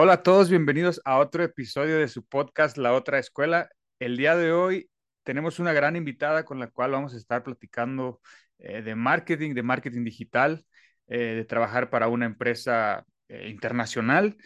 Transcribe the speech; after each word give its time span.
Hola 0.00 0.12
a 0.12 0.22
todos, 0.22 0.48
bienvenidos 0.48 1.00
a 1.04 1.18
otro 1.18 1.42
episodio 1.42 1.98
de 1.98 2.06
su 2.06 2.24
podcast 2.24 2.76
La 2.78 2.92
Otra 2.92 3.18
Escuela. 3.18 3.68
El 3.98 4.16
día 4.16 4.36
de 4.36 4.52
hoy 4.52 4.88
tenemos 5.24 5.58
una 5.58 5.72
gran 5.72 5.96
invitada 5.96 6.44
con 6.44 6.60
la 6.60 6.68
cual 6.68 6.92
vamos 6.92 7.14
a 7.14 7.16
estar 7.16 7.42
platicando 7.42 8.20
eh, 8.60 8.80
de 8.82 8.94
marketing, 8.94 9.54
de 9.54 9.64
marketing 9.64 10.04
digital, 10.04 10.64
eh, 11.08 11.34
de 11.34 11.44
trabajar 11.44 11.90
para 11.90 12.06
una 12.06 12.26
empresa 12.26 13.04
eh, 13.26 13.48
internacional 13.48 14.36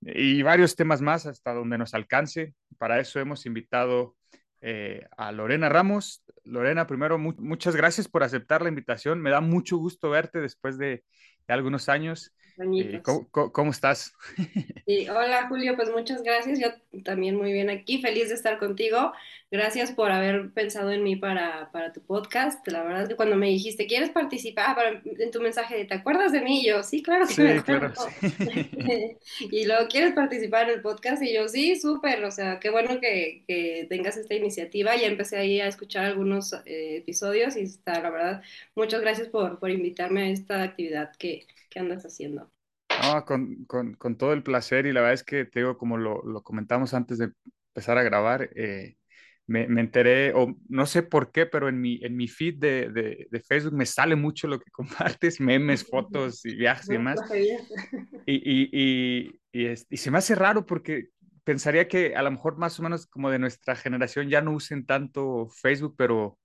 y 0.00 0.40
varios 0.40 0.76
temas 0.76 1.02
más 1.02 1.26
hasta 1.26 1.52
donde 1.52 1.76
nos 1.76 1.92
alcance. 1.92 2.54
Para 2.78 2.98
eso 2.98 3.20
hemos 3.20 3.44
invitado 3.44 4.16
a 5.18 5.30
Lorena 5.30 5.68
Ramos. 5.68 6.24
Lorena, 6.42 6.86
primero, 6.86 7.18
mu- 7.18 7.34
muchas 7.36 7.76
gracias 7.76 8.08
por 8.08 8.22
aceptar 8.22 8.62
la 8.62 8.70
invitación. 8.70 9.20
Me 9.20 9.28
da 9.28 9.42
mucho 9.42 9.76
gusto 9.76 10.08
verte 10.08 10.40
después 10.40 10.78
de, 10.78 11.04
de 11.46 11.52
algunos 11.52 11.90
años. 11.90 12.34
Eh. 12.58 13.02
¿cómo, 13.02 13.70
estás? 13.70 14.14
Sí, 14.84 15.08
hola 15.08 15.46
Julio, 15.48 15.76
pues 15.76 15.90
muchas 15.90 16.22
gracias. 16.22 16.58
Yo 16.58 16.68
también 17.04 17.36
muy 17.36 17.52
bien 17.52 17.70
aquí, 17.70 18.00
feliz 18.02 18.28
de 18.28 18.34
estar 18.34 18.58
contigo. 18.58 19.12
Gracias 19.50 19.92
por 19.92 20.10
haber 20.10 20.50
pensado 20.52 20.90
en 20.92 21.04
mí 21.04 21.16
para, 21.16 21.70
para 21.72 21.92
tu 21.92 22.02
podcast. 22.04 22.66
La 22.68 22.82
verdad 22.82 23.02
es 23.02 23.08
que 23.10 23.16
cuando 23.16 23.36
me 23.36 23.48
dijiste, 23.48 23.86
¿quieres 23.86 24.10
participar? 24.10 24.64
Ah, 24.70 24.74
para- 24.74 25.02
en 25.04 25.30
tu 25.30 25.40
mensaje 25.40 25.84
¿te 25.84 25.94
acuerdas 25.94 26.32
de 26.32 26.40
mí? 26.42 26.62
Y 26.62 26.66
yo, 26.68 26.82
sí, 26.82 27.02
claro 27.02 27.26
que 27.28 27.34
Sí, 27.34 27.42
me 27.42 27.62
claro. 27.62 27.88
acuerdo. 27.88 28.14
sí. 28.20 28.72
Y 29.50 29.66
luego, 29.66 29.88
¿quieres 29.88 30.14
participar 30.14 30.68
en 30.68 30.76
el 30.76 30.82
podcast? 30.82 31.22
Y 31.22 31.32
yo, 31.34 31.48
sí, 31.48 31.76
súper. 31.80 32.24
O 32.24 32.30
sea, 32.30 32.58
qué 32.60 32.70
bueno 32.70 33.00
que, 33.00 33.44
que 33.46 33.86
tengas 33.88 34.16
esta 34.16 34.34
iniciativa. 34.34 34.96
Ya 34.96 35.06
empecé 35.08 35.38
ahí 35.38 35.60
a 35.60 35.68
escuchar 35.68 36.04
algunos 36.06 36.52
eh, 36.66 36.96
episodios 36.98 37.56
y 37.56 37.62
está, 37.62 38.00
la 38.02 38.10
verdad, 38.10 38.42
muchas 38.74 39.00
gracias 39.00 39.28
por, 39.28 39.58
por 39.60 39.70
invitarme 39.70 40.22
a 40.24 40.28
esta 40.30 40.62
actividad 40.62 41.12
que, 41.16 41.46
que 41.70 41.78
andas 41.80 42.04
haciendo. 42.04 42.51
No, 43.02 43.24
con, 43.24 43.64
con- 43.66 43.94
con 43.94 44.16
todo 44.16 44.32
el 44.32 44.42
placer 44.44 44.86
y 44.86 44.92
la 44.92 45.00
verdad 45.00 45.14
es 45.14 45.24
que 45.24 45.44
te 45.44 45.60
digo, 45.60 45.76
como 45.76 45.96
lo, 45.98 46.22
lo 46.22 46.42
comentamos 46.42 46.94
antes 46.94 47.18
de 47.18 47.32
empezar 47.74 47.98
a 47.98 48.02
grabar, 48.04 48.50
eh, 48.54 48.96
me, 49.46 49.66
me 49.66 49.80
enteré, 49.80 50.32
o 50.34 50.56
no 50.68 50.86
sé 50.86 51.02
por 51.02 51.32
qué, 51.32 51.46
pero 51.46 51.68
en 51.68 51.80
mi, 51.80 51.98
en 52.04 52.16
mi 52.16 52.28
feed 52.28 52.58
de, 52.60 52.90
de- 52.90 53.26
de 53.30 53.40
Facebook 53.40 53.74
me 53.74 53.86
sale 53.86 54.14
mucho 54.16 54.46
lo 54.46 54.60
que 54.60 54.70
compartes, 55.18 55.40
memes, 55.40 55.84
fotos 55.88 56.44
y 56.44 56.54
viajes 56.56 56.88
y 56.90 56.92
demás. 56.94 57.24
Y, 58.24 58.36
y, 58.72 59.40
y 59.52 59.66
es- 59.66 59.86
y 59.90 59.96
se 59.96 60.10
me 60.10 60.18
hace 60.18 60.34
raro 60.34 60.64
porque 60.66 61.08
pensaría 61.44 61.88
que 61.88 62.14
a 62.16 62.22
lo 62.22 62.30
mejor 62.30 62.56
más 62.56 62.78
o 62.78 62.82
menos 62.82 63.06
como 63.06 63.30
de 63.30 63.38
nuestra 63.38 63.74
generación 63.76 64.28
ya 64.28 64.42
no 64.42 64.52
usen 64.52 64.86
tanto 64.86 65.48
Facebook, 65.60 65.94
pero, 65.98 66.38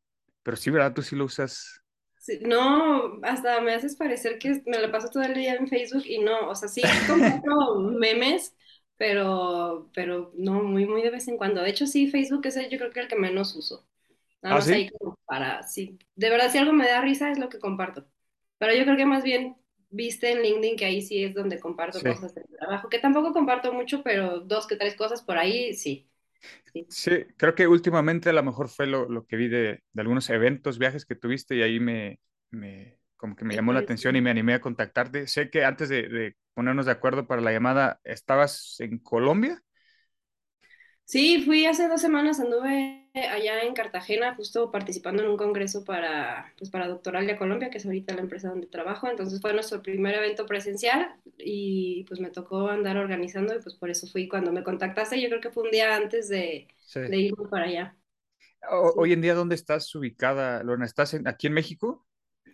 pero 0.43 0.57
sí, 0.57 0.71
¿verdad? 0.71 0.93
Tú 0.93 1.01
sí 1.03 1.15
lo 1.15 1.25
usas. 1.25 1.83
Sí, 2.27 2.39
no, 2.41 3.19
hasta 3.23 3.61
me 3.61 3.73
haces 3.73 3.95
parecer 3.95 4.37
que 4.37 4.61
me 4.65 4.79
la 4.79 4.91
paso 4.91 5.09
todo 5.09 5.23
el 5.23 5.33
día 5.33 5.55
en 5.55 5.67
Facebook 5.69 6.03
y 6.05 6.19
no, 6.19 6.49
o 6.49 6.55
sea, 6.55 6.67
sí 6.67 7.01
comparto 7.05 7.75
memes, 7.79 8.53
pero, 8.97 9.89
pero 9.93 10.33
no, 10.35 10.61
muy, 10.63 10.85
muy 10.85 11.01
de 11.03 11.09
vez 11.11 11.27
en 11.29 11.37
cuando. 11.37 11.61
De 11.61 11.69
hecho, 11.69 11.87
sí, 11.87 12.09
Facebook 12.11 12.45
es 12.45 12.57
el, 12.57 12.69
yo 12.69 12.77
creo 12.79 12.91
que 12.91 12.99
el 12.99 13.07
que 13.07 13.15
menos 13.15 13.55
uso. 13.55 13.87
Nada 14.41 14.55
¿Ah, 14.55 14.61
más 14.61 14.71
sí? 14.71 14.73
ahí 14.73 14.89
como 14.89 15.17
para, 15.25 15.63
sí, 15.63 15.99
de 16.15 16.29
verdad, 16.29 16.51
si 16.51 16.57
algo 16.59 16.73
me 16.73 16.87
da 16.87 17.01
risa 17.01 17.31
es 17.31 17.39
lo 17.39 17.49
que 17.49 17.59
comparto. 17.59 18.07
Pero 18.59 18.73
yo 18.75 18.83
creo 18.85 18.97
que 18.97 19.05
más 19.05 19.23
bien 19.23 19.57
viste 19.89 20.31
en 20.31 20.41
LinkedIn 20.43 20.77
que 20.77 20.85
ahí 20.85 21.01
sí 21.03 21.23
es 21.23 21.33
donde 21.35 21.59
comparto 21.59 22.03
Sí. 22.03 22.07
cosas 22.07 22.35
del 22.35 22.45
trabajo, 22.59 22.89
que 22.89 22.99
tampoco 22.99 23.33
comparto 23.33 23.73
mucho, 23.73 24.03
pero 24.03 24.41
dos 24.41 24.67
que 24.67 24.75
tres 24.77 24.95
cosas 24.95 25.21
por 25.23 25.37
ahí, 25.37 25.73
sí. 25.75 26.09
Sí, 26.89 27.25
creo 27.37 27.53
que 27.55 27.67
últimamente 27.67 28.29
a 28.29 28.33
lo 28.33 28.43
mejor 28.43 28.69
fue 28.69 28.87
lo, 28.87 29.09
lo 29.09 29.25
que 29.25 29.35
vi 29.35 29.47
de, 29.49 29.83
de 29.91 30.01
algunos 30.01 30.29
eventos, 30.29 30.79
viajes 30.79 31.05
que 31.05 31.15
tuviste 31.15 31.55
y 31.55 31.61
ahí 31.61 31.79
me, 31.79 32.19
me 32.49 32.99
como 33.17 33.35
que 33.35 33.43
me 33.45 33.55
llamó 33.55 33.73
la 33.73 33.79
atención 33.79 34.15
y 34.15 34.21
me 34.21 34.29
animé 34.31 34.53
a 34.53 34.61
contactarte. 34.61 35.27
Sé 35.27 35.49
que 35.49 35.65
antes 35.65 35.89
de, 35.89 36.07
de 36.07 36.35
ponernos 36.53 36.85
de 36.85 36.93
acuerdo 36.93 37.27
para 37.27 37.41
la 37.41 37.51
llamada, 37.51 37.99
¿estabas 38.03 38.77
en 38.79 38.99
Colombia? 38.99 39.61
Sí, 41.09 41.41
fui 41.45 41.65
hace 41.65 41.87
dos 41.87 42.01
semanas, 42.01 42.39
anduve 42.41 43.09
allá 43.15 43.61
en 43.63 43.73
Cartagena, 43.73 44.35
justo 44.35 44.71
participando 44.71 45.23
en 45.23 45.29
un 45.29 45.37
congreso 45.37 45.85
para, 45.85 46.53
pues, 46.57 46.69
para 46.69 46.87
Doctoralia 46.89 47.37
Colombia, 47.37 47.69
que 47.69 47.77
es 47.77 47.85
ahorita 47.85 48.13
la 48.13 48.21
empresa 48.21 48.49
donde 48.49 48.67
trabajo. 48.67 49.07
Entonces 49.09 49.39
fue 49.39 49.53
nuestro 49.53 49.81
primer 49.81 50.15
evento 50.15 50.45
presencial 50.45 51.15
y 51.37 52.03
pues 52.09 52.19
me 52.19 52.29
tocó 52.29 52.67
andar 52.67 52.97
organizando 52.97 53.55
y 53.55 53.61
pues 53.61 53.75
por 53.75 53.89
eso 53.89 54.05
fui 54.07 54.27
cuando 54.27 54.51
me 54.51 54.63
contactaste. 54.63 55.21
Yo 55.21 55.29
creo 55.29 55.41
que 55.41 55.51
fue 55.51 55.63
un 55.63 55.71
día 55.71 55.95
antes 55.95 56.27
de, 56.29 56.67
Sí. 56.85 56.99
de 57.01 57.17
irme 57.17 57.47
para 57.49 57.65
allá. 57.65 57.97
O- 58.71 58.93
Sí. 58.93 58.99
hoy 58.99 59.13
en 59.13 59.21
día, 59.21 59.35
¿dónde 59.35 59.55
estás 59.55 59.93
ubicada, 59.95 60.63
Lorena? 60.63 60.85
¿Estás 60.85 61.13
en- 61.15 61.27
aquí 61.27 61.47
en 61.47 61.53
México? 61.53 62.06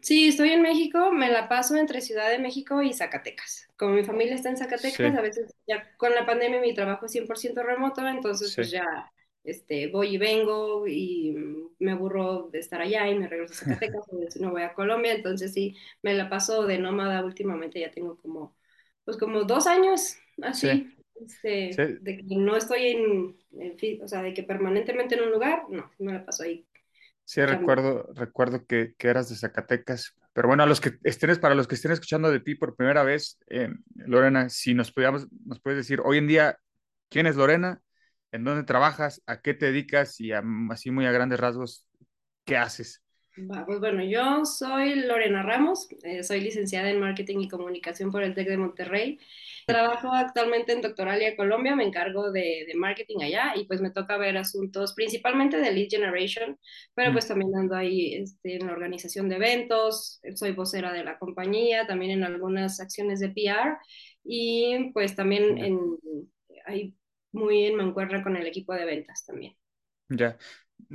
Sí, 0.04 0.28
estoy 0.28 0.50
en 0.50 0.62
México, 0.62 1.12
me 1.12 1.30
la 1.32 1.48
paso 1.48 1.78
entre 1.78 2.02
Ciudad 2.02 2.30
de 2.30 2.38
México 2.38 2.82
y 2.82 2.94
Zacatecas. 2.94 3.68
Como 3.78 3.94
mi 3.96 4.04
familia 4.04 4.36
está 4.36 4.50
en 4.50 4.58
Zacatecas, 4.58 4.96
Sí. 4.96 5.04
a 5.04 5.22
veces 5.22 5.56
ya 5.66 5.96
con 5.96 6.14
la 6.14 6.26
pandemia 6.26 6.60
mi 6.60 6.74
trabajo 6.74 7.06
es 7.06 7.14
100% 7.14 7.64
remoto, 7.64 8.06
entonces 8.06 8.54
pues 8.54 8.70
ya 8.70 8.84
este, 9.46 9.88
voy 9.88 10.16
y 10.16 10.18
vengo 10.18 10.86
y 10.88 11.32
mm, 11.32 11.76
me 11.80 11.92
aburro 11.92 12.50
de 12.52 12.60
estar 12.60 12.82
allá 12.82 13.08
y 13.10 13.16
me 13.16 13.28
regreso 13.30 13.54
a 13.54 13.58
Zacatecas 13.80 14.04
o 14.10 14.40
no 14.42 14.52
voy 14.52 14.64
a 14.64 14.74
Colombia, 14.74 15.14
entonces 15.14 15.54
sí, 15.54 15.76
me 16.02 16.14
la 16.14 16.30
paso 16.30 16.66
de 16.66 16.80
nómada 16.80 17.24
últimamente, 17.24 17.80
ya 17.80 17.92
tengo 17.92 18.18
como, 18.18 18.56
pues 19.06 19.16
como 19.18 19.44
dos 19.46 19.68
años 19.68 20.18
así, 20.42 20.94
este, 21.16 22.00
de 22.02 22.18
que 22.18 22.36
no 22.36 22.58
estoy 22.58 22.88
en, 22.88 24.02
o 24.02 24.08
sea, 24.08 24.22
de 24.22 24.34
que 24.34 24.44
permanentemente 24.44 25.16
en 25.16 25.24
un 25.24 25.32
lugar, 25.32 25.64
no, 25.70 25.90
me 26.00 26.12
la 26.12 26.26
paso 26.26 26.44
ahí. 26.44 26.66
Sí, 27.26 27.42
recuerdo, 27.46 28.08
recuerdo 28.16 28.66
que, 28.66 28.94
que 28.98 29.08
eras 29.08 29.30
de 29.30 29.36
Zacatecas. 29.36 30.14
Pero 30.34 30.48
bueno, 30.48 30.64
a 30.64 30.66
los 30.66 30.82
que 30.82 30.98
estén, 31.04 31.36
para 31.40 31.56
los 31.56 31.68
que 31.68 31.76
estén 31.76 31.92
escuchando 31.92 32.30
de 32.32 32.40
ti 32.40 32.56
por 32.56 32.76
primera 32.76 33.04
vez, 33.04 33.38
eh, 33.50 33.70
Lorena, 33.96 34.50
si 34.50 34.74
nos 34.74 34.92
pudiéramos, 34.92 35.28
nos 35.46 35.62
puedes 35.62 35.78
decir 35.78 36.02
hoy 36.04 36.18
en 36.18 36.28
día, 36.28 36.58
¿quién 37.10 37.28
es 37.28 37.36
Lorena? 37.36 37.82
¿En 38.32 38.44
dónde 38.44 38.64
trabajas? 38.64 39.22
¿A 39.28 39.42
qué 39.42 39.54
te 39.54 39.68
dedicas? 39.68 40.20
Y 40.20 40.32
a- 40.34 40.44
así 40.72 40.92
muy 40.92 41.06
a 41.06 41.12
grandes 41.12 41.40
rasgos, 41.40 41.88
¿qué 42.46 42.58
haces? 42.58 43.03
Pues 43.36 43.80
bueno, 43.80 44.04
yo 44.04 44.46
soy 44.46 44.94
Lorena 44.94 45.42
Ramos, 45.42 45.88
eh, 46.04 46.24
soy 46.24 46.40
licenciada 46.42 46.92
en 46.92 47.00
Marketing 47.00 47.40
y 47.40 47.48
Comunicación 47.50 48.12
por 48.12 48.22
el 48.24 48.36
TEC 48.36 48.48
de 48.48 48.58
Monterrey. 48.58 49.20
Trabajo 49.66 50.14
actualmente 50.14 50.72
en 50.72 50.82
Doctoralia 50.82 51.36
Colombia, 51.36 51.76
me 51.76 51.84
encargo 51.84 52.32
de, 52.32 52.66
de 52.68 52.76
marketing 52.76 53.24
allá 53.24 53.54
y 53.56 53.66
pues 53.66 53.82
me 53.82 53.90
toca 53.90 54.18
ver 54.18 54.38
asuntos 54.38 54.94
principalmente 54.94 55.58
de 55.58 55.72
lead 55.72 55.88
generation, 55.90 56.60
pero 56.94 57.12
Mm. 57.12 57.14
pues 57.14 57.28
también 57.28 57.56
ando 57.56 57.76
ahí 57.76 58.14
este, 58.16 58.58
en 58.58 58.68
la 58.68 58.74
organización 58.74 59.30
de 59.30 59.38
eventos, 59.38 60.22
soy 60.36 60.52
vocera 60.52 60.94
de 60.94 61.04
la 61.04 61.18
compañía, 61.18 61.88
también 61.88 62.12
en 62.12 62.24
algunas 62.26 62.80
acciones 62.80 63.20
de 63.20 63.30
PR 63.30 63.78
y 64.24 64.92
pues 64.94 65.16
también 65.16 65.58
en, 65.58 65.80
ahí 66.68 66.96
muy 67.32 67.66
en 67.66 67.76
mancuerna 67.78 68.22
con 68.22 68.36
el 68.38 68.46
equipo 68.46 68.74
de 68.76 68.86
ventas 68.86 69.26
también. 69.26 69.56
Ya, 70.10 70.38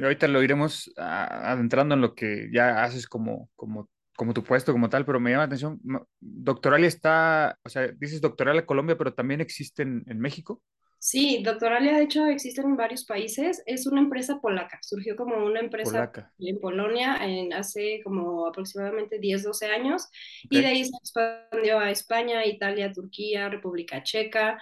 ahorita 0.01 0.29
lo 0.29 0.43
iremos 0.43 0.93
adentrando 0.97 1.95
en 1.95 2.01
lo 2.01 2.15
que 2.15 2.49
ya 2.53 2.83
haces 2.85 3.07
como, 3.07 3.51
como, 3.57 3.89
como 4.17 4.35
tu 4.35 4.45
puesto, 4.45 4.73
como 4.73 4.89
tal, 4.89 5.05
pero 5.05 5.21
me 5.21 5.31
llama 5.31 5.43
la 5.43 5.47
atención, 5.47 5.81
Doctoralia 6.21 6.89
está, 6.89 7.59
o 7.65 7.69
sea, 7.69 7.89
dices 7.89 8.21
Doctoralia 8.21 8.67
Colombia, 8.67 8.97
pero 8.99 9.15
también 9.15 9.41
existe 9.41 9.83
en, 9.83 10.05
en 10.07 10.19
México. 10.21 10.63
Sí, 11.01 11.43
Doctoralia 11.45 11.97
de 11.97 12.03
hecho 12.05 12.27
existe 12.27 12.61
en 12.61 12.77
varios 12.77 13.05
países. 13.05 13.63
Es 13.67 13.87
una 13.87 14.01
empresa 14.01 14.41
polaca. 14.41 14.79
Surgió 14.83 15.15
como 15.17 15.37
una 15.45 15.61
empresa 15.61 16.01
Polaca. 16.01 16.33
en 16.39 16.59
Polonia 16.61 17.19
en 17.23 17.53
hace 17.53 18.01
como 18.05 18.47
aproximadamente 18.47 19.19
10, 19.21 19.45
12 19.45 19.67
años 19.67 20.09
y 20.51 20.59
Ok. 20.59 20.63
de 20.63 20.67
ahí 20.67 20.85
se 20.85 20.97
expandió 20.97 21.79
a 21.79 21.91
España, 21.91 22.45
Italia, 22.47 22.93
Turquía, 22.93 23.49
República 23.49 24.03
Checa 24.03 24.59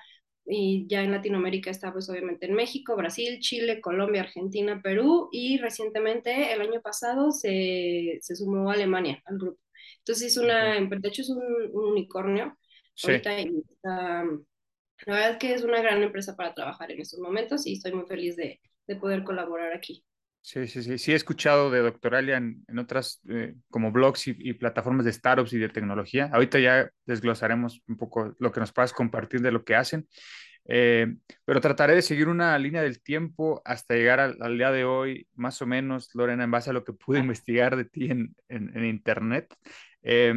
y 0.47 0.87
ya 0.89 1.03
en 1.03 1.13
Latinoamérica 1.13 1.71
está 1.71 1.93
pues 1.93 2.09
obviamente 2.11 2.47
en 2.47 2.55
México, 2.55 2.97
Brasil, 2.97 3.39
Chile, 3.41 3.81
Colombia, 3.81 4.23
Argentina, 4.23 4.81
Perú 4.83 5.29
y 5.33 5.59
recientemente 5.59 6.53
el 6.53 6.61
año 6.61 6.81
pasado 6.83 7.31
se, 7.33 8.19
se 8.23 8.37
sumó 8.37 8.71
Alemania 8.71 9.23
al 9.27 9.39
grupo. 9.39 9.61
Entonces 9.99 10.29
es 10.33 10.37
una, 10.39 10.75
de 10.81 11.09
hecho 11.09 11.23
es 11.23 11.31
un, 11.31 11.43
un 11.73 11.85
unicornio 11.93 12.57
Sí. 12.95 13.13
ahorita 13.13 13.41
y 13.41 13.51
la 15.07 15.15
verdad 15.15 15.31
es 15.33 15.37
que 15.39 15.55
es 15.55 15.63
una 15.63 15.81
gran 15.83 16.03
empresa 16.03 16.37
para 16.37 16.55
trabajar 16.55 16.91
en 16.93 17.01
estos 17.01 17.21
momentos 17.21 17.67
y 17.67 17.75
estoy 17.75 17.93
muy 17.93 18.07
feliz 18.07 18.37
de, 18.37 18.61
de 18.87 18.97
poder 18.97 19.25
colaborar 19.25 19.73
aquí. 19.75 20.05
Sí, 20.47 20.69
sí, 20.69 20.81
sí. 20.85 20.97
Sí 20.99 21.11
he 21.11 21.17
escuchado 21.17 21.73
de 21.73 21.81
Doctoralia 21.81 22.37
en, 22.37 22.65
en 22.69 22.79
otras 22.79 23.21
eh, 23.29 23.57
como 23.69 23.91
blogs 23.91 24.29
y, 24.29 24.37
y 24.39 24.53
plataformas 24.53 25.05
de 25.05 25.13
startups 25.13 25.53
y 25.53 25.59
de 25.59 25.69
tecnología. 25.69 26.31
Ahorita 26.33 26.61
ya 26.61 26.89
desglosaremos 27.05 27.83
un 27.89 27.97
poco 27.97 28.33
lo 28.39 28.53
que 28.53 28.61
nos 28.61 28.73
puedas 28.73 28.93
compartir 28.93 29.41
de 29.41 29.51
lo 29.51 29.65
que 29.65 29.75
hacen. 29.75 30.07
Eh, 30.69 31.17
pero 31.45 31.61
trataré 31.61 31.97
de 31.97 32.03
seguir 32.03 32.29
una 32.29 32.57
línea 32.61 32.81
del 32.81 33.03
tiempo 33.03 33.61
hasta 33.65 33.95
llegar 33.95 34.21
al, 34.21 34.37
al, 34.41 34.57
día 34.57 34.71
de 34.71 34.85
hoy, 34.85 35.27
más 35.35 35.61
o 35.63 35.67
menos, 35.67 36.11
Lorena, 36.15 36.45
en 36.45 36.51
base 36.53 36.71
a 36.71 36.73
lo 36.73 36.85
que 36.85 36.93
pude 36.93 37.19
investigar 37.19 37.75
de 37.75 37.85
ti 37.87 38.09
en, 38.13 38.37
en, 38.49 38.71
en 38.77 38.85
Internet. 38.85 39.53
Eh, 40.03 40.33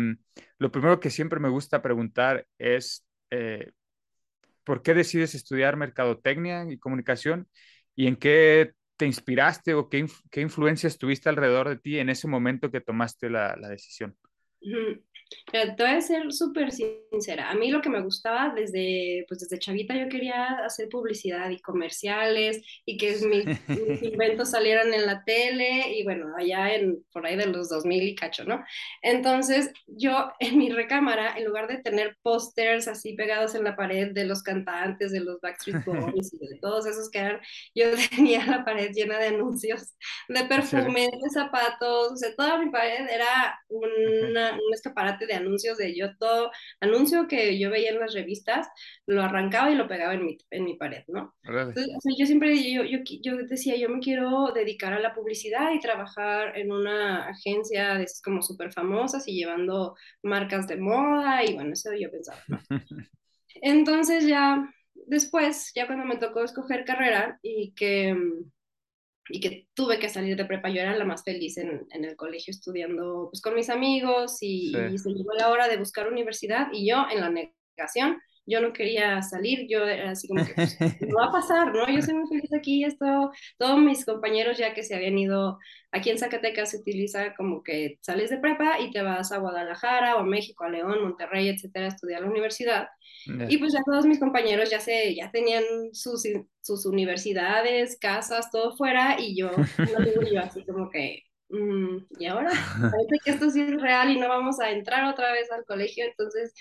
lo 0.58 0.72
primero 0.72 1.00
que 1.00 1.12
siempre 1.12 1.40
me 1.40 1.50
gusta 1.50 1.84
preguntar 1.84 2.48
es, 2.58 3.06
eh, 3.30 3.70
¿por 4.64 4.82
qué 4.82 4.96
decides 4.96 5.36
estudiar 5.36 5.78
mercadotecnia 5.78 6.66
y 6.68 6.80
comunicación? 6.80 7.48
¿Y 7.96 8.08
en 8.08 8.16
qué 8.16 8.74
te 9.00 9.06
inspiraste 9.06 9.74
o 9.74 9.90
qué, 9.90 10.06
qué 10.30 10.42
influencias 10.42 10.98
tuviste 10.98 11.30
alrededor 11.30 11.70
de 11.70 11.78
ti 11.78 12.00
en 12.00 12.10
ese 12.10 12.28
momento 12.28 12.70
que 12.70 12.82
tomaste 12.82 13.30
la 13.30 13.56
decisión? 13.56 14.18
Mira, 14.62 15.76
te 15.76 15.84
voy 15.84 15.94
a 15.94 16.02
ser 16.02 16.32
súper 16.32 16.72
sincera. 16.72 17.50
A 17.50 17.56
mí 17.56 17.70
lo 17.70 17.82
que 17.82 17.90
me 17.90 18.02
gustaba 18.02 18.54
desde, 18.56 19.26
pues 19.28 19.42
desde 19.42 19.60
chavita 19.60 19.96
yo 19.96 20.10
quería 20.10 20.66
hacer 20.66 20.90
publicidad 20.90 21.50
y 21.50 21.60
comerciales 21.60 22.62
y 22.86 22.98
que 22.98 23.16
mis, 23.28 23.46
mis 23.68 24.04
inventos 24.04 24.52
salieran 24.52 24.94
en 24.94 25.06
la 25.06 25.24
tele 25.24 25.94
y 25.94 26.04
bueno, 26.04 26.34
allá 26.38 26.74
en, 26.74 27.04
por 27.12 27.26
ahí 27.26 27.36
de 27.36 27.48
los 27.48 27.70
2000 27.70 28.04
y 28.04 28.16
cacho, 28.16 28.44
¿no? 28.44 28.64
Entonces 29.02 29.72
yo 29.88 30.32
en 30.40 30.58
mi 30.58 30.70
recámara, 30.70 31.38
en 31.38 31.46
lugar 31.46 31.68
de 31.68 31.78
tener 31.78 32.18
pósters 32.22 32.88
así 32.88 33.14
pegados 33.14 33.56
en 33.56 33.64
la 33.64 33.76
pared 33.76 34.12
de 34.14 34.26
los 34.26 34.42
cantantes, 34.42 35.12
de 35.12 35.22
los 35.22 35.40
Backstreet 35.42 35.84
Boys 35.86 36.34
y 36.34 36.48
de 36.48 36.60
todos 36.60 36.86
esos 36.86 37.10
que 37.10 37.20
eran, 37.20 37.42
yo 37.76 37.86
tenía 38.10 38.46
la 38.46 38.66
pared 38.66 38.92
llena 38.94 39.20
de 39.20 39.28
anuncios, 39.28 39.96
de 40.28 40.44
perfumes, 40.46 41.10
de 41.12 41.30
zapatos, 41.32 42.14
o 42.14 42.16
sea, 42.16 42.36
toda 42.36 42.58
mi 42.58 42.72
pared 42.72 43.08
era 43.10 43.60
una, 43.68 44.49
un 44.54 44.74
escaparate 44.74 45.26
de 45.26 45.34
anuncios 45.34 45.78
de 45.78 45.96
yo 45.96 46.16
todo 46.18 46.52
anuncio 46.80 47.28
que 47.28 47.60
yo 47.60 47.70
veía 47.70 47.90
en 47.90 48.00
las 48.00 48.14
revistas 48.14 48.68
lo 49.06 49.24
arrancaba 49.24 49.72
y 49.72 49.76
lo 49.76 49.88
pegaba 49.88 50.14
en 50.14 50.26
mi, 50.26 50.38
en 50.52 50.66
mi 50.66 50.76
pared, 50.76 51.04
¿no? 51.08 51.36
Entonces, 51.44 51.90
o 51.96 52.02
sea, 52.02 52.14
yo 52.18 52.26
siempre 52.26 52.56
yo, 52.72 52.84
yo, 52.84 53.00
yo, 53.22 53.38
decía, 53.38 53.76
yo 53.78 53.90
me 53.90 54.00
quiero 54.00 54.52
dedicar 54.54 54.94
a 54.94 55.00
la 55.00 55.14
publicidad 55.14 55.74
y 55.74 55.80
trabajar 55.80 56.58
en 56.58 56.72
una 56.72 57.28
agencia 57.28 57.96
de 57.96 58.04
esas 58.04 58.22
como 58.22 58.42
súper 58.42 58.72
famosas 58.72 59.28
y 59.28 59.34
llevando 59.34 59.96
marcas 60.24 60.68
de 60.68 60.78
moda 60.78 61.44
y 61.44 61.54
bueno, 61.54 61.74
eso 61.74 61.90
yo 61.94 62.12
pensaba, 62.12 62.42
¿no? 62.48 62.60
Entonces 63.62 64.26
ya 64.28 64.72
después, 65.08 65.72
ya 65.76 65.88
cuando 65.88 66.06
me 66.06 66.18
tocó 66.18 66.44
escoger 66.44 66.86
carrera 66.86 67.40
y 67.42 67.74
que 67.74 68.16
y 69.30 69.40
que 69.40 69.68
tuve 69.74 70.00
que 70.00 70.10
salir 70.10 70.36
de 70.36 70.46
prepa, 70.46 70.70
yo 70.70 70.82
era 70.82 70.96
la 70.96 71.06
más 71.06 71.24
feliz 71.24 71.58
en, 71.58 71.88
en 71.92 72.06
el 72.06 72.16
colegio 72.16 72.52
estudiando 72.52 73.30
pues, 73.32 73.42
con 73.42 73.56
mis 73.56 73.70
amigos 73.70 74.38
y, 74.42 74.72
sí. 74.74 74.78
y, 74.94 74.98
se 74.98 75.10
llegó 75.12 75.34
la 75.34 75.50
hora 75.50 75.68
de 75.68 75.78
buscar 75.78 76.08
universidad 76.08 76.68
y 76.74 76.90
yo 76.90 77.06
en 77.12 77.22
la 77.22 77.30
negación, 77.30 78.20
yo 78.46 78.62
no 78.62 78.74
quería 78.74 79.22
salir, 79.22 79.68
yo 79.70 79.86
era 79.86 80.12
así 80.12 80.28
como 80.28 80.46
que 80.46 80.54
pues, 80.54 80.78
no 81.02 81.18
va 81.18 81.26
a 81.26 81.32
pasar, 81.32 81.74
¿no? 81.74 81.88
Yo 81.90 82.02
soy 82.02 82.16
muy 82.16 82.28
feliz 82.28 82.54
aquí, 82.54 82.84
esto, 82.84 83.32
todos 83.58 83.80
mis 83.80 84.06
compañeros 84.06 84.58
ya 84.58 84.74
que 84.74 84.84
se 84.84 84.96
habían 84.96 85.18
ido, 85.18 85.60
aquí 85.92 86.10
en 86.10 86.18
Zacatecas 86.18 86.72
se 86.72 86.78
utiliza 86.78 87.36
como 87.36 87.64
que 87.64 87.98
sales 88.02 88.30
de 88.30 88.40
prepa 88.40 88.80
y 88.80 88.92
te 88.92 89.02
vas 89.02 89.32
a 89.32 89.38
Guadalajara 89.38 90.16
o 90.16 90.20
a 90.20 90.26
México, 90.26 90.64
a 90.64 90.70
León, 90.70 91.04
Monterrey, 91.04 91.50
etcétera, 91.50 91.86
a 91.86 91.90
estudiar 91.90 92.22
la 92.22 92.30
universidad. 92.30 92.88
Yeah. 93.26 93.48
Y 93.50 93.58
pues 93.58 93.74
ya 93.74 93.82
todos 93.86 94.06
mis 94.06 94.20
compañeros 94.20 94.70
ya, 94.70 94.80
se, 94.80 95.14
ya 95.14 95.30
tenían 95.32 95.64
sus, 95.94 96.24
sus 96.62 96.86
universidades, 96.86 97.98
casas, 98.00 98.50
todo 98.52 98.76
fuera, 98.76 99.18
y 99.20 99.36
yo, 99.38 99.52
yo 100.34 100.40
así 100.40 100.66
como 100.66 100.90
que, 100.90 101.24
mmm, 101.50 101.98
y 102.20 102.26
ahora, 102.26 102.50
parece 102.82 103.18
que 103.24 103.32
esto 103.32 103.50
sí 103.50 103.62
es 103.62 103.82
real 103.82 104.12
y 104.12 104.20
no 104.20 104.28
vamos 104.28 104.60
a 104.60 104.72
entrar 104.72 105.04
otra 105.06 105.32
vez 105.32 105.52
al 105.52 105.66
colegio, 105.66 106.06
entonces, 106.06 106.54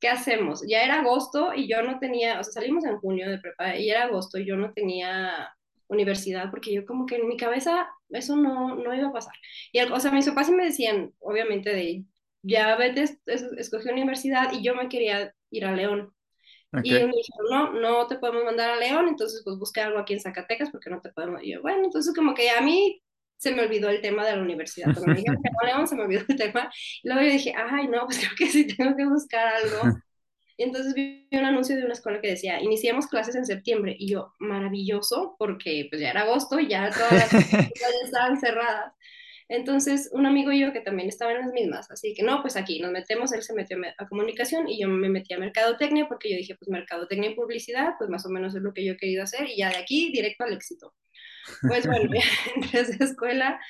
¿qué 0.00 0.08
hacemos? 0.08 0.62
Ya 0.68 0.82
era 0.82 1.00
agosto 1.00 1.52
y 1.54 1.68
yo 1.68 1.82
no 1.82 1.98
tenía, 1.98 2.40
o 2.40 2.44
sea, 2.44 2.52
salimos 2.52 2.84
en 2.84 2.98
junio 2.98 3.28
de 3.30 3.38
prepa 3.38 3.76
y 3.76 3.90
era 3.90 4.04
agosto 4.04 4.38
y 4.38 4.46
yo 4.46 4.56
no 4.56 4.72
tenía 4.72 5.50
universidad 5.88 6.50
porque 6.50 6.72
yo 6.72 6.84
como 6.84 7.06
que 7.06 7.16
en 7.16 7.28
mi 7.28 7.36
cabeza 7.36 7.88
eso 8.10 8.36
no, 8.36 8.76
no 8.76 8.94
iba 8.94 9.08
a 9.08 9.12
pasar. 9.12 9.34
Y, 9.72 9.80
o 9.80 10.00
sea, 10.00 10.10
mis 10.10 10.28
papás 10.28 10.50
me 10.50 10.64
decían, 10.64 11.12
obviamente, 11.18 11.70
de 11.70 12.04
ya 12.42 12.76
vete, 12.76 13.02
es, 13.02 13.18
es, 13.26 13.42
escogí 13.58 13.88
universidad 13.88 14.52
y 14.52 14.62
yo 14.62 14.74
me 14.74 14.88
quería 14.88 15.34
ir 15.50 15.64
a 15.64 15.74
León. 15.74 16.12
Okay. 16.72 16.90
Y 16.90 16.92
me 16.92 17.12
dijeron, 17.12 17.46
no, 17.50 17.72
no 17.72 18.06
te 18.06 18.18
podemos 18.18 18.44
mandar 18.44 18.70
a 18.70 18.76
León, 18.76 19.08
entonces 19.08 19.42
pues 19.44 19.58
busca 19.58 19.86
algo 19.86 19.98
aquí 19.98 20.12
en 20.12 20.20
Zacatecas 20.20 20.70
porque 20.70 20.90
no 20.90 21.00
te 21.00 21.10
podemos. 21.10 21.42
Y 21.42 21.52
yo, 21.52 21.62
bueno, 21.62 21.84
entonces 21.84 22.14
como 22.14 22.34
que 22.34 22.50
a 22.50 22.60
mí 22.60 23.02
se 23.36 23.54
me 23.54 23.62
olvidó 23.62 23.88
el 23.88 24.00
tema 24.00 24.24
de 24.24 24.36
la 24.36 24.42
universidad. 24.42 24.92
Cuando 24.92 25.06
me 25.06 25.18
dijeron 25.18 25.42
que 25.42 25.50
no 25.72 25.86
se 25.86 25.96
me 25.96 26.02
olvidó 26.02 26.24
el 26.28 26.36
tema. 26.36 26.70
Y 27.02 27.08
luego 27.08 27.22
yo 27.22 27.32
dije, 27.32 27.54
ay, 27.56 27.88
no, 27.88 28.06
pues 28.06 28.18
creo 28.18 28.30
que 28.36 28.46
sí 28.48 28.66
tengo 28.66 28.96
que 28.96 29.06
buscar 29.06 29.46
algo. 29.46 29.98
Y 30.56 30.62
entonces 30.62 30.94
vi 30.94 31.28
un 31.32 31.44
anuncio 31.44 31.76
de 31.76 31.84
una 31.84 31.92
escuela 31.92 32.20
que 32.20 32.30
decía, 32.30 32.62
iniciamos 32.62 33.06
clases 33.08 33.34
en 33.34 33.44
septiembre. 33.44 33.94
Y 33.98 34.10
yo, 34.10 34.32
maravilloso, 34.38 35.36
porque 35.38 35.86
pues 35.90 36.00
ya 36.00 36.10
era 36.10 36.22
agosto 36.22 36.58
y 36.58 36.68
ya 36.68 36.90
todas 36.90 37.12
las 37.12 37.34
escuelas 37.34 38.02
estaban 38.04 38.40
cerradas. 38.40 38.92
Entonces, 39.48 40.10
un 40.12 40.26
amigo 40.26 40.50
y 40.50 40.60
yo 40.60 40.72
que 40.72 40.80
también 40.80 41.08
estaba 41.08 41.30
en 41.32 41.38
las 41.38 41.52
mismas, 41.52 41.88
así 41.92 42.14
que 42.14 42.24
no, 42.24 42.42
pues 42.42 42.56
aquí 42.56 42.80
nos 42.80 42.90
metemos, 42.90 43.32
él 43.32 43.42
se 43.42 43.54
metió 43.54 43.76
a 43.96 44.08
comunicación 44.08 44.68
y 44.68 44.80
yo 44.80 44.88
me 44.88 45.08
metí 45.08 45.34
a 45.34 45.38
mercadotecnia 45.38 46.08
porque 46.08 46.30
yo 46.30 46.36
dije, 46.36 46.56
pues 46.56 46.68
mercadotecnia 46.68 47.30
y 47.30 47.34
publicidad, 47.36 47.92
pues 47.96 48.10
más 48.10 48.26
o 48.26 48.28
menos 48.28 48.56
es 48.56 48.62
lo 48.62 48.72
que 48.72 48.84
yo 48.84 48.94
he 48.94 48.96
querido 48.96 49.22
hacer 49.22 49.48
y 49.48 49.58
ya 49.58 49.70
de 49.70 49.76
aquí 49.76 50.10
directo 50.10 50.42
al 50.42 50.52
éxito. 50.52 50.94
Pues 51.68 51.86
bueno, 51.86 52.10
entré 52.56 52.78
a 52.78 52.82
esa 52.82 53.04
escuela 53.04 53.60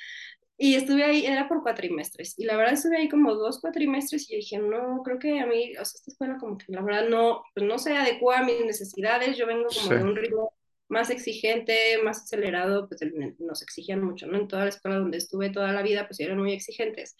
y 0.57 0.75
estuve 0.75 1.03
ahí, 1.03 1.25
era 1.25 1.47
por 1.47 1.61
cuatrimestres, 1.61 2.37
y 2.39 2.45
la 2.45 2.57
verdad 2.57 2.73
estuve 2.73 2.97
ahí 2.97 3.09
como 3.09 3.35
dos 3.35 3.61
cuatrimestres 3.61 4.27
y 4.27 4.33
yo 4.33 4.37
dije, 4.37 4.57
no, 4.57 5.03
creo 5.03 5.19
que 5.19 5.39
a 5.39 5.45
mí, 5.45 5.73
o 5.73 5.85
sea, 5.85 5.99
esta 5.99 6.11
escuela 6.11 6.37
como 6.39 6.57
que 6.57 6.65
la 6.69 6.81
verdad 6.81 7.07
no, 7.09 7.43
pues 7.53 7.65
no 7.65 7.77
se 7.77 7.95
adecua 7.95 8.39
a 8.39 8.43
mis 8.43 8.65
necesidades, 8.65 9.37
yo 9.37 9.45
vengo 9.45 9.67
como 9.67 9.89
sí. 9.89 9.93
de 9.93 10.03
un 10.03 10.15
ritmo 10.15 10.53
más 10.89 11.09
exigente, 11.09 11.99
más 12.03 12.23
acelerado, 12.23 12.87
pues 12.87 13.01
nos 13.39 13.61
exigían 13.61 14.03
mucho, 14.03 14.25
¿no? 14.27 14.37
En 14.37 14.47
toda 14.47 14.63
la 14.63 14.69
escuela 14.69 14.97
donde 14.97 15.17
estuve 15.17 15.49
toda 15.49 15.71
la 15.73 15.81
vida, 15.81 16.07
pues 16.07 16.19
eran 16.19 16.39
muy 16.39 16.53
exigentes. 16.53 17.15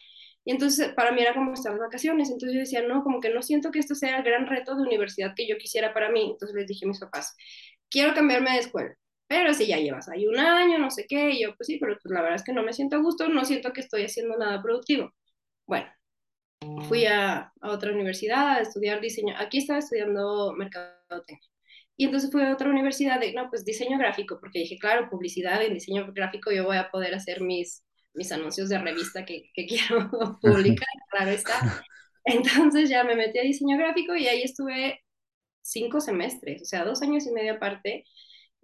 Y 0.46 0.52
entonces 0.52 0.94
para 0.96 1.12
mí 1.12 1.22
era 1.22 1.34
como 1.34 1.54
estar 1.54 1.74
de 1.74 1.80
vacaciones, 1.80 2.30
entonces 2.30 2.54
yo 2.54 2.62
decía, 2.62 2.82
no, 2.82 3.04
como 3.04 3.20
que 3.20 3.30
no 3.30 3.42
siento 3.42 3.70
que 3.70 3.80
esto 3.80 3.96
sea 3.96 4.18
el 4.18 4.24
gran 4.24 4.48
reto 4.48 4.76
de 4.76 4.82
universidad 4.82 5.34
que 5.36 5.48
yo 5.48 5.58
quisiera 5.58 5.94
para 5.94 6.10
mí. 6.10 6.32
Entonces 6.32 6.56
les 6.56 6.68
dije 6.68 6.86
a 6.86 6.88
mis 6.88 7.00
papás, 7.00 7.36
quiero 7.90 8.14
cambiarme 8.14 8.52
de 8.52 8.60
escuela, 8.60 8.96
pero 9.28 9.54
si 9.54 9.68
ya 9.68 9.78
llevas 9.78 10.10
ahí 10.10 10.28
un 10.28 10.38
año, 10.40 10.78
no 10.80 10.90
sé 10.92 11.06
qué, 11.08 11.32
y 11.32 11.44
yo, 11.44 11.56
pues 11.56 11.68
sí, 11.68 11.78
pero 11.80 11.98
pues 12.02 12.14
la 12.14 12.22
verdad 12.22 12.38
es 12.38 12.44
que 12.44 12.54
no 12.54 12.64
me 12.64 12.74
siento 12.74 12.96
a 12.98 13.00
gusto, 13.00 13.28
no 13.30 13.46
siento 13.46 13.74
que 13.74 13.82
estoy 13.82 14.04
haciendo 14.04 14.38
nada 14.38 14.62
productivo. 14.62 15.14
Bueno, 15.68 15.88
fui 16.88 17.06
a, 17.06 17.52
a 17.62 17.72
otra 17.72 17.92
universidad 17.94 18.50
a 18.58 18.62
estudiar 18.62 19.02
diseño, 19.02 19.36
aquí 19.38 19.60
estaba 19.60 19.80
estudiando 19.80 20.54
mercadotecnia 20.58 21.50
y 21.98 22.06
entonces 22.06 22.32
fui 22.32 22.44
a 22.44 22.54
otra 22.54 22.70
universidad 22.70 23.20
de, 23.20 23.34
no, 23.34 23.50
pues 23.50 23.66
diseño 23.66 23.98
gráfico, 23.98 24.40
porque 24.40 24.60
dije, 24.60 24.78
claro, 24.78 25.10
publicidad 25.10 25.64
en 25.64 25.74
diseño 25.74 26.12
gráfico 26.14 26.52
yo 26.52 26.64
voy 26.66 26.78
a 26.78 26.92
poder 26.92 27.16
hacer 27.16 27.42
mis, 27.42 27.84
mis 28.14 28.32
anuncios 28.32 28.70
de 28.70 28.78
revista 28.78 29.26
que, 29.26 29.50
que 29.54 29.66
quiero 29.68 30.10
publicar, 30.42 30.88
claro 31.12 31.32
está. 31.32 31.84
Entonces 32.24 32.90
ya 32.90 33.04
me 33.04 33.16
metí 33.16 33.40
a 33.40 33.44
diseño 33.44 33.78
gráfico 33.78 34.16
y 34.16 34.28
ahí 34.28 34.44
estuve 34.44 35.02
cinco 35.62 36.00
semestres, 36.02 36.62
o 36.62 36.66
sea, 36.66 36.86
dos 36.86 37.02
años 37.02 37.26
y 37.26 37.32
medio 37.32 37.54
aparte. 37.56 38.06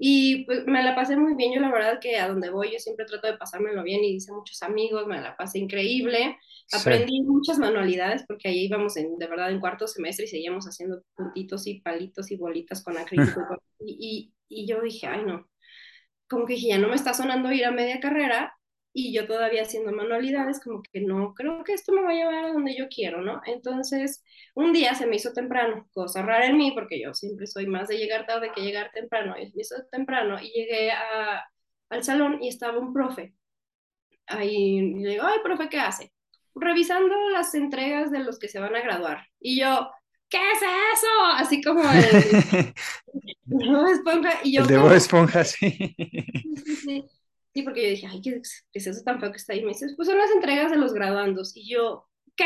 Y 0.06 0.44
pues 0.44 0.66
me 0.66 0.84
la 0.84 0.96
pasé 0.96 1.16
muy 1.16 1.34
bien, 1.34 1.54
yo 1.54 1.62
la 1.62 1.72
verdad 1.72 1.98
que 2.02 2.18
a 2.18 2.28
donde 2.28 2.50
voy 2.50 2.74
yo 2.74 2.78
siempre 2.78 3.06
trato 3.06 3.26
de 3.28 3.38
pasármelo 3.38 3.84
bien 3.84 4.04
y 4.04 4.16
hice 4.16 4.34
muchos 4.34 4.62
amigos, 4.62 5.08
me 5.08 5.22
la 5.22 5.38
pasé 5.38 5.60
increíble. 5.60 6.38
Aprendí 6.74 7.20
sí. 7.20 7.24
muchas 7.24 7.58
manualidades 7.58 8.26
porque 8.28 8.50
ahí 8.50 8.66
íbamos 8.66 8.98
en, 8.98 9.18
de 9.18 9.28
verdad 9.28 9.50
en 9.50 9.62
cuarto 9.62 9.88
semestre 9.88 10.26
y 10.26 10.28
seguíamos 10.28 10.66
haciendo 10.66 11.02
puntitos 11.16 11.66
y 11.68 11.80
palitos 11.80 12.32
y 12.32 12.36
bolitas 12.36 12.84
con 12.84 12.98
acrílico. 12.98 13.40
y, 13.80 14.34
y, 14.50 14.64
y, 14.64 14.68
yo 14.68 14.82
dije, 14.82 15.08
ay 15.08 15.24
no, 15.26 15.48
como 16.28 16.46
que 16.48 16.56
dije, 16.56 16.68
ya 16.68 16.80
no 16.80 16.90
me 16.90 16.96
está 16.96 17.14
sonando 17.14 17.50
ir 17.54 17.64
a 17.64 17.72
media 17.72 18.02
carrera 18.02 18.54
y 18.94 19.14
yo 19.14 19.28
todavía 19.28 19.64
haciendo 19.64 19.92
manualidades, 19.92 20.62
como 20.64 20.82
que 20.84 21.02
no, 21.02 21.34
creo 21.34 21.64
que 21.64 21.74
esto 21.74 21.92
me 21.94 22.02
va 22.02 22.12
a 22.12 22.14
llevar 22.14 22.46
a 22.46 22.54
donde 22.54 22.76
yo 22.78 22.88
quiero, 22.90 23.22
¿no? 23.22 23.42
Entonces, 23.46 24.24
un 24.56 24.72
día 24.74 24.96
se 24.96 25.08
me 25.08 25.16
hizo 25.16 25.34
temprano, 25.34 25.88
cosa 25.94 26.22
rara 26.22 26.46
en 26.48 26.58
mí, 26.58 26.72
porque 26.74 27.02
yo 27.02 27.14
siempre 27.14 27.48
soy 27.48 27.68
más 27.68 27.88
de 27.88 27.98
llegar 27.98 28.26
tarde 28.28 28.52
que 28.56 28.62
llegar 28.62 28.92
temprano, 28.94 29.36
y 29.38 29.48
se 29.48 29.56
me 29.56 29.62
hizo 29.62 29.76
temprano 29.92 30.40
y 30.42 30.52
llegué 30.52 30.92
a, 30.92 31.44
al 31.90 32.04
salón 32.04 32.40
y 32.42 32.50
estaba 32.50 32.80
un 32.80 32.94
profe. 32.94 33.34
Ahí 34.28 34.82
le 34.96 35.10
digo, 35.12 35.24
ay, 35.26 35.40
profe, 35.44 35.70
¿qué 35.70 35.80
hace? 35.80 36.14
revisando 36.56 37.30
las 37.30 37.54
entregas 37.56 38.12
de 38.12 38.20
los 38.20 38.40
que 38.40 38.48
se 38.48 38.60
van 38.60 38.76
a 38.76 38.82
graduar. 38.82 39.28
Y 39.40 39.60
yo, 39.60 39.90
¿qué 40.30 40.38
es 40.38 40.62
eso? 40.62 41.08
Así 41.36 41.62
como 41.62 41.82
el, 41.82 42.74
Bob 43.46 43.88
Esponja. 43.88 44.40
Y 44.44 44.56
yo, 44.56 44.62
el 44.62 44.68
de 44.68 44.78
Bob 44.78 44.94
Esponja, 44.94 45.44
sí. 45.44 45.96
Sí, 45.98 46.76
sí. 46.76 47.06
Sí, 47.54 47.62
porque 47.62 47.84
yo 47.84 47.90
dije, 47.90 48.08
ay, 48.10 48.22
¿qué 48.22 48.42
es 48.74 48.88
eso 48.88 49.04
tan 49.04 49.20
feo 49.20 49.32
que 49.32 49.38
está 49.38 49.54
ahí? 49.54 49.62
Me 49.62 49.70
dice, 49.70 49.88
pues 49.96 50.08
son 50.08 50.18
las 50.18 50.32
entregas 50.32 50.72
de 50.72 50.78
los 50.78 50.94
graduandos. 50.94 51.56
Y 51.56 51.70
yo, 51.70 52.08
¿qué? 52.36 52.46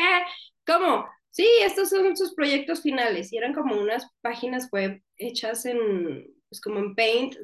¿Cómo? 0.66 1.06
Sí, 1.30 1.48
estos 1.62 1.90
son 1.90 2.18
sus 2.18 2.34
proyectos 2.34 2.82
finales. 2.82 3.32
Y 3.32 3.38
eran 3.38 3.54
como 3.54 3.76
unas 3.80 4.08
páginas 4.22 4.70
web 4.72 5.02
hechas 5.18 5.66
en, 5.66 6.28
pues 6.50 6.60
como 6.62 6.80
en 6.80 6.96
Paint, 6.96 7.36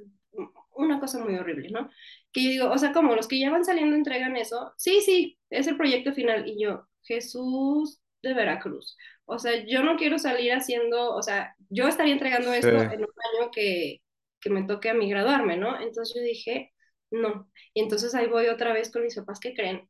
una 0.76 1.00
cosa 1.00 1.20
muy 1.24 1.36
horrible, 1.36 1.70
¿no? 1.70 1.90
Que 2.32 2.44
yo 2.44 2.50
digo, 2.50 2.72
o 2.72 2.78
sea, 2.78 2.92
como 2.92 3.16
los 3.16 3.28
que 3.28 3.40
ya 3.40 3.52
van 3.52 3.64
saliendo 3.64 3.96
entregan 3.96 4.36
eso, 4.36 4.74
sí, 4.78 5.02
sí, 5.02 5.38
es 5.50 5.68
el 5.68 5.78
proyecto 5.78 6.14
final. 6.14 6.48
Y 6.48 6.62
yo, 6.62 6.88
Jesús, 7.04 8.02
de 8.22 8.34
Veracruz. 8.34 8.98
O 9.26 9.40
sea, 9.40 9.66
yo 9.66 9.84
no 9.84 9.96
quiero 9.96 10.18
salir 10.20 10.52
haciendo, 10.54 11.14
o 11.16 11.22
sea, 11.22 11.56
yo 11.70 11.88
estaría 11.88 12.14
entregando 12.14 12.52
esto 12.54 12.70
Sí. 12.72 12.76
en 12.76 13.02
un 13.02 13.14
año 13.40 13.52
que, 13.54 14.02
que 14.42 14.50
me 14.50 14.64
toque 14.64 14.90
a 14.90 14.94
mí 14.94 15.10
graduarme, 15.10 15.56
¿no? 15.58 15.80
Entonces 15.80 16.14
yo 16.16 16.22
dije, 16.22 16.74
no. 17.14 17.50
Y 17.74 17.82
entonces 17.82 18.16
ahí 18.16 18.28
voy 18.28 18.48
otra 18.48 18.74
vez 18.74 18.92
con 18.92 19.04
mis 19.04 19.16
papás 19.18 19.40
que 19.42 19.56
creen. 19.56 19.90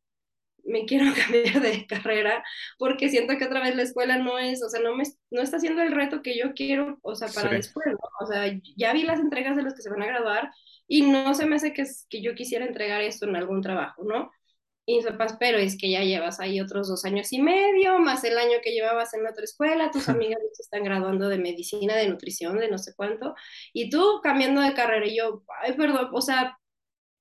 Me 0.66 0.86
quiero 0.86 1.06
cambiar 1.16 1.62
de 1.62 1.88
carrera 1.88 2.44
porque 2.80 3.10
siento 3.10 3.38
que 3.38 3.46
otra 3.46 3.62
vez 3.62 3.76
la 3.76 3.84
escuela 3.84 4.18
no 4.18 4.40
es, 4.40 4.64
o 4.64 4.70
sea, 4.70 4.82
no 4.82 4.96
me 4.96 5.04
no 5.32 5.42
está 5.42 5.58
haciendo 5.58 5.82
el 5.84 5.92
reto 5.94 6.22
que 6.22 6.38
yo 6.38 6.54
quiero, 6.56 7.00
o 7.04 7.16
sea, 7.16 7.32
para 7.34 7.52
Sí. 7.52 7.56
después, 7.56 7.86
¿no? 7.88 8.00
O 8.22 8.28
sea, 8.28 8.46
ya 8.78 8.94
vi 8.94 9.04
las 9.04 9.20
entregas 9.20 9.56
de 9.58 9.64
los 9.64 9.74
que 9.76 9.82
se 9.84 9.90
van 9.90 10.04
a 10.04 10.08
graduar 10.08 10.52
y 10.88 11.04
no 11.04 11.34
se 11.36 11.46
me 11.48 11.58
hace 11.58 11.74
que, 11.74 11.86
que 12.10 12.22
yo 12.22 12.36
quisiera 12.36 12.66
entregar 12.66 13.02
esto 13.02 13.28
en 13.28 13.36
algún 13.36 13.62
trabajo, 13.62 14.04
¿no? 14.06 14.32
Y 14.86 14.98
mis 14.98 15.06
papás, 15.06 15.38
pero 15.40 15.58
es 15.60 15.78
que 15.78 15.90
ya 15.92 16.02
llevas 16.04 16.42
ahí 16.42 16.60
otros 16.60 16.90
dos 16.90 17.06
años 17.06 17.32
y 17.32 17.42
medio, 17.42 18.00
más 18.00 18.24
el 18.26 18.38
año 18.38 18.58
que 18.62 18.72
llevabas 18.74 19.14
en 19.14 19.24
la 19.24 19.30
otra 19.32 19.46
escuela, 19.46 19.92
tus 19.92 20.10
amigas 20.10 20.40
se 20.54 20.62
están 20.64 20.84
graduando 20.84 21.30
de 21.30 21.38
medicina, 21.38 21.96
de 21.96 22.10
nutrición, 22.10 22.58
de 22.60 22.70
no 22.70 22.78
sé 22.78 22.94
cuánto, 22.96 23.34
y 23.74 23.90
tú 23.90 24.20
cambiando 24.22 24.60
de 24.62 24.74
carrera, 24.74 25.08
y 25.08 25.18
yo, 25.18 25.44
ay, 25.62 25.74
perdón, 25.74 26.10
o 26.14 26.22
sea, 26.22 26.58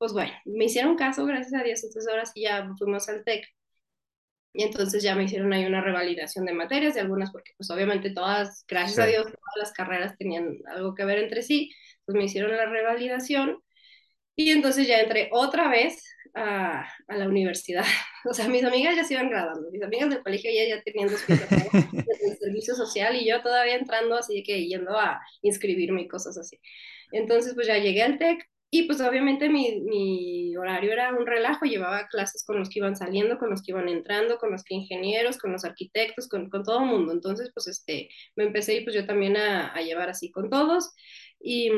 pues 0.02 0.12
bueno, 0.12 0.32
me 0.46 0.64
hicieron 0.64 0.96
caso, 0.96 1.24
gracias 1.26 1.54
a 1.54 1.62
Dios, 1.64 1.84
entonces 1.84 2.10
ahora 2.10 2.26
sí 2.26 2.42
ya 2.42 2.68
fuimos 2.76 3.08
al 3.08 3.22
TEC, 3.22 3.46
y 4.52 4.64
entonces 4.64 5.02
ya 5.04 5.14
me 5.14 5.24
hicieron 5.24 5.52
ahí 5.52 5.64
una 5.64 5.80
revalidación 5.80 6.44
de 6.44 6.52
materias, 6.54 6.94
de 6.94 7.00
algunas, 7.02 7.30
porque 7.30 7.52
pues 7.56 7.70
obviamente 7.70 8.10
todas, 8.10 8.64
gracias 8.68 8.98
a 8.98 9.06
Sí. 9.06 9.10
Dios, 9.10 9.24
todas 9.26 9.56
las 9.58 9.72
carreras 9.72 10.16
tenían 10.18 10.58
algo 10.74 10.94
que 10.96 11.04
ver 11.04 11.18
entre 11.20 11.42
sí, 11.42 11.70
pues 12.04 12.16
me 12.18 12.24
hicieron 12.24 12.50
la 12.56 12.66
revalidación, 12.66 13.62
y 14.36 14.50
entonces 14.50 14.88
ya 14.88 15.00
entré 15.00 15.28
otra 15.32 15.68
vez 15.68 16.02
a, 16.34 16.88
a 17.08 17.16
la 17.16 17.28
universidad. 17.28 17.84
O 18.24 18.34
sea, 18.34 18.48
mis 18.48 18.64
amigas 18.64 18.96
ya 18.96 19.04
se 19.04 19.14
iban 19.14 19.30
graduando, 19.30 19.70
mis 19.72 19.82
amigas 19.82 20.10
del 20.10 20.22
colegio 20.22 20.50
ya, 20.54 20.76
ya 20.76 20.82
tenían 20.82 21.10
dos 21.10 21.24
el 21.28 22.38
servicio 22.38 22.74
social 22.74 23.16
y 23.16 23.26
yo 23.28 23.42
todavía 23.42 23.76
entrando 23.76 24.16
así 24.16 24.44
que 24.44 24.66
yendo 24.66 24.98
a 24.98 25.20
inscribirme 25.42 26.02
y 26.02 26.08
cosas 26.08 26.38
así. 26.38 26.58
Entonces, 27.12 27.54
pues 27.54 27.66
ya 27.66 27.78
llegué 27.78 28.02
al 28.02 28.18
TEC 28.18 28.48
y 28.72 28.84
pues 28.84 29.00
obviamente 29.02 29.50
mi, 29.50 29.82
mi 29.82 30.56
horario 30.56 30.92
era 30.94 31.14
un 31.14 31.26
relajo, 31.26 31.66
llevaba 31.66 32.08
clases 32.08 32.44
con 32.46 32.58
los 32.58 32.70
que 32.70 32.80
iban 32.80 32.96
saliendo, 32.96 33.38
con 33.38 33.50
los 33.50 33.62
que 33.62 33.72
iban 33.72 33.88
entrando, 33.90 34.38
con 34.38 34.52
los 34.52 34.64
que 34.64 34.74
ingenieros, 34.76 35.38
con 35.38 35.52
los 35.52 35.64
arquitectos, 35.66 36.28
con, 36.28 36.50
con 36.50 36.64
todo 36.64 36.80
el 36.80 36.86
mundo. 36.86 37.12
Entonces, 37.12 37.52
pues 37.54 37.68
este, 37.68 38.10
me 38.36 38.44
empecé 38.46 38.76
y 38.76 38.84
pues 38.84 38.96
yo 38.96 39.06
también 39.06 39.38
a, 39.38 39.68
a 39.74 39.82
llevar 39.82 40.10
así 40.10 40.32
con 40.32 40.50
todos 40.50 40.92
y 41.40 41.70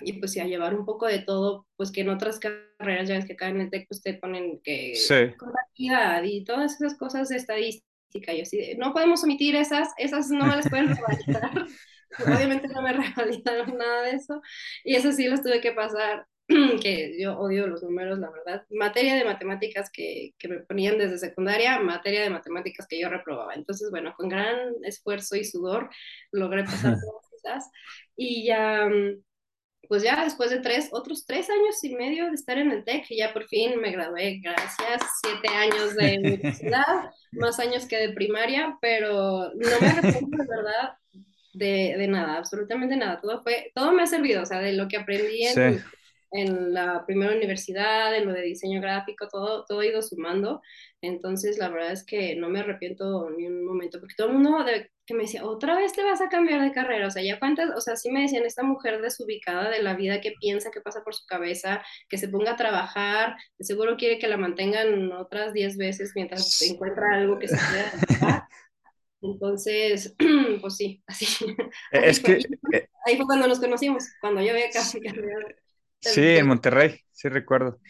y 0.00 0.14
pues 0.14 0.32
sí, 0.32 0.40
a 0.40 0.46
llevar 0.46 0.74
un 0.74 0.84
poco 0.84 1.06
de 1.06 1.20
todo, 1.20 1.66
pues 1.76 1.90
que 1.90 2.02
en 2.02 2.10
otras 2.10 2.38
carreras, 2.38 3.08
ya 3.08 3.14
ves 3.16 3.26
que 3.26 3.32
acá 3.34 3.48
en 3.48 3.60
el 3.62 3.70
TEC 3.70 3.88
pues 3.88 4.02
te 4.02 4.14
ponen 4.14 4.60
que 4.62 5.08
Sí. 5.08 5.34
contabilidad 5.38 6.22
y 6.24 6.44
todas 6.44 6.74
esas 6.80 6.96
cosas 6.98 7.28
de 7.30 7.36
estadística, 7.36 8.32
y 8.34 8.42
así, 8.42 8.74
no 8.78 8.92
podemos 8.92 9.24
omitir 9.24 9.56
esas, 9.56 9.88
esas 9.98 10.28
no 10.30 10.46
me 10.46 10.56
las 10.56 10.68
pueden 10.68 10.88
revalidar, 10.94 11.66
obviamente 12.26 12.68
no 12.68 12.82
me 12.82 12.92
revalidaron 12.92 13.76
nada 13.76 14.02
de 14.02 14.12
eso, 14.12 14.40
y 14.84 14.96
eso 14.96 15.12
sí 15.12 15.28
los 15.28 15.42
tuve 15.42 15.60
que 15.60 15.72
pasar, 15.72 16.26
que 16.82 17.16
yo 17.20 17.38
odio 17.38 17.66
los 17.66 17.82
números, 17.82 18.18
la 18.18 18.30
verdad, 18.30 18.64
materia 18.70 19.14
de 19.14 19.24
matemáticas 19.24 19.90
que, 19.90 20.34
que 20.38 20.48
me 20.48 20.60
ponían 20.60 20.98
desde 20.98 21.18
secundaria, 21.18 21.80
materia 21.80 22.22
de 22.22 22.30
matemáticas 22.30 22.86
que 22.86 23.00
yo 23.00 23.08
reprobaba, 23.08 23.54
entonces 23.54 23.90
bueno, 23.90 24.14
con 24.16 24.28
gran 24.28 24.56
esfuerzo 24.84 25.36
y 25.36 25.44
sudor 25.44 25.90
logré 26.32 26.64
pasar 26.64 26.94
todas 27.00 27.32
esas, 27.34 27.70
y 28.16 28.46
ya 28.46 28.88
pues 29.88 30.02
ya 30.02 30.24
después 30.24 30.50
de 30.50 30.60
tres, 30.60 30.88
otros 30.92 31.26
tres 31.26 31.48
años 31.50 31.82
y 31.84 31.94
medio 31.94 32.26
de 32.26 32.34
estar 32.34 32.58
en 32.58 32.70
el 32.70 32.84
TEC, 32.84 33.06
ya 33.10 33.32
por 33.32 33.46
fin 33.46 33.80
me 33.80 33.92
gradué, 33.92 34.40
gracias, 34.42 35.02
siete 35.22 35.48
años 35.48 35.94
de 35.94 36.18
universidad, 36.18 37.10
más 37.32 37.58
años 37.60 37.86
que 37.86 37.96
de 37.96 38.12
primaria, 38.12 38.76
pero 38.80 39.52
no 39.54 39.80
me 39.80 39.86
arrepiento 39.86 40.36
de 40.36 40.46
verdad 40.48 40.96
de, 41.56 41.94
de 41.98 42.08
nada, 42.08 42.38
absolutamente 42.38 42.96
nada, 42.96 43.20
todo 43.20 43.42
fue, 43.42 43.70
todo 43.74 43.92
me 43.92 44.02
ha 44.02 44.06
servido, 44.06 44.42
o 44.42 44.46
sea, 44.46 44.60
de 44.60 44.72
lo 44.74 44.88
que 44.88 44.96
aprendí 44.98 45.44
en, 45.46 45.54
Sí. 45.54 45.84
en 46.32 46.74
la 46.74 47.04
primera 47.06 47.34
universidad, 47.34 48.14
en 48.16 48.26
lo 48.26 48.32
de 48.32 48.42
diseño 48.42 48.80
gráfico, 48.80 49.28
todo, 49.28 49.64
todo 49.66 49.80
ha 49.80 49.86
ido 49.86 50.02
sumando, 50.02 50.60
entonces 51.00 51.58
la 51.58 51.68
verdad 51.70 51.92
es 51.92 52.04
que 52.04 52.36
no 52.36 52.48
me 52.50 52.60
arrepiento 52.60 53.30
ni 53.30 53.46
un 53.46 53.64
momento, 53.64 54.00
porque 54.00 54.14
todo 54.16 54.28
el 54.28 54.34
mundo 54.34 54.64
de, 54.64 54.90
que 55.06 55.14
me 55.14 55.22
decía, 55.22 55.44
otra 55.46 55.76
vez 55.76 55.92
te 55.92 56.02
vas 56.02 56.20
a 56.20 56.28
cambiar 56.28 56.60
de 56.62 56.72
carrera, 56.72 57.06
o 57.06 57.10
sea, 57.10 57.22
ya 57.22 57.38
cuántas, 57.38 57.70
o 57.76 57.80
sea, 57.80 57.96
sí 57.96 58.10
me 58.10 58.22
decían, 58.22 58.44
esta 58.44 58.64
mujer 58.64 59.00
desubicada 59.00 59.70
de 59.70 59.82
la 59.82 59.94
vida 59.94 60.20
que 60.20 60.32
piensa 60.40 60.70
que 60.72 60.80
pasa 60.80 61.04
por 61.04 61.14
su 61.14 61.26
cabeza, 61.26 61.82
que 62.08 62.18
se 62.18 62.28
ponga 62.28 62.52
a 62.52 62.56
trabajar, 62.56 63.36
seguro 63.60 63.96
quiere 63.96 64.18
que 64.18 64.28
la 64.28 64.36
mantengan 64.36 65.12
otras 65.12 65.52
10 65.52 65.76
veces 65.78 66.12
mientras 66.16 66.60
encuentra 66.62 67.14
algo 67.14 67.38
que 67.38 67.48
se 67.48 67.60
pueda. 67.60 67.92
Entonces, 69.32 70.14
pues 70.60 70.76
sí, 70.76 71.02
así. 71.06 71.26
Eh, 71.92 72.00
Es 72.04 72.20
fue. 72.20 72.38
que, 72.38 72.48
Y 72.70 72.76
eh, 72.76 72.88
ahí 73.06 73.16
fue 73.16 73.26
cuando 73.26 73.46
nos 73.46 73.60
conocimos, 73.60 74.04
cuando 74.20 74.40
yo 74.40 74.50
había 74.50 74.70
casi 74.70 75.00
sí, 76.00 76.20
en 76.22 76.46
Monterrey, 76.46 77.00
sí 77.12 77.28
recuerdo. 77.28 77.80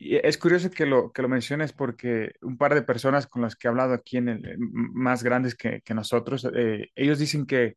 Y 0.00 0.16
es 0.16 0.38
curioso 0.38 0.70
que 0.70 0.86
lo, 0.86 1.12
que 1.12 1.22
lo 1.22 1.28
menciones 1.28 1.72
porque 1.72 2.32
un 2.42 2.56
par 2.56 2.74
de 2.74 2.82
personas 2.82 3.26
con 3.26 3.42
las 3.42 3.56
que 3.56 3.68
he 3.68 3.70
hablado 3.70 3.94
aquí 3.94 4.16
en 4.16 4.28
el, 4.28 4.56
más 4.58 5.22
grandes 5.22 5.54
que, 5.54 5.80
que 5.82 5.94
nosotros, 5.94 6.46
eh, 6.54 6.88
ellos 6.94 7.18
dicen 7.18 7.46
que 7.46 7.76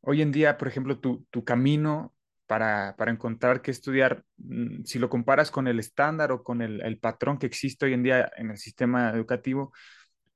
hoy 0.00 0.22
en 0.22 0.32
día, 0.32 0.56
por 0.56 0.68
ejemplo, 0.68 0.98
tu, 0.98 1.26
tu 1.30 1.44
camino 1.44 2.14
para, 2.46 2.96
para 2.96 3.12
encontrar 3.12 3.62
qué 3.62 3.70
estudiar, 3.70 4.24
mm, 4.38 4.84
si 4.84 4.98
lo 4.98 5.08
comparas 5.08 5.50
con 5.50 5.68
el 5.68 5.78
estándar 5.78 6.32
o 6.32 6.42
con 6.42 6.62
el, 6.62 6.80
el 6.82 6.98
patrón 6.98 7.38
que 7.38 7.46
existe 7.46 7.86
hoy 7.86 7.92
en 7.94 8.02
día 8.02 8.30
en 8.36 8.50
el 8.50 8.58
sistema 8.58 9.10
educativo, 9.10 9.72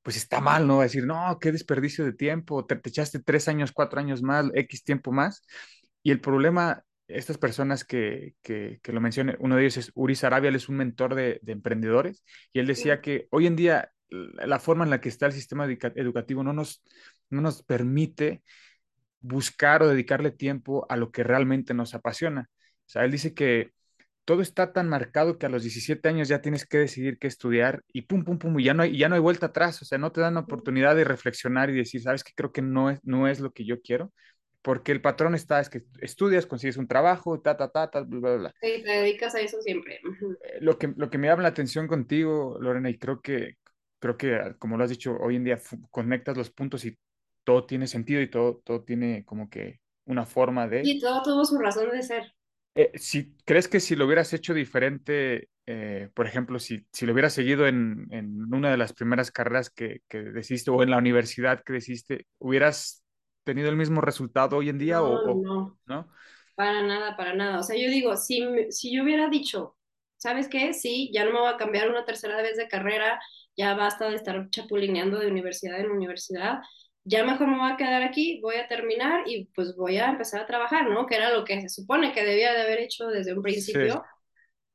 pues 0.04 0.16
está 0.16 0.40
mal, 0.40 0.68
¿no? 0.68 0.82
Decir, 0.82 1.06
no, 1.06 1.38
qué 1.40 1.50
desperdicio 1.50 2.04
de 2.04 2.12
tiempo, 2.12 2.66
te, 2.66 2.76
te 2.76 2.90
echaste 2.90 3.20
tres 3.20 3.48
años, 3.48 3.72
cuatro 3.72 3.98
años 3.98 4.22
más, 4.22 4.46
X 4.54 4.84
tiempo 4.84 5.12
más. 5.12 5.42
Y 6.02 6.10
el 6.12 6.20
problema, 6.20 6.84
estas 7.08 7.38
personas 7.38 7.84
que, 7.84 8.34
que, 8.42 8.80
que 8.82 8.92
lo 8.92 9.00
mencioné, 9.00 9.36
uno 9.40 9.56
de 9.56 9.62
ellos 9.62 9.78
es 9.78 9.92
Uri 9.94 10.14
Sarabia, 10.14 10.50
él 10.50 10.56
es 10.56 10.68
un 10.68 10.76
mentor 10.76 11.14
de, 11.14 11.40
de 11.42 11.52
emprendedores, 11.52 12.22
y 12.52 12.60
él 12.60 12.66
decía 12.66 13.00
que 13.00 13.26
hoy 13.30 13.46
en 13.46 13.56
día 13.56 13.90
la 14.10 14.60
forma 14.60 14.84
en 14.84 14.90
la 14.90 15.00
que 15.00 15.08
está 15.08 15.26
el 15.26 15.32
sistema 15.32 15.66
educa- 15.66 15.92
educativo 15.96 16.44
no 16.44 16.52
nos, 16.52 16.82
no 17.30 17.40
nos 17.40 17.62
permite 17.64 18.42
buscar 19.20 19.82
o 19.82 19.88
dedicarle 19.88 20.30
tiempo 20.30 20.86
a 20.90 20.96
lo 20.96 21.10
que 21.10 21.24
realmente 21.24 21.72
nos 21.74 21.94
apasiona. 21.94 22.50
O 22.52 22.88
sea, 22.88 23.04
él 23.04 23.10
dice 23.10 23.32
que 23.32 23.72
todo 24.24 24.40
está 24.42 24.72
tan 24.72 24.88
marcado 24.88 25.38
que 25.38 25.46
a 25.46 25.48
los 25.48 25.62
17 25.62 26.08
años 26.08 26.28
ya 26.28 26.40
tienes 26.40 26.66
que 26.66 26.78
decidir 26.78 27.18
qué 27.18 27.26
estudiar 27.26 27.82
y 27.92 28.02
pum, 28.02 28.24
pum, 28.24 28.38
pum, 28.38 28.58
y 28.58 28.64
ya 28.64 28.74
no 28.74 28.82
hay, 28.82 28.96
ya 28.96 29.08
no 29.08 29.14
hay 29.14 29.20
vuelta 29.20 29.46
atrás, 29.46 29.82
o 29.82 29.84
sea, 29.84 29.98
no 29.98 30.12
te 30.12 30.20
dan 30.20 30.34
la 30.34 30.40
oportunidad 30.40 30.96
de 30.96 31.04
reflexionar 31.04 31.70
y 31.70 31.74
decir, 31.74 32.02
sabes 32.02 32.24
que 32.24 32.32
creo 32.34 32.52
que 32.52 32.62
no 32.62 32.90
es, 32.90 33.00
no 33.04 33.28
es 33.28 33.40
lo 33.40 33.52
que 33.52 33.64
yo 33.64 33.80
quiero, 33.82 34.12
porque 34.62 34.92
el 34.92 35.02
patrón 35.02 35.34
está, 35.34 35.60
es 35.60 35.68
que 35.68 35.82
estudias, 36.00 36.46
consigues 36.46 36.78
un 36.78 36.88
trabajo, 36.88 37.38
ta, 37.40 37.56
ta, 37.56 37.68
ta, 37.68 37.90
ta, 37.90 38.00
bla, 38.00 38.20
bla, 38.20 38.36
bla. 38.36 38.52
Sí, 38.62 38.82
te 38.82 38.90
dedicas 38.90 39.34
a 39.34 39.40
eso 39.40 39.60
siempre. 39.60 39.96
Eh, 39.96 40.58
Lo 40.60 40.78
que, 40.78 40.92
lo 40.96 41.10
que 41.10 41.18
me 41.18 41.26
llama 41.26 41.42
la 41.42 41.50
atención 41.50 41.86
contigo, 41.86 42.56
Lorena, 42.60 42.88
y 42.88 42.96
creo 42.98 43.20
que, 43.20 43.56
creo 43.98 44.16
que, 44.16 44.36
ah, 44.36 44.56
como 44.58 44.78
lo 44.78 44.84
has 44.84 44.90
dicho, 44.90 45.16
hoy 45.20 45.36
en 45.36 45.44
día 45.44 45.58
conectas 45.90 46.36
los 46.38 46.50
puntos 46.50 46.84
y 46.86 46.96
todo 47.44 47.66
tiene 47.66 47.86
sentido 47.86 48.22
y 48.22 48.30
todo, 48.30 48.62
todo 48.64 48.82
tiene 48.84 49.22
como 49.26 49.50
que 49.50 49.80
una 50.06 50.24
forma 50.24 50.66
de... 50.66 50.80
Y 50.82 50.98
todo 50.98 51.22
tuvo 51.22 51.44
su 51.44 51.58
razón 51.58 51.90
de 51.90 52.02
ser. 52.02 52.32
Eh, 52.74 52.90
si 52.98 53.36
crees 53.44 53.68
que 53.68 53.78
si 53.80 53.94
lo 53.96 54.06
hubieras 54.06 54.32
hecho 54.32 54.52
diferente, 54.54 55.48
eh, 55.66 56.10
por 56.14 56.26
ejemplo, 56.26 56.58
si, 56.58 56.86
si 56.92 57.06
lo 57.06 57.12
hubieras 57.12 57.32
seguido 57.32 57.66
en, 57.68 58.06
en 58.10 58.52
una 58.52 58.70
de 58.70 58.76
las 58.76 58.92
primeras 58.92 59.30
carreras 59.30 59.70
que, 59.70 60.00
que 60.08 60.20
decidiste 60.22 60.70
o 60.70 60.82
en 60.82 60.90
la 60.90 60.98
universidad 60.98 61.62
que 61.64 61.74
decidiste, 61.74 62.26
¿hubieras 62.38 63.04
tenido 63.44 63.68
el 63.70 63.76
mismo 63.76 64.00
resultado 64.00 64.56
hoy 64.56 64.68
en 64.70 64.78
día 64.78 65.02
No, 65.02 65.02
o, 65.02 65.40
no, 65.42 65.78
no? 65.86 66.08
para 66.54 66.82
nada, 66.82 67.16
para 67.16 67.34
nada. 67.34 67.60
O 67.60 67.62
sea, 67.62 67.76
yo 67.76 67.88
digo, 67.90 68.16
si, 68.16 68.42
si 68.70 68.94
yo 68.94 69.02
hubiera 69.04 69.28
dicho, 69.28 69.76
¿sabes 70.16 70.48
qué? 70.48 70.74
Sí, 70.74 71.10
ya 71.14 71.24
no 71.24 71.32
me 71.32 71.40
voy 71.40 71.52
a 71.52 71.56
cambiar 71.56 71.90
una 71.90 72.04
tercera 72.04 72.42
vez 72.42 72.56
de 72.56 72.68
carrera, 72.68 73.20
ya 73.56 73.74
basta 73.74 74.08
de 74.10 74.16
estar 74.16 74.50
chapulineando 74.50 75.18
de 75.18 75.28
universidad 75.28 75.80
en 75.80 75.90
universidad, 75.90 76.60
ya 77.04 77.24
mejor 77.24 77.48
me 77.48 77.58
voy 77.58 77.70
a 77.72 77.76
quedar 77.76 78.02
aquí, 78.02 78.40
voy 78.42 78.56
a 78.56 78.68
terminar 78.68 79.24
y 79.26 79.46
pues 79.54 79.76
voy 79.76 79.98
a 79.98 80.10
empezar 80.10 80.40
a 80.42 80.46
trabajar, 80.46 80.90
¿no? 80.90 81.06
Que 81.06 81.16
era 81.16 81.32
lo 81.32 81.44
que 81.44 81.60
se 81.62 81.68
supone 81.68 82.12
que 82.12 82.24
debía 82.24 82.52
de 82.54 82.62
haber 82.62 82.80
hecho 82.80 83.06
desde 83.08 83.34
un 83.34 83.42
principio. 83.42 84.04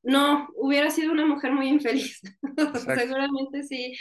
No, 0.04 0.48
hubiera 0.56 0.90
sido 0.92 1.12
una 1.12 1.26
mujer 1.26 1.52
muy 1.52 1.68
infeliz. 1.68 2.22
Seguramente 2.94 3.64
sí. 3.64 3.96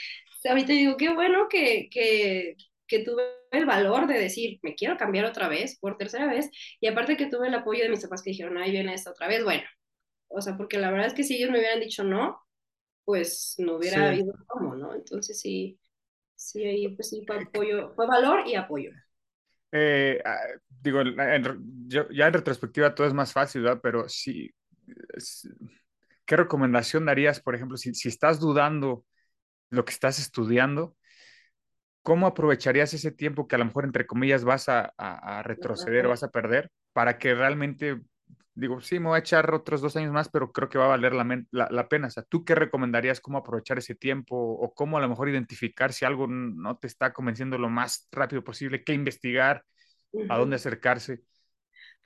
Ahorita 0.48 0.72
digo, 0.72 0.96
qué 0.96 1.12
bueno 1.14 1.48
que, 1.48 1.88
que, 1.90 2.56
que 2.86 3.00
tuve 3.00 3.22
el 3.50 3.66
valor 3.66 4.06
de 4.06 4.18
decir, 4.18 4.60
me 4.62 4.74
quiero 4.76 4.96
cambiar 4.96 5.24
otra 5.26 5.48
vez, 5.48 5.78
por 5.80 5.96
tercera 5.98 6.26
vez, 6.26 6.50
y 6.80 6.86
aparte 6.86 7.16
que 7.16 7.26
tuve 7.26 7.48
el 7.48 7.54
apoyo 7.54 7.82
de 7.84 7.90
mis 7.90 8.02
papás 8.02 8.22
que 8.22 8.30
dijeron, 8.30 8.56
ahí 8.58 8.70
viene 8.70 8.94
esta 8.94 9.10
otra 9.10 9.28
vez, 9.28 9.42
bueno, 9.44 9.64
o 10.28 10.40
sea, 10.42 10.56
porque 10.56 10.78
la 10.78 10.90
verdad 10.90 11.08
es 11.08 11.14
que 11.14 11.24
si 11.24 11.36
ellos 11.36 11.50
me 11.50 11.58
hubieran 11.58 11.80
dicho 11.80 12.04
no, 12.04 12.40
pues 13.04 13.54
no 13.58 13.76
hubiera 13.76 14.06
Sí. 14.06 14.08
habido 14.08 14.34
cómo, 14.48 14.74
¿no? 14.76 14.94
Entonces 14.94 15.40
sí, 15.40 15.78
sí, 16.38 16.64
ahí 16.64 16.88
pues 16.96 17.10
sí 17.10 17.22
fue 17.26 17.36
apoyo, 17.38 17.92
fue 17.94 18.06
valor 18.06 18.46
y 18.48 18.54
apoyo. 18.56 18.92
Eh, 19.72 20.20
ah, 20.24 20.38
digo, 20.82 21.00
en- 21.00 21.88
yo- 21.88 22.08
ya 22.10 22.26
en 22.26 22.32
retrospectiva 22.32 22.94
todo 22.94 23.06
es 23.06 23.12
más 23.14 23.32
fácil, 23.32 23.62
¿verdad? 23.62 23.80
Pero 23.82 24.08
sí, 24.08 24.50
es- 25.14 25.48
¿qué 26.26 26.36
recomendación 26.36 27.06
darías, 27.06 27.40
por 27.40 27.54
ejemplo, 27.54 27.76
si, 27.76 27.94
si 27.94 28.08
estás 28.08 28.40
dudando 28.40 29.04
lo 29.70 29.84
que 29.84 29.92
estás 29.92 30.18
estudiando? 30.20 30.96
¿cómo 32.02 32.26
aprovecharías 32.26 32.94
ese 32.94 33.12
tiempo 33.12 33.46
que 33.48 33.56
a 33.56 33.58
lo 33.58 33.64
mejor, 33.66 33.84
entre 33.84 34.06
comillas, 34.06 34.44
vas 34.44 34.68
a, 34.68 34.92
a, 34.96 35.38
a 35.38 35.42
retroceder 35.42 36.06
o 36.06 36.10
vas 36.10 36.22
a 36.22 36.30
perder 36.30 36.70
para 36.92 37.18
que 37.18 37.34
realmente, 37.34 38.00
digo, 38.60 38.80
sí, 38.80 38.98
me 38.98 39.08
voy 39.08 39.16
a 39.16 39.20
echar 39.20 39.52
otros 39.54 39.80
dos 39.80 39.96
años 39.96 40.12
más, 40.12 40.28
pero 40.28 40.52
creo 40.52 40.68
que 40.68 40.78
va 40.78 40.86
a 40.86 40.88
valer 40.88 41.14
la, 41.14 41.24
la, 41.50 41.68
la 41.70 41.88
pena? 41.88 42.08
O 42.08 42.10
sea, 42.10 42.22
¿tú 42.24 42.44
qué 42.44 42.54
recomendarías 42.54 43.20
cómo 43.20 43.38
aprovechar 43.38 43.78
ese 43.78 43.94
tiempo 43.94 44.36
o 44.36 44.74
cómo 44.74 44.98
a 44.98 45.00
lo 45.00 45.08
mejor 45.08 45.28
identificar 45.28 45.92
si 45.92 46.04
algo 46.04 46.26
no 46.26 46.76
te 46.78 46.86
está 46.86 47.12
convenciendo 47.12 47.58
lo 47.58 47.68
más 47.68 48.08
rápido 48.12 48.42
posible, 48.44 48.84
qué 48.84 48.92
investigar, 48.94 49.64
a 50.28 50.38
dónde 50.38 50.56
acercarse? 50.56 51.22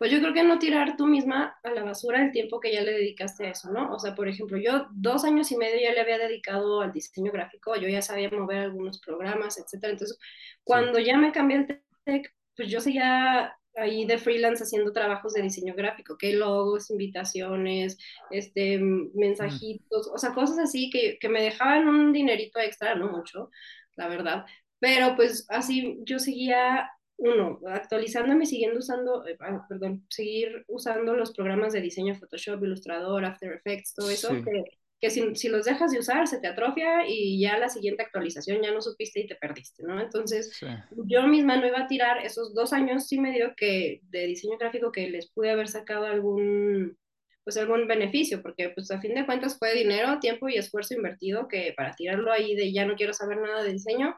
pues 0.03 0.11
yo 0.11 0.19
creo 0.19 0.35
que 0.35 0.43
no 0.43 0.59
tirar 0.59 0.97
tú 0.97 1.07
misma 1.07 1.57
a 1.63 1.71
la 1.71 1.85
basura 1.85 2.21
el 2.25 2.33
tiempo 2.33 2.59
que 2.59 2.73
ya 2.73 2.83
le 2.83 2.91
dedicaste 2.91 3.47
a 3.47 3.51
eso, 3.51 3.71
¿no? 3.71 3.93
O 3.93 4.01
sea, 4.01 4.17
por 4.17 4.27
ejemplo, 4.27 4.59
yo 4.59 4.89
dos 4.91 5.25
años 5.25 5.53
y 5.53 5.57
medio 5.57 5.81
ya 5.81 5.93
le 5.93 6.01
había 6.01 6.19
dedicado 6.19 6.81
al 6.81 6.93
diseño 6.93 7.31
gráfico, 7.31 7.77
yo 7.77 7.89
ya 7.89 8.03
sabía 8.03 8.29
mover 8.29 8.59
algunos 8.59 9.01
programas, 9.01 9.59
etcétera. 9.59 9.93
Entonces, 9.93 10.19
cuando 10.65 10.99
ya 10.99 11.17
me 11.19 11.31
cambié 11.31 11.59
el 11.59 11.83
tech, 12.05 12.35
pues 12.57 12.69
yo 12.69 12.81
seguía 12.81 13.57
ahí 13.77 14.05
de 14.05 14.19
freelance 14.19 14.65
haciendo 14.65 14.93
trabajos 14.93 15.35
de 15.35 15.43
diseño 15.43 15.75
gráfico, 15.75 16.17
que 16.19 16.35
logos, 16.35 16.91
invitaciones, 16.91 17.99
este, 18.31 18.79
mensajitos, 18.79 20.09
o 20.13 20.19
sea, 20.19 20.35
cosas 20.35 20.59
así 20.59 20.91
que, 20.91 21.19
que 21.19 21.29
me 21.29 21.43
dejaban 21.43 21.89
un 21.89 22.13
dinerito 22.13 22.59
extra, 22.61 22.95
no 22.95 23.11
mucho, 23.11 23.51
la 23.97 24.09
verdad. 24.09 24.45
Pero 24.79 25.17
pues 25.17 25.47
así 25.49 25.99
yo 26.05 26.19
seguía 26.19 26.91
uno, 27.17 27.61
actualizándome, 27.67 28.47
siguiendo 28.47 28.81
usando, 28.81 29.27
eh, 29.27 29.37
ah, 29.41 29.65
perdón, 29.69 30.05
seguir 30.11 30.65
usando 30.67 31.15
los 31.15 31.33
programas 31.33 31.73
de 31.73 31.81
diseño 31.81 32.17
Photoshop, 32.17 32.63
Illustrator, 32.65 33.25
After 33.25 33.53
Effects, 33.53 33.95
todo 33.95 34.11
eso, 34.11 34.31
que, 34.43 34.65
que 35.03 35.11
si, 35.11 35.35
si, 35.35 35.49
los 35.49 35.65
dejas 35.65 35.91
de 35.91 35.99
usar 35.99 36.29
se 36.29 36.39
te 36.39 36.47
atrofia 36.47 37.09
y 37.09 37.41
ya 37.41 37.59
la 37.59 37.69
siguiente 37.69 38.05
actualización 38.05 38.63
ya 38.63 38.71
no 38.71 38.81
supiste 38.81 39.19
y 39.19 39.27
te 39.27 39.35
perdiste, 39.35 39.83
¿no? 39.83 40.01
Entonces, 40.01 40.61
yo 41.07 41.27
misma 41.27 41.57
no 41.57 41.67
iba 41.67 41.81
a 41.81 41.87
tirar 41.89 42.25
esos 42.25 42.55
dos 42.55 42.73
años 42.73 43.11
y 43.13 43.19
medio 43.19 43.53
que, 43.57 44.01
de 44.05 44.27
diseño 44.29 44.57
gráfico 44.59 44.93
que 44.93 45.11
les 45.11 45.29
pude 45.33 45.51
haber 45.51 45.67
sacado 45.67 46.07
algún, 46.07 46.97
pues 47.43 47.57
algún 47.57 47.89
beneficio, 47.89 48.43
porque 48.43 48.69
pues 48.69 48.93
a 48.93 49.01
fin 49.01 49.17
de 49.17 49.27
cuentas 49.27 49.59
fue 49.59 49.75
dinero, 49.75 50.21
tiempo 50.21 50.49
y 50.49 50.55
esfuerzo 50.55 50.95
invertido 50.95 51.49
que 51.49 51.75
para 51.77 51.97
tirarlo 51.97 52.31
ahí 52.31 52.55
de 52.55 52.73
ya 52.73 52.87
no 52.87 52.95
quiero 52.95 53.13
saber 53.13 53.39
nada 53.39 53.65
de 53.65 53.73
diseño, 53.73 54.15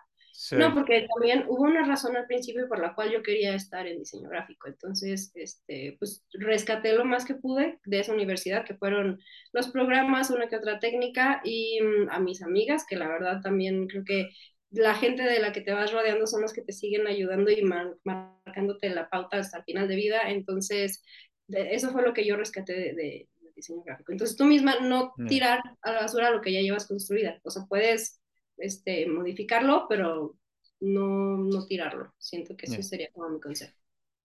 no, 0.53 0.75
porque 0.75 1.07
también 1.15 1.45
hubo 1.49 1.63
una 1.63 1.87
razón 1.87 2.17
al 2.17 2.27
principio 2.27 2.69
por 2.69 2.81
la 2.81 2.95
cual 2.95 3.11
yo 3.11 3.23
quería 3.23 3.55
estar 3.55 3.87
en 3.87 3.99
diseño 3.99 4.29
gráfico. 4.29 4.67
Entonces, 4.67 5.31
este, 5.35 5.97
pues 5.99 6.25
rescaté 6.33 6.93
lo 6.93 7.05
más 7.05 7.25
que 7.25 7.35
pude 7.35 7.79
de 7.85 8.01
esa 8.01 8.13
universidad, 8.13 8.65
que 8.65 8.75
fueron 8.75 9.21
los 9.53 9.69
programas, 9.69 10.31
una 10.31 10.49
que 10.49 10.57
otra 10.57 10.81
técnica, 10.81 11.41
y 11.45 11.81
mm, 11.81 12.11
a 12.11 12.19
mis 12.19 12.43
amigas, 12.43 12.85
que 12.89 12.97
la 12.97 13.09
verdad 13.09 13.41
también 13.43 13.87
creo 13.87 14.05
que 14.05 14.31
la 14.71 14.95
gente 14.95 15.23
de 15.23 15.39
la 15.39 15.53
que 15.53 15.61
te 15.61 15.73
vas 15.73 15.93
rodeando 15.93 16.27
son 16.27 16.43
los 16.43 16.53
que 16.53 16.63
te 16.63 16.73
siguen 16.73 17.07
ayudando 17.07 17.51
y 17.53 17.63
marcándote 17.63 18.91
la 18.91 19.09
pauta 19.09 19.39
hasta 19.39 19.59
el 19.59 19.65
final 19.65 19.87
de 19.87 19.97
vida. 19.97 20.23
Entonces, 20.31 21.03
eso 21.49 21.93
fue 21.93 22.03
lo 22.03 22.13
que 22.13 22.27
yo 22.27 22.37
rescaté 22.37 22.73
de, 22.73 23.29
diseño 23.55 23.85
gráfico. 23.85 24.11
Entonces, 24.11 24.37
tú 24.37 24.47
misma 24.47 24.81
no 24.81 25.15
tirar 25.29 25.61
a 25.83 25.93
la 25.93 26.01
basura 26.01 26.33
lo 26.33 26.41
que 26.41 26.53
ya 26.53 26.61
llevas 26.61 26.89
construida. 26.89 27.39
O 27.45 27.51
sea, 27.51 27.63
puedes 27.69 28.21
este, 28.57 29.07
modificarlo, 29.07 29.87
pero 29.89 30.37
no, 30.81 31.39
no 31.39 31.67
tirarlo. 31.67 32.15
Siento 32.19 32.57
que 32.57 32.67
ese 32.67 32.83
sería 32.83 33.11
como 33.13 33.29
mi 33.31 33.41
consejo. 33.41 33.75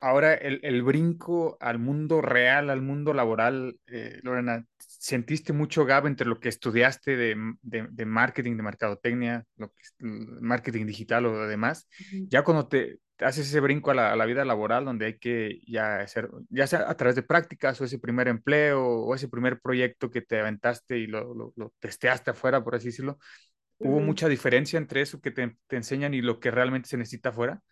Ahora, 0.02 0.34
el, 0.34 0.62
el, 0.64 0.82
brinco 0.82 1.58
al 1.60 1.78
mundo 1.78 2.22
real, 2.22 2.70
al 2.70 2.82
mundo 2.82 3.14
laboral, 3.14 3.78
eh, 3.88 4.20
Lorena, 4.24 4.66
¿sentiste 4.78 5.52
mucho 5.52 5.84
gap 5.84 6.06
entre 6.06 6.26
lo 6.26 6.40
que 6.40 6.48
estudiaste 6.48 7.18
de, 7.18 7.36
de, 7.62 7.88
de 7.92 8.06
marketing, 8.06 8.56
de 8.56 8.64
mercadotecnia, 8.64 9.46
lo 9.58 9.70
que, 9.70 9.84
marketing 10.00 10.86
digital 10.86 11.26
o 11.26 11.48
demás? 11.48 11.90
Ya 12.30 12.46
cuando 12.46 12.70
te, 12.70 13.00
haces 13.20 13.48
ese 13.48 13.60
brinco 13.60 13.92
a 13.92 13.94
la, 13.94 14.14
a 14.14 14.16
la, 14.16 14.26
vida 14.26 14.46
laboral, 14.46 14.86
donde 14.86 15.06
hay 15.06 15.20
que 15.20 15.60
ya 15.68 16.00
hacer, 16.00 16.30
ya 16.50 16.66
sea 16.68 16.90
a 16.90 16.96
través 16.96 17.16
de 17.16 17.24
prácticas 17.24 17.80
o 17.82 17.84
ese 17.84 18.00
primer 18.00 18.28
empleo 18.28 18.82
o 18.82 19.16
ese 19.16 19.28
primer 19.28 19.60
proyecto 19.60 20.10
que 20.10 20.22
te 20.22 20.40
aventaste 20.40 20.98
y 20.98 21.08
lo, 21.08 21.34
lo, 21.34 21.54
lo 21.56 21.74
testeaste 21.80 22.32
afuera, 22.32 22.64
por 22.64 22.76
así 22.76 22.88
decirlo, 22.88 23.20
¿Hubo 23.80 24.00
mucha 24.02 24.28
diferencia 24.28 24.78
entre 24.78 25.02
eso 25.02 25.22
que 25.22 25.32
te, 25.32 25.56
te, 25.68 25.76
enseñan 25.78 26.14
y 26.14 26.22
lo 26.22 26.40
que 26.40 26.52
realmente 26.52 26.90
se 26.90 26.98
necesita 26.98 27.30
afuera? 27.30 27.64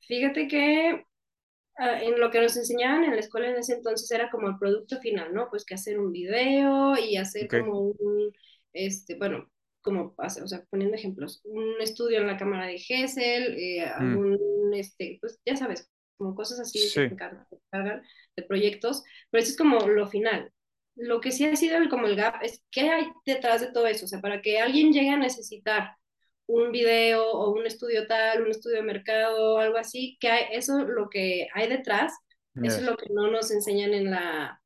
Fíjate 0.00 0.46
que 0.46 1.04
uh, 1.78 2.02
en 2.02 2.20
lo 2.20 2.30
que 2.30 2.40
nos 2.40 2.56
enseñaban 2.56 3.04
en 3.04 3.12
la 3.12 3.20
escuela 3.20 3.48
en 3.48 3.56
ese 3.56 3.74
entonces 3.74 4.10
era 4.10 4.30
como 4.30 4.48
el 4.48 4.58
producto 4.58 5.00
final, 5.00 5.32
¿no? 5.32 5.48
Pues 5.48 5.64
que 5.64 5.74
hacer 5.74 5.98
un 5.98 6.12
video 6.12 6.98
y 6.98 7.16
hacer 7.16 7.46
okay. 7.46 7.60
como 7.60 7.80
un, 7.80 8.32
este, 8.74 9.16
bueno, 9.16 9.50
como, 9.80 10.14
o 10.18 10.28
sea, 10.28 10.64
poniendo 10.68 10.96
ejemplos, 10.96 11.40
un 11.44 11.80
estudio 11.80 12.20
en 12.20 12.26
la 12.26 12.36
cámara 12.36 12.66
de 12.66 12.78
Gesell, 12.78 13.56
eh, 13.58 13.86
mm. 13.86 14.02
algún, 14.02 14.74
este, 14.74 15.16
pues 15.20 15.40
ya 15.46 15.56
sabes, 15.56 15.90
como 16.18 16.34
cosas 16.34 16.60
así 16.60 16.78
sí. 16.78 16.84
que 16.88 16.90
se 16.90 17.04
encargan, 17.04 17.46
se 17.48 17.56
encargan 17.56 18.02
de 18.36 18.42
proyectos, 18.42 19.02
pero 19.30 19.42
eso 19.42 19.52
es 19.52 19.56
como 19.56 19.78
lo 19.86 20.06
final 20.08 20.52
lo 20.96 21.20
que 21.20 21.30
sí 21.30 21.44
ha 21.44 21.54
sido 21.56 21.76
el, 21.76 21.88
como 21.88 22.06
el 22.06 22.16
gap 22.16 22.42
es 22.42 22.62
qué 22.70 22.90
hay 22.90 23.06
detrás 23.24 23.60
de 23.60 23.70
todo 23.70 23.86
eso. 23.86 24.06
O 24.06 24.08
sea, 24.08 24.20
para 24.20 24.42
que 24.42 24.58
alguien 24.58 24.92
llegue 24.92 25.10
a 25.10 25.18
necesitar 25.18 25.96
un 26.46 26.72
video 26.72 27.30
o 27.30 27.52
un 27.52 27.66
estudio 27.66 28.06
tal, 28.06 28.42
un 28.42 28.50
estudio 28.50 28.76
de 28.76 28.82
mercado, 28.82 29.58
algo 29.58 29.76
así, 29.78 30.16
que 30.20 30.28
hay, 30.28 30.44
eso 30.52 30.84
lo 30.84 31.08
que 31.10 31.48
hay 31.54 31.68
detrás, 31.68 32.12
eso 32.62 32.78
es 32.78 32.82
lo 32.84 32.96
que 32.96 33.12
no 33.12 33.30
nos 33.30 33.50
enseñan 33.50 33.92
en 33.92 34.10
la, 34.10 34.62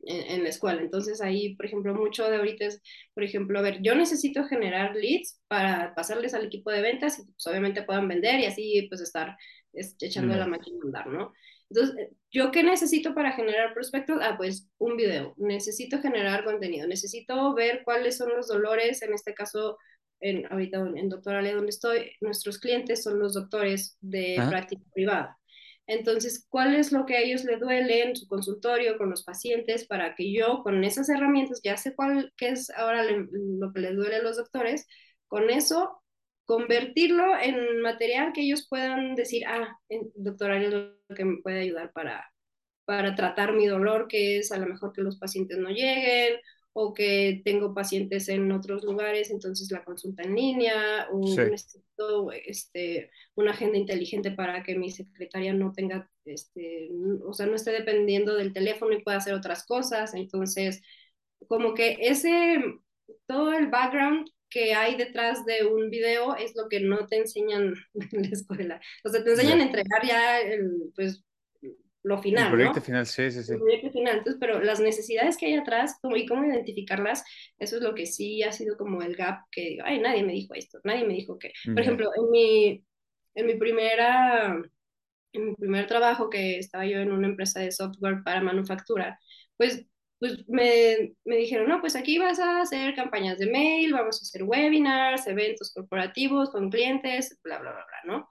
en, 0.00 0.32
en, 0.32 0.42
la 0.42 0.48
escuela. 0.48 0.80
Entonces 0.80 1.20
ahí, 1.20 1.54
por 1.54 1.66
ejemplo, 1.66 1.94
mucho 1.94 2.28
de 2.28 2.38
ahorita 2.38 2.64
es, 2.64 2.82
por 3.14 3.22
ejemplo, 3.22 3.58
a 3.58 3.62
ver, 3.62 3.80
yo 3.82 3.94
necesito 3.94 4.44
generar 4.44 4.96
leads 4.96 5.40
para 5.46 5.94
pasarles 5.94 6.34
al 6.34 6.46
equipo 6.46 6.72
de 6.72 6.80
ventas 6.80 7.20
y 7.20 7.24
pues, 7.26 7.46
obviamente 7.46 7.84
puedan 7.84 8.08
vender 8.08 8.40
y 8.40 8.46
así 8.46 8.86
pues 8.88 9.00
estar 9.00 9.36
es, 9.72 9.96
echando 10.00 10.34
la 10.34 10.46
máquina 10.46 10.78
a 10.82 10.86
andar, 10.86 11.06
¿no? 11.06 11.32
Entonces, 11.70 12.08
¿yo 12.30 12.50
qué 12.50 12.62
necesito 12.62 13.14
para 13.14 13.32
generar 13.32 13.74
prospectos? 13.74 14.18
Ah, 14.22 14.36
pues 14.36 14.68
un 14.78 14.96
video. 14.96 15.34
Necesito 15.36 16.00
generar 16.00 16.44
contenido. 16.44 16.86
Necesito 16.86 17.54
ver 17.54 17.82
cuáles 17.84 18.16
son 18.16 18.30
los 18.30 18.48
dolores, 18.48 19.02
en 19.02 19.12
este 19.12 19.34
caso, 19.34 19.76
en, 20.20 20.50
ahorita 20.50 20.78
en 20.94 21.08
Doctoralia 21.08 21.54
donde 21.54 21.70
estoy, 21.70 22.12
nuestros 22.20 22.58
clientes 22.58 23.02
son 23.02 23.18
los 23.18 23.34
doctores 23.34 23.96
de 24.00 24.36
¿Ah? 24.38 24.48
práctica 24.48 24.82
privada. 24.94 25.38
Entonces, 25.86 26.46
¿cuál 26.50 26.74
es 26.74 26.92
lo 26.92 27.06
que 27.06 27.16
a 27.16 27.20
ellos 27.20 27.44
le 27.44 27.56
duele 27.56 28.02
en 28.02 28.14
su 28.14 28.26
consultorio 28.28 28.98
con 28.98 29.08
los 29.08 29.24
pacientes 29.24 29.86
para 29.86 30.14
que 30.14 30.30
yo 30.32 30.62
con 30.62 30.84
esas 30.84 31.08
herramientas, 31.08 31.60
ya 31.64 31.78
sé 31.78 31.94
cuál 31.94 32.30
qué 32.36 32.50
es 32.50 32.68
ahora 32.70 33.02
le, 33.02 33.26
lo 33.32 33.72
que 33.72 33.80
les 33.80 33.96
duele 33.96 34.16
a 34.16 34.22
los 34.22 34.36
doctores, 34.36 34.86
con 35.28 35.48
eso 35.48 36.02
convertirlo 36.48 37.38
en 37.38 37.82
material 37.82 38.32
que 38.32 38.40
ellos 38.40 38.66
puedan 38.70 39.14
decir, 39.14 39.44
ah, 39.46 39.78
el 39.90 40.10
doctorario 40.14 40.68
es 40.68 40.74
lo 40.74 41.14
que 41.14 41.24
me 41.26 41.42
puede 41.42 41.60
ayudar 41.60 41.92
para, 41.92 42.32
para 42.86 43.14
tratar 43.14 43.52
mi 43.52 43.66
dolor, 43.66 44.08
que 44.08 44.38
es 44.38 44.50
a 44.50 44.56
lo 44.56 44.64
mejor 44.64 44.94
que 44.94 45.02
los 45.02 45.18
pacientes 45.18 45.58
no 45.58 45.68
lleguen 45.68 46.36
o 46.72 46.94
que 46.94 47.42
tengo 47.44 47.74
pacientes 47.74 48.30
en 48.30 48.50
otros 48.50 48.82
lugares, 48.82 49.30
entonces 49.30 49.70
la 49.70 49.84
consulta 49.84 50.22
en 50.22 50.34
línea, 50.34 51.08
o 51.12 51.26
sí. 51.26 51.36
necesito 51.36 52.32
este, 52.32 53.10
una 53.34 53.50
agenda 53.50 53.76
inteligente 53.76 54.30
para 54.30 54.62
que 54.62 54.78
mi 54.78 54.90
secretaria 54.90 55.52
no 55.52 55.74
tenga, 55.74 56.10
este, 56.24 56.88
o 57.26 57.34
sea, 57.34 57.44
no 57.44 57.56
esté 57.56 57.72
dependiendo 57.72 58.34
del 58.36 58.54
teléfono 58.54 58.94
y 58.94 59.02
pueda 59.02 59.18
hacer 59.18 59.34
otras 59.34 59.66
cosas. 59.66 60.14
Entonces, 60.14 60.80
como 61.46 61.74
que 61.74 61.98
ese, 62.00 62.62
todo 63.26 63.52
el 63.52 63.66
background 63.66 64.30
que 64.50 64.74
hay 64.74 64.96
detrás 64.96 65.44
de 65.44 65.66
un 65.66 65.90
video 65.90 66.36
es 66.36 66.54
lo 66.56 66.68
que 66.68 66.80
no 66.80 67.06
te 67.06 67.16
enseñan 67.16 67.74
en 68.12 68.22
la 68.22 68.28
escuela. 68.28 68.80
O 69.04 69.08
sea, 69.08 69.22
te 69.22 69.30
enseñan 69.30 69.58
sí. 69.58 69.60
a 69.60 69.66
entregar 69.66 70.06
ya 70.06 70.40
el, 70.40 70.92
pues, 70.94 71.24
lo 72.02 72.18
final. 72.18 72.46
El 72.46 72.52
proyecto 72.52 72.80
¿no? 72.80 72.84
final, 72.84 73.06
sí, 73.06 73.30
sí, 73.30 73.42
sí. 73.42 73.52
El 73.52 73.58
proyecto 73.58 73.90
final. 73.90 74.18
Entonces, 74.18 74.38
pero 74.40 74.60
las 74.60 74.80
necesidades 74.80 75.36
que 75.36 75.46
hay 75.46 75.54
atrás 75.54 75.98
como, 76.00 76.16
y 76.16 76.26
cómo 76.26 76.44
identificarlas, 76.44 77.24
eso 77.58 77.76
es 77.76 77.82
lo 77.82 77.94
que 77.94 78.06
sí 78.06 78.42
ha 78.42 78.52
sido 78.52 78.76
como 78.76 79.02
el 79.02 79.16
gap 79.16 79.40
que, 79.50 79.78
ay, 79.84 80.00
nadie 80.00 80.22
me 80.22 80.32
dijo 80.32 80.54
esto, 80.54 80.80
nadie 80.84 81.04
me 81.04 81.14
dijo 81.14 81.38
que. 81.38 81.52
Por 81.64 81.80
ejemplo, 81.80 82.10
en 82.16 82.30
mi, 82.30 82.84
en 83.34 83.46
mi 83.46 83.54
primera, 83.56 84.60
en 85.32 85.44
mi 85.44 85.54
primer 85.54 85.86
trabajo 85.86 86.30
que 86.30 86.58
estaba 86.58 86.86
yo 86.86 86.98
en 86.98 87.12
una 87.12 87.28
empresa 87.28 87.60
de 87.60 87.72
software 87.72 88.22
para 88.24 88.40
manufactura, 88.40 89.18
pues 89.56 89.86
pues 90.18 90.48
me, 90.48 91.14
me, 91.24 91.36
dijeron, 91.36 91.68
no, 91.68 91.80
pues 91.80 91.94
aquí 91.96 92.18
vas 92.18 92.38
a 92.40 92.60
hacer 92.60 92.94
campañas 92.94 93.38
de 93.38 93.50
mail, 93.50 93.92
vamos 93.92 94.20
a 94.20 94.24
hacer 94.24 94.42
webinars, 94.42 95.26
eventos 95.26 95.72
corporativos 95.72 96.50
con 96.50 96.70
clientes, 96.70 97.38
bla, 97.42 97.58
bla, 97.58 97.72
bla, 97.72 97.84
bla, 97.86 98.14
¿no? 98.16 98.28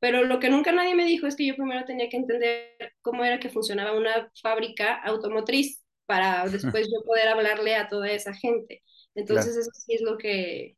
Pero 0.00 0.24
lo 0.24 0.38
que 0.40 0.50
nunca 0.50 0.72
nadie 0.72 0.94
me 0.94 1.04
dijo 1.04 1.26
es 1.26 1.36
que 1.36 1.46
yo 1.46 1.56
primero 1.56 1.84
tenía 1.84 2.08
que 2.08 2.16
entender 2.16 2.92
cómo 3.02 3.24
era 3.24 3.40
que 3.40 3.50
funcionaba 3.50 3.96
una 3.96 4.30
fábrica 4.40 4.94
automotriz 5.02 5.82
para 6.06 6.44
después 6.48 6.88
yo 6.88 7.04
poder 7.04 7.28
hablarle 7.28 7.76
a 7.76 7.88
toda 7.88 8.10
esa 8.10 8.32
gente. 8.34 8.82
Entonces 9.14 9.54
claro. 9.54 9.60
eso 9.60 9.70
sí 9.72 9.94
es 9.94 10.02
lo 10.02 10.16
que, 10.18 10.76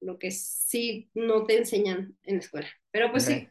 lo 0.00 0.18
que 0.18 0.30
sí 0.30 1.10
no 1.14 1.44
te 1.44 1.58
enseñan 1.58 2.16
en 2.22 2.34
la 2.36 2.40
escuela. 2.40 2.68
Pero 2.90 3.10
pues 3.10 3.24
okay. 3.24 3.40
sí, 3.40 3.48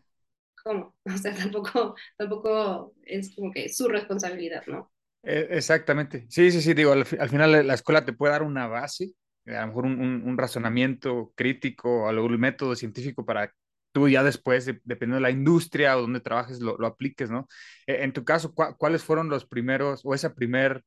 ¿cómo? 0.64 0.96
O 1.06 1.18
sea, 1.18 1.36
tampoco, 1.36 1.96
tampoco 2.18 2.96
es 3.04 3.36
como 3.36 3.52
que 3.52 3.70
su 3.70 3.88
responsabilidad, 3.88 4.66
¿no? 4.68 4.92
Eh, 5.26 5.48
exactamente. 5.52 6.26
Sí, 6.30 6.52
sí, 6.52 6.62
sí, 6.62 6.74
digo, 6.74 6.92
al, 6.92 7.06
al, 7.20 7.30
final 7.30 7.68
la 7.68 7.74
escuela 7.74 8.06
te 8.06 8.14
puede 8.14 8.34
dar 8.34 8.44
una 8.44 8.68
base, 8.68 9.14
a 9.48 9.62
lo 9.62 9.68
mejor 9.68 9.86
un, 9.86 10.00
un, 10.00 10.24
un 10.24 10.38
razonamiento 10.38 11.34
crítico, 11.36 12.08
algún 12.08 12.40
método 12.40 12.76
científico 12.76 13.26
para 13.26 13.52
tú 13.92 14.10
ya 14.10 14.24
después, 14.24 14.66
de, 14.66 14.74
dependiendo 14.84 15.16
de 15.16 15.22
la 15.22 15.32
industria 15.32 15.98
o 15.98 16.02
donde 16.02 16.20
trabajes, 16.20 16.60
lo, 16.60 16.78
lo 16.78 16.86
apliques, 16.86 17.32
¿no? 17.32 17.48
E, 17.88 18.04
en 18.04 18.12
tu 18.12 18.26
caso, 18.26 18.54
¿cu 18.54 18.76
¿cuáles 18.78 19.04
fueron 19.04 19.30
los 19.30 19.46
primeros, 19.46 20.02
o 20.04 20.14
esa 20.14 20.36
primer, 20.36 20.84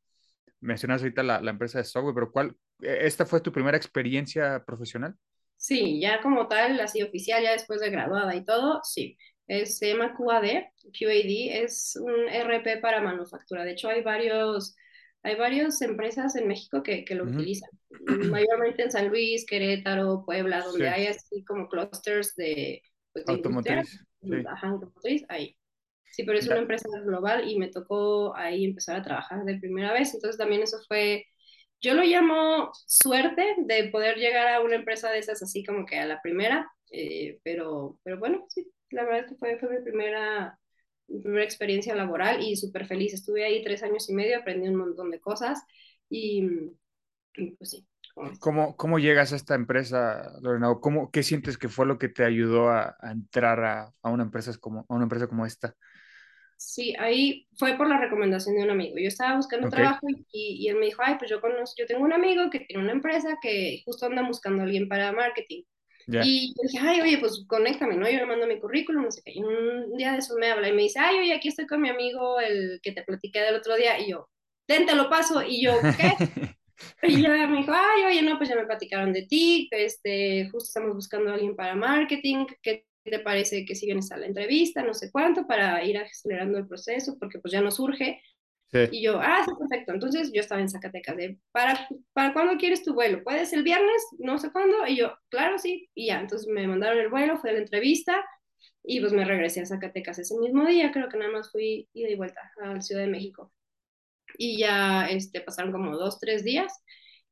mencionas 0.60 1.00
ahorita 1.00 1.22
la, 1.22 1.40
la, 1.40 1.50
empresa 1.50 1.78
de 1.78 1.84
software, 1.84 2.14
pero 2.14 2.30
¿cuál, 2.30 2.56
e, 2.82 3.06
esta 3.06 3.24
fue 3.24 3.40
tu 3.40 3.50
primera 3.50 3.78
experiencia 3.78 4.62
profesional? 4.64 5.14
Sí, 5.56 6.00
ya 6.00 6.20
como 6.20 6.46
tal, 6.48 6.78
así 6.80 7.02
oficial, 7.02 7.42
ya 7.42 7.52
después 7.52 7.80
de 7.80 7.90
graduada 7.90 8.36
y 8.36 8.44
todo, 8.44 8.80
sí. 8.84 9.16
Es, 9.48 9.78
se 9.78 9.88
llama 9.88 10.14
QAD, 10.16 10.44
QAD, 10.92 11.62
es 11.64 11.98
un 12.00 12.28
RP 12.28 12.80
para 12.80 13.00
manufactura. 13.00 13.64
De 13.64 13.72
hecho, 13.72 13.88
hay 13.88 14.02
varios, 14.02 14.76
hay 15.22 15.36
varias 15.36 15.80
empresas 15.82 16.36
en 16.36 16.46
México 16.46 16.82
que, 16.82 17.04
que 17.04 17.14
lo 17.14 17.24
uh 17.24 17.28
-huh. 17.28 17.34
utilizan, 17.34 17.70
mayormente 18.30 18.82
en 18.82 18.92
San 18.92 19.08
Luis, 19.08 19.46
Querétaro, 19.46 20.22
Puebla, 20.24 20.60
donde 20.60 20.86
sí. 20.86 20.94
hay 20.94 21.06
así 21.06 21.44
como 21.44 21.68
clusters 21.68 22.34
de, 22.36 22.82
pues, 23.12 23.24
de 23.24 23.32
automotriz. 23.32 24.04
Sí. 24.20 24.30
Ajá, 24.46 24.68
automotriz, 24.68 25.24
ahí. 25.28 25.56
Sí, 26.10 26.24
pero 26.24 26.38
es 26.38 26.46
una 26.46 26.58
empresa 26.58 26.88
global 27.04 27.48
y 27.48 27.58
me 27.58 27.68
tocó 27.68 28.34
ahí 28.36 28.64
empezar 28.64 28.96
a 28.96 29.02
trabajar 29.02 29.44
de 29.44 29.58
primera 29.58 29.92
vez, 29.92 30.14
entonces 30.14 30.38
también 30.38 30.62
eso 30.62 30.78
fue 30.88 31.24
yo 31.80 31.94
lo 31.94 32.02
llamo 32.02 32.70
suerte 32.86 33.54
de 33.58 33.88
poder 33.90 34.16
llegar 34.16 34.48
a 34.48 34.60
una 34.60 34.74
empresa 34.74 35.10
de 35.10 35.18
esas 35.18 35.42
así 35.42 35.64
como 35.64 35.86
que 35.86 35.98
a 35.98 36.06
la 36.06 36.20
primera, 36.20 36.68
eh, 36.90 37.38
pero, 37.44 37.98
pero 38.02 38.18
bueno, 38.18 38.44
sí, 38.48 38.68
la 38.90 39.04
verdad 39.04 39.20
es 39.20 39.26
que 39.26 39.36
fue, 39.36 39.58
fue 39.58 39.68
mi, 39.70 39.82
primera, 39.82 40.58
mi 41.08 41.20
primera 41.20 41.44
experiencia 41.44 41.94
laboral 41.94 42.42
y 42.42 42.56
súper 42.56 42.86
feliz. 42.86 43.14
Estuve 43.14 43.44
ahí 43.44 43.62
tres 43.62 43.82
años 43.82 44.08
y 44.08 44.14
medio, 44.14 44.38
aprendí 44.38 44.68
un 44.68 44.76
montón 44.76 45.10
de 45.10 45.20
cosas 45.20 45.62
y, 46.08 46.44
y 47.34 47.50
pues 47.52 47.70
sí. 47.70 47.86
¿Cómo, 48.40 48.76
¿Cómo 48.76 48.98
llegas 48.98 49.32
a 49.32 49.36
esta 49.36 49.54
empresa, 49.54 50.32
Lorena? 50.40 50.74
¿Cómo, 50.80 51.10
¿Qué 51.10 51.22
sientes 51.22 51.56
que 51.56 51.68
fue 51.68 51.86
lo 51.86 51.98
que 51.98 52.08
te 52.08 52.24
ayudó 52.24 52.68
a, 52.68 52.96
a 53.00 53.12
entrar 53.12 53.62
a, 53.64 53.92
a, 54.02 54.10
una 54.10 54.24
empresa 54.24 54.52
como, 54.58 54.84
a 54.88 54.94
una 54.94 55.04
empresa 55.04 55.28
como 55.28 55.46
esta? 55.46 55.74
Sí, 56.56 56.96
ahí 56.98 57.46
fue 57.56 57.76
por 57.76 57.88
la 57.88 58.00
recomendación 58.00 58.56
de 58.56 58.64
un 58.64 58.70
amigo. 58.70 58.96
Yo 58.98 59.06
estaba 59.06 59.36
buscando 59.36 59.68
okay. 59.68 59.78
trabajo 59.78 60.08
y, 60.08 60.26
y, 60.32 60.68
él 60.68 60.76
me 60.76 60.86
dijo, 60.86 61.02
ay, 61.04 61.14
pues 61.16 61.30
yo 61.30 61.40
conozco, 61.40 61.76
yo 61.78 61.86
tengo 61.86 62.04
un 62.04 62.12
amigo 62.12 62.50
que 62.50 62.60
tiene 62.60 62.82
una 62.82 62.92
empresa 62.92 63.38
que 63.40 63.82
justo 63.84 64.06
anda 64.06 64.26
buscando 64.26 64.62
a 64.62 64.64
alguien 64.64 64.88
para 64.88 65.12
marketing. 65.12 65.62
Yeah. 66.08 66.22
Y 66.24 66.54
yo 66.56 66.62
dije, 66.62 66.78
ay, 66.80 67.00
oye, 67.02 67.18
pues 67.18 67.44
conéctame, 67.46 67.94
¿no? 67.96 68.08
Yo 68.08 68.18
le 68.18 68.26
mando 68.26 68.46
mi 68.46 68.58
currículum, 68.58 69.04
no 69.04 69.10
sé 69.10 69.20
qué. 69.22 69.32
Y 69.34 69.42
un 69.42 69.94
día 69.96 70.12
de 70.12 70.18
eso 70.18 70.36
me 70.38 70.50
habla 70.50 70.68
y 70.68 70.72
me 70.72 70.82
dice, 70.82 70.98
ay, 70.98 71.18
oye, 71.18 71.34
aquí 71.34 71.48
estoy 71.48 71.66
con 71.66 71.82
mi 71.82 71.90
amigo, 71.90 72.40
el 72.40 72.80
que 72.82 72.92
te 72.92 73.02
platiqué 73.02 73.40
del 73.40 73.56
otro 73.56 73.76
día. 73.76 74.00
Y 74.00 74.10
yo, 74.10 74.28
ten, 74.66 74.86
te 74.86 74.96
lo 74.96 75.10
paso. 75.10 75.42
Y 75.42 75.62
yo, 75.62 75.74
¿qué? 75.98 76.14
y 77.02 77.20
ya 77.20 77.46
me 77.46 77.58
dijo, 77.58 77.72
ay, 77.74 78.04
oye, 78.06 78.22
no, 78.22 78.38
pues 78.38 78.48
ya 78.48 78.56
me 78.56 78.64
platicaron 78.64 79.12
de 79.12 79.26
ti, 79.26 79.68
este, 79.70 80.48
justo 80.50 80.68
estamos 80.68 80.94
buscando 80.94 81.30
a 81.30 81.34
alguien 81.34 81.54
para 81.54 81.74
marketing, 81.74 82.46
que 82.62 82.86
te 83.04 83.18
parece 83.20 83.64
que 83.64 83.74
si 83.74 83.86
vienes 83.86 84.10
a 84.12 84.16
la 84.16 84.26
entrevista, 84.26 84.82
no 84.82 84.94
sé 84.94 85.10
cuánto, 85.10 85.46
para 85.46 85.84
ir 85.84 85.98
acelerando 85.98 86.58
el 86.58 86.66
proceso, 86.66 87.16
porque 87.18 87.38
pues 87.38 87.52
ya 87.52 87.60
nos 87.60 87.76
surge. 87.76 88.22
Y 88.72 89.02
yo, 89.02 89.18
ah, 89.20 89.42
sí, 89.44 89.50
perfecto. 89.58 89.92
Entonces 89.92 90.30
yo 90.32 90.40
estaba 90.40 90.60
en 90.60 90.68
Zacatecas, 90.68 91.16
¿para, 91.52 91.88
¿para 92.12 92.32
cuándo 92.32 92.56
quieres 92.58 92.82
tu 92.84 92.94
vuelo? 92.94 93.22
¿Puedes 93.24 93.52
el 93.52 93.62
viernes? 93.62 94.02
No 94.18 94.38
sé 94.38 94.52
cuándo. 94.52 94.86
Y 94.86 94.96
yo, 94.96 95.14
claro, 95.30 95.58
sí. 95.58 95.88
Y 95.94 96.06
ya, 96.08 96.20
entonces 96.20 96.48
me 96.48 96.66
mandaron 96.66 96.98
el 96.98 97.08
vuelo, 97.08 97.38
fui 97.38 97.50
a 97.50 97.54
la 97.54 97.60
entrevista 97.60 98.22
y 98.82 99.00
pues 99.00 99.12
me 99.12 99.24
regresé 99.24 99.60
a 99.60 99.66
Zacatecas 99.66 100.18
ese 100.18 100.36
mismo 100.38 100.66
día. 100.66 100.92
Creo 100.92 101.08
que 101.08 101.16
nada 101.18 101.32
más 101.32 101.50
fui 101.50 101.88
ida 101.94 102.10
y 102.10 102.16
vuelta 102.16 102.40
a 102.62 102.74
la 102.74 102.80
Ciudad 102.82 103.02
de 103.02 103.08
México. 103.08 103.52
Y 104.36 104.58
ya 104.58 105.06
este, 105.08 105.40
pasaron 105.40 105.72
como 105.72 105.96
dos, 105.96 106.18
tres 106.20 106.44
días 106.44 106.72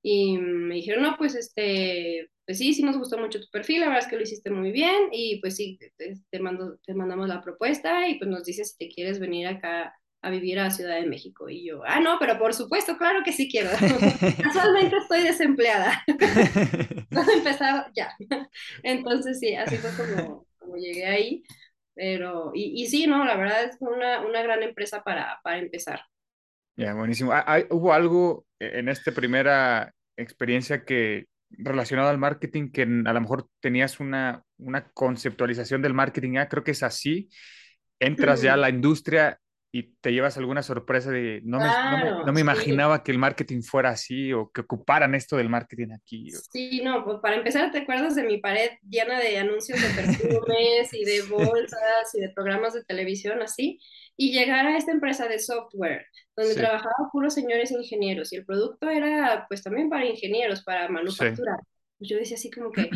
y 0.03 0.38
me 0.38 0.77
dijeron, 0.77 1.03
no, 1.03 1.16
pues 1.18 1.35
este, 1.35 2.31
pues 2.46 2.59
sí, 2.59 2.72
sí 2.75 2.83
nos 2.83 2.96
gustó 2.96 3.18
mucho 3.18 3.40
tu 3.40 3.49
perfil, 3.51 3.81
la 3.81 3.87
verdad 3.88 4.05
es 4.05 4.09
que 4.09 4.16
lo 4.16 4.22
hiciste 4.22 4.51
muy 4.51 4.70
bien 4.70 5.09
y 5.12 5.40
pues 5.40 5.57
sí, 5.57 5.79
te, 5.99 6.14
te, 6.31 6.38
mando, 6.38 6.79
te 6.87 6.94
mandamos 6.94 7.29
la 7.29 7.42
propuesta 7.42 8.09
y 8.09 8.16
pues 8.18 8.31
nos 8.31 8.44
dices 8.44 8.70
si 8.70 8.87
te 8.87 8.94
quieres 8.94 9.18
venir 9.18 9.49
acá 9.49 9.94
a 10.27 10.31
vivir 10.31 10.59
a 10.59 10.71
Ciudad 10.71 10.97
de 10.97 11.07
México. 11.07 11.49
Y 11.49 11.65
yo, 11.65 11.83
ah, 11.87 12.01
no, 12.01 12.19
pero 12.19 12.37
por 12.37 12.53
supuesto, 12.53 12.99
claro 12.99 13.21
que 13.25 13.33
sí 13.33 13.49
quiero. 13.49 13.71
Casualmente 14.43 14.97
estoy 14.97 15.23
desempleada. 15.23 16.03
A 16.09 17.33
empezar 17.33 17.91
ya. 17.95 18.12
Entonces 18.83 19.39
sí, 19.39 19.55
así 19.55 19.77
fue 19.77 19.91
como, 19.97 20.47
como 20.59 20.77
llegué 20.77 21.07
ahí. 21.07 21.43
Pero, 21.95 22.51
y, 22.55 22.83
y, 22.83 22.89
sí, 22.89 23.07
no, 23.07 23.25
la 23.25 23.37
verdad 23.37 23.65
es 23.65 23.77
una, 23.81 24.21
una 24.21 24.43
gran 24.43 24.62
empresa 24.62 25.03
para, 25.03 25.39
para 25.43 25.59
empezar. 25.59 26.01
Ya, 26.77 26.87
yeah, 26.87 26.95
buenísimo. 26.95 27.33
¿Hay, 27.33 27.65
¿Hubo 27.71 27.93
algo 27.93 28.45
en 28.59 28.89
esta 28.89 29.12
primera 29.12 29.95
experiencia 30.17 30.85
que 30.85 31.27
relacionado 31.51 32.09
al 32.09 32.19
marketing 32.19 32.71
que 32.71 32.83
a 32.83 33.12
lo 33.12 33.21
mejor 33.21 33.49
tenías 33.61 34.01
una, 34.01 34.43
una 34.59 34.91
conceptualización 34.91 35.81
del 35.81 35.95
marketing, 35.95 36.37
ah, 36.37 36.49
creo 36.49 36.65
que 36.65 36.73
es 36.73 36.83
así, 36.83 37.29
entras 38.01 38.43
ya 38.43 38.55
a 38.55 38.59
la 38.59 38.69
industria 38.69 39.41
y 39.79 39.95
te 40.01 40.11
llevas 40.11 40.39
alguna 40.39 40.62
sorpresa 40.62 41.11
de 41.11 41.43
no 41.45 41.59
me, 41.59 41.65
claro, 41.65 42.11
no 42.11 42.19
me, 42.21 42.25
no 42.25 42.33
me 42.33 42.41
imaginaba 42.41 43.03
que 43.03 43.12
el 43.12 43.19
marketing 43.19 43.61
fuera 43.61 43.91
así 43.91 44.33
o 44.33 44.51
que 44.51 44.62
ocuparan 44.62 45.15
esto 45.15 45.37
del 45.37 45.51
marketing 45.51 45.89
aquí. 45.93 46.31
Sí, 46.51 46.81
no, 46.83 47.05
pues 47.05 47.19
para 47.21 47.37
empezar, 47.37 47.71
¿te 47.71 47.79
acuerdas 47.79 48.15
de 48.15 48.23
mi 48.23 48.39
pared 48.39 48.71
llena 48.89 49.21
de 49.21 49.37
anuncios 49.37 49.79
de 49.79 49.89
perfumes 49.89 50.95
y 50.95 51.05
de 51.05 51.23
bolsas 51.29 52.15
y 52.15 52.21
de 52.23 52.31
programas 52.31 52.73
de 52.73 52.85
televisión 52.85 53.43
así? 53.43 53.79
Y 54.17 54.33
llegar 54.33 54.67
a 54.67 54.79
esta 54.79 54.93
empresa 54.93 55.29
de 55.29 55.39
software, 55.39 56.07
donde 56.35 56.55
sí. 56.55 56.59
trabajaban 56.59 57.11
puros 57.12 57.35
señores 57.35 57.71
ingenieros 57.71 58.33
y 58.33 58.37
el 58.37 58.47
producto 58.47 58.89
era 58.89 59.45
pues 59.47 59.62
también 59.62 59.91
para 59.91 60.07
ingenieros, 60.07 60.62
para 60.65 60.89
manufactura. 60.89 61.59
Sí. 61.59 61.67
Pues 61.99 62.11
yo 62.11 62.17
decía 62.17 62.39
así 62.39 62.51
como 62.51 62.73
que 62.73 62.89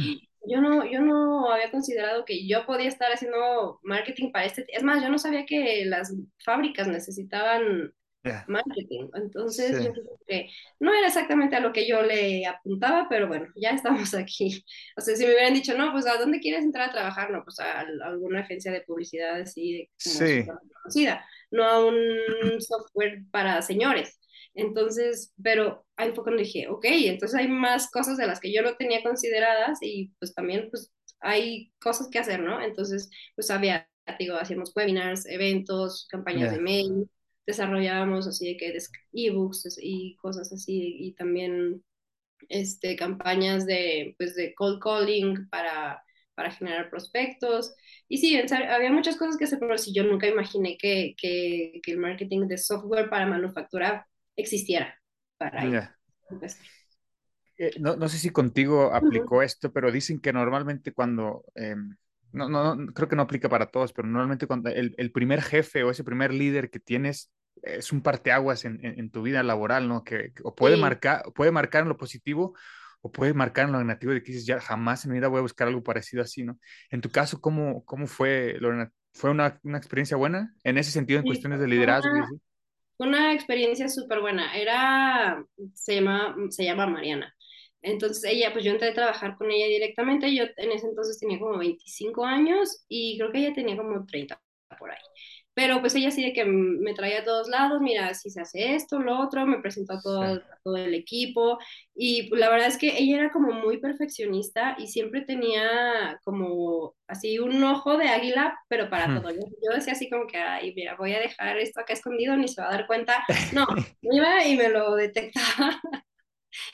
yo 0.47 0.61
no, 0.61 0.85
yo 0.85 1.01
no 1.01 1.53
había 1.53 1.71
considerado 1.71 2.25
que 2.25 2.47
yo 2.47 2.67
podía 2.67 2.89
estar 2.89 3.13
haciendo 3.13 3.81
marketing 3.83 4.33
para 4.33 4.47
este, 4.47 4.67
es 4.69 4.83
más, 4.83 5.03
yo 5.03 5.09
no 5.09 5.19
sabía 5.19 5.47
que 5.47 5.85
las 5.85 6.15
fábricas 6.45 6.89
necesitaban 6.89 7.93
yeah. 8.25 8.45
marketing, 8.49 9.09
entonces 9.15 9.77
sí. 9.79 9.85
yo 9.85 9.93
creo 9.93 10.19
que 10.27 10.51
no 10.79 10.95
era 10.95 11.09
exactamente 11.09 11.57
a 11.57 11.61
lo 11.61 11.73
que 11.73 11.87
yo 11.87 12.03
le 12.03 12.47
apuntaba, 12.47 13.07
pero 13.09 13.29
bueno, 13.29 13.47
ya 13.57 13.71
estamos 13.71 14.15
aquí. 14.15 14.65
O 14.97 15.01
sea, 15.01 15.17
si 15.17 15.25
me 15.25 15.33
hubieran 15.33 15.55
dicho, 15.55 15.77
no, 15.77 15.93
pues 15.93 16.07
¿a 16.07 16.19
dónde 16.19 16.41
quieres 16.41 16.65
entrar 16.65 16.89
a 16.89 16.93
trabajar? 16.93 17.31
No, 17.31 17.43
pues 17.45 17.59
a, 17.61 17.81
a 17.81 17.87
alguna 18.05 18.41
agencia 18.41 18.73
de 18.73 18.83
publicidad 18.83 19.41
así, 19.41 19.89
como 20.03 20.17
sí. 20.17 20.47
conocida, 20.83 21.25
no 21.51 21.65
a 21.65 21.87
un 21.87 22.61
software 22.61 23.23
para 23.31 23.63
señores. 23.63 24.20
Entonces, 24.55 25.33
pero 25.43 25.87
ahí 25.97 26.13
fue 26.13 26.25
cuando 26.25 26.43
dije, 26.43 26.69
ok, 26.69 26.85
entonces 26.85 27.39
hay 27.39 27.49
más 27.49 27.91
cosas 27.91 28.17
de 28.17 28.27
las 28.27 28.41
que 28.41 28.53
yo 28.53 28.63
no 28.63 28.75
tenía 28.77 29.03
consideradas 29.03 29.79
y 29.81 30.13
pues 30.19 30.35
también 30.35 30.69
pues 30.71 30.93
hay 31.21 31.73
cosas 31.81 32.09
que 32.11 32.19
hacer, 32.19 32.41
¿no? 32.41 32.61
Entonces, 32.61 33.11
pues 33.37 33.51
había, 33.51 33.89
digo, 34.19 34.37
hacíamos 34.37 34.73
webinars, 34.75 35.27
eventos, 35.27 36.07
campañas 36.11 36.51
yeah. 36.51 36.53
de 36.53 36.61
mail, 36.61 37.11
desarrollábamos 37.47 38.27
así 38.27 38.53
de 38.53 38.57
que 38.57 38.79
ebooks 39.13 39.79
y 39.81 40.17
cosas 40.17 40.53
así 40.53 40.97
y 40.99 41.13
también 41.15 41.85
este, 42.49 42.97
campañas 42.97 43.67
de, 43.67 44.15
pues, 44.19 44.35
de 44.35 44.55
cold 44.55 44.81
calling 44.81 45.49
para, 45.51 46.03
para 46.35 46.51
generar 46.51 46.91
prospectos. 46.91 47.75
Y 48.09 48.19
sí, 48.19 48.37
había 48.37 48.91
muchas 48.93 49.17
cosas 49.17 49.37
que 49.37 49.45
hacer, 49.45 49.59
pero 49.59 49.79
sí, 49.79 49.93
yo 49.93 50.05
nunca 50.05 50.27
imaginé 50.27 50.77
que, 50.79 51.15
que, 51.17 51.81
que 51.83 51.93
el 51.93 51.99
marketing 51.99 52.49
de 52.49 52.59
software 52.59 53.11
para 53.11 53.27
manufactura 53.27 54.07
existiera 54.41 54.95
para 55.39 55.65
yeah. 55.65 55.97
eh, 57.59 57.73
no, 57.81 57.97
no, 57.97 58.09
sé 58.09 58.19
si 58.19 58.31
contigo 58.31 58.93
aplicó 58.93 59.37
uh 59.37 59.41
-huh. 59.41 59.45
esto, 59.45 59.73
pero 59.73 59.91
dicen 59.91 60.21
que 60.21 60.33
normalmente 60.33 60.93
cuando, 60.93 61.45
eh, 61.55 61.77
no, 62.33 62.49
no, 62.49 62.93
creo 62.93 63.09
que 63.09 63.17
no 63.17 63.23
aplica 63.23 63.49
para 63.49 63.67
todos, 63.67 63.93
pero 63.93 64.09
normalmente 64.09 64.47
cuando 64.47 64.69
el, 64.71 64.95
el, 64.99 65.13
primer 65.13 65.43
jefe 65.43 65.83
o 65.83 65.91
ese 65.91 66.05
primer 66.05 66.33
líder 66.33 66.71
que 66.71 66.81
tienes 66.81 67.33
es 67.63 67.93
un 67.93 68.03
parteaguas 68.03 68.65
en, 68.65 68.85
en, 68.85 68.99
en 68.99 69.11
tu 69.11 69.23
vida 69.23 69.43
laboral, 69.43 69.89
¿no? 69.89 70.05
Que, 70.05 70.33
que 70.33 70.43
o 70.45 70.55
puede, 70.55 70.77
sí. 70.77 70.81
marcar, 70.81 71.23
puede 71.35 71.51
marcar 71.51 71.83
en 71.83 71.89
lo 71.89 71.97
positivo 71.97 72.55
o 73.03 73.11
puede 73.11 73.35
marcar 73.35 73.67
en 73.67 73.73
lo 73.73 73.79
negativo 73.83 74.13
de 74.13 74.23
que 74.23 74.33
dices, 74.33 74.47
ya 74.47 74.61
jamás 74.61 75.05
en 75.05 75.13
mi 75.13 75.19
vida 75.19 75.29
voy 75.29 75.39
a 75.39 75.43
buscar 75.43 75.69
algo 75.69 75.83
parecido 75.83 76.23
así, 76.23 76.43
¿no? 76.43 76.59
En 76.91 77.01
tu 77.01 77.11
caso, 77.11 77.41
¿cómo, 77.41 77.85
cómo 77.85 78.07
fue, 78.07 78.57
Lorena? 78.61 78.93
¿Fue 79.13 79.31
una, 79.31 79.59
una 79.63 79.79
experiencia 79.79 80.17
buena 80.17 80.55
en 80.63 80.79
ese 80.79 80.91
sentido, 80.91 81.19
en 81.19 81.25
sí, 81.25 81.29
cuestiones 81.29 81.61
de 81.61 81.67
liderazgo? 81.67 82.13
Una, 82.13 82.29
una 83.01 83.33
experiencia 83.35 83.89
súper 83.89 84.21
buena. 84.21 84.57
Era, 84.57 85.45
se 85.75 85.97
llama, 85.97 86.37
se 86.51 86.65
llama 86.65 86.87
Mariana. 86.87 87.35
Entonces 87.83 88.25
ella, 88.25 88.53
pues 88.53 88.65
yo 88.65 88.73
entré 88.73 88.89
a 88.91 88.95
trabajar 88.95 89.37
con 89.37 89.51
ella 89.51 89.67
directamente. 89.67 90.35
Yo 90.35 90.45
en 90.57 90.73
ese 90.73 90.87
entonces 90.87 91.19
tenía 91.19 91.39
como 91.39 91.59
25 91.59 92.25
años 92.25 92.85
y 92.89 93.19
creo 93.19 93.33
que 93.33 93.39
ella 93.39 93.55
tenía 93.55 93.77
como 93.77 94.05
30 94.07 94.41
por 94.79 94.91
ahí. 94.91 94.99
Pero 95.55 95.81
pues 95.81 95.95
ella 95.95 96.11
sí 96.11 96.23
de 96.23 96.33
que 96.33 96.45
me 96.45 96.95
traía 96.95 97.21
a 97.21 97.25
todos 97.25 97.49
lados, 97.49 97.81
mira, 97.81 98.15
si 98.15 98.31
se 98.31 98.41
hace 98.41 98.75
esto, 98.77 99.01
lo 99.01 99.19
otro, 99.21 99.47
me 99.47 99.59
presentó 99.61 99.95
a 99.95 100.01
todo, 100.01 100.37
sí. 100.37 100.41
a 100.41 100.59
todo 100.63 100.77
el 100.77 100.95
equipo 100.95 101.59
y 101.95 102.35
la 102.35 102.49
verdad 102.49 102.69
es 102.69 102.79
que 102.79 102.97
ella 102.97 103.17
era 103.17 103.33
como 103.33 103.53
muy 103.53 103.79
perfeccionista 103.79 104.77
y 104.79 104.87
siempre 104.87 105.23
tenía 105.23 106.19
como 106.25 106.95
así 107.09 107.39
un 107.39 107.63
ojo 107.65 107.99
de 107.99 108.09
águila, 108.09 108.59
pero 108.69 108.89
para 108.89 109.21
todo. 109.21 109.31
Yo, 109.31 109.41
yo, 109.41 109.75
decía 109.75 109.93
así 109.93 110.09
como 110.09 110.27
que, 110.27 110.39
ay, 110.39 110.73
mira, 110.75 110.95
voy 110.97 111.13
a 111.15 111.21
dejar 111.21 111.59
esto 111.59 111.81
acá 111.81 111.93
escondido, 111.93 112.37
ni 112.37 112.49
se 112.49 112.63
va 112.63 112.69
a 112.69 112.73
dar 112.73 112.87
cuenta. 112.87 113.25
No, 113.53 113.67
me 114.03 114.17
iba 114.17 114.47
y 114.47 114.57
me 114.57 114.69
lo 114.69 114.95
detectaba. 114.95 115.81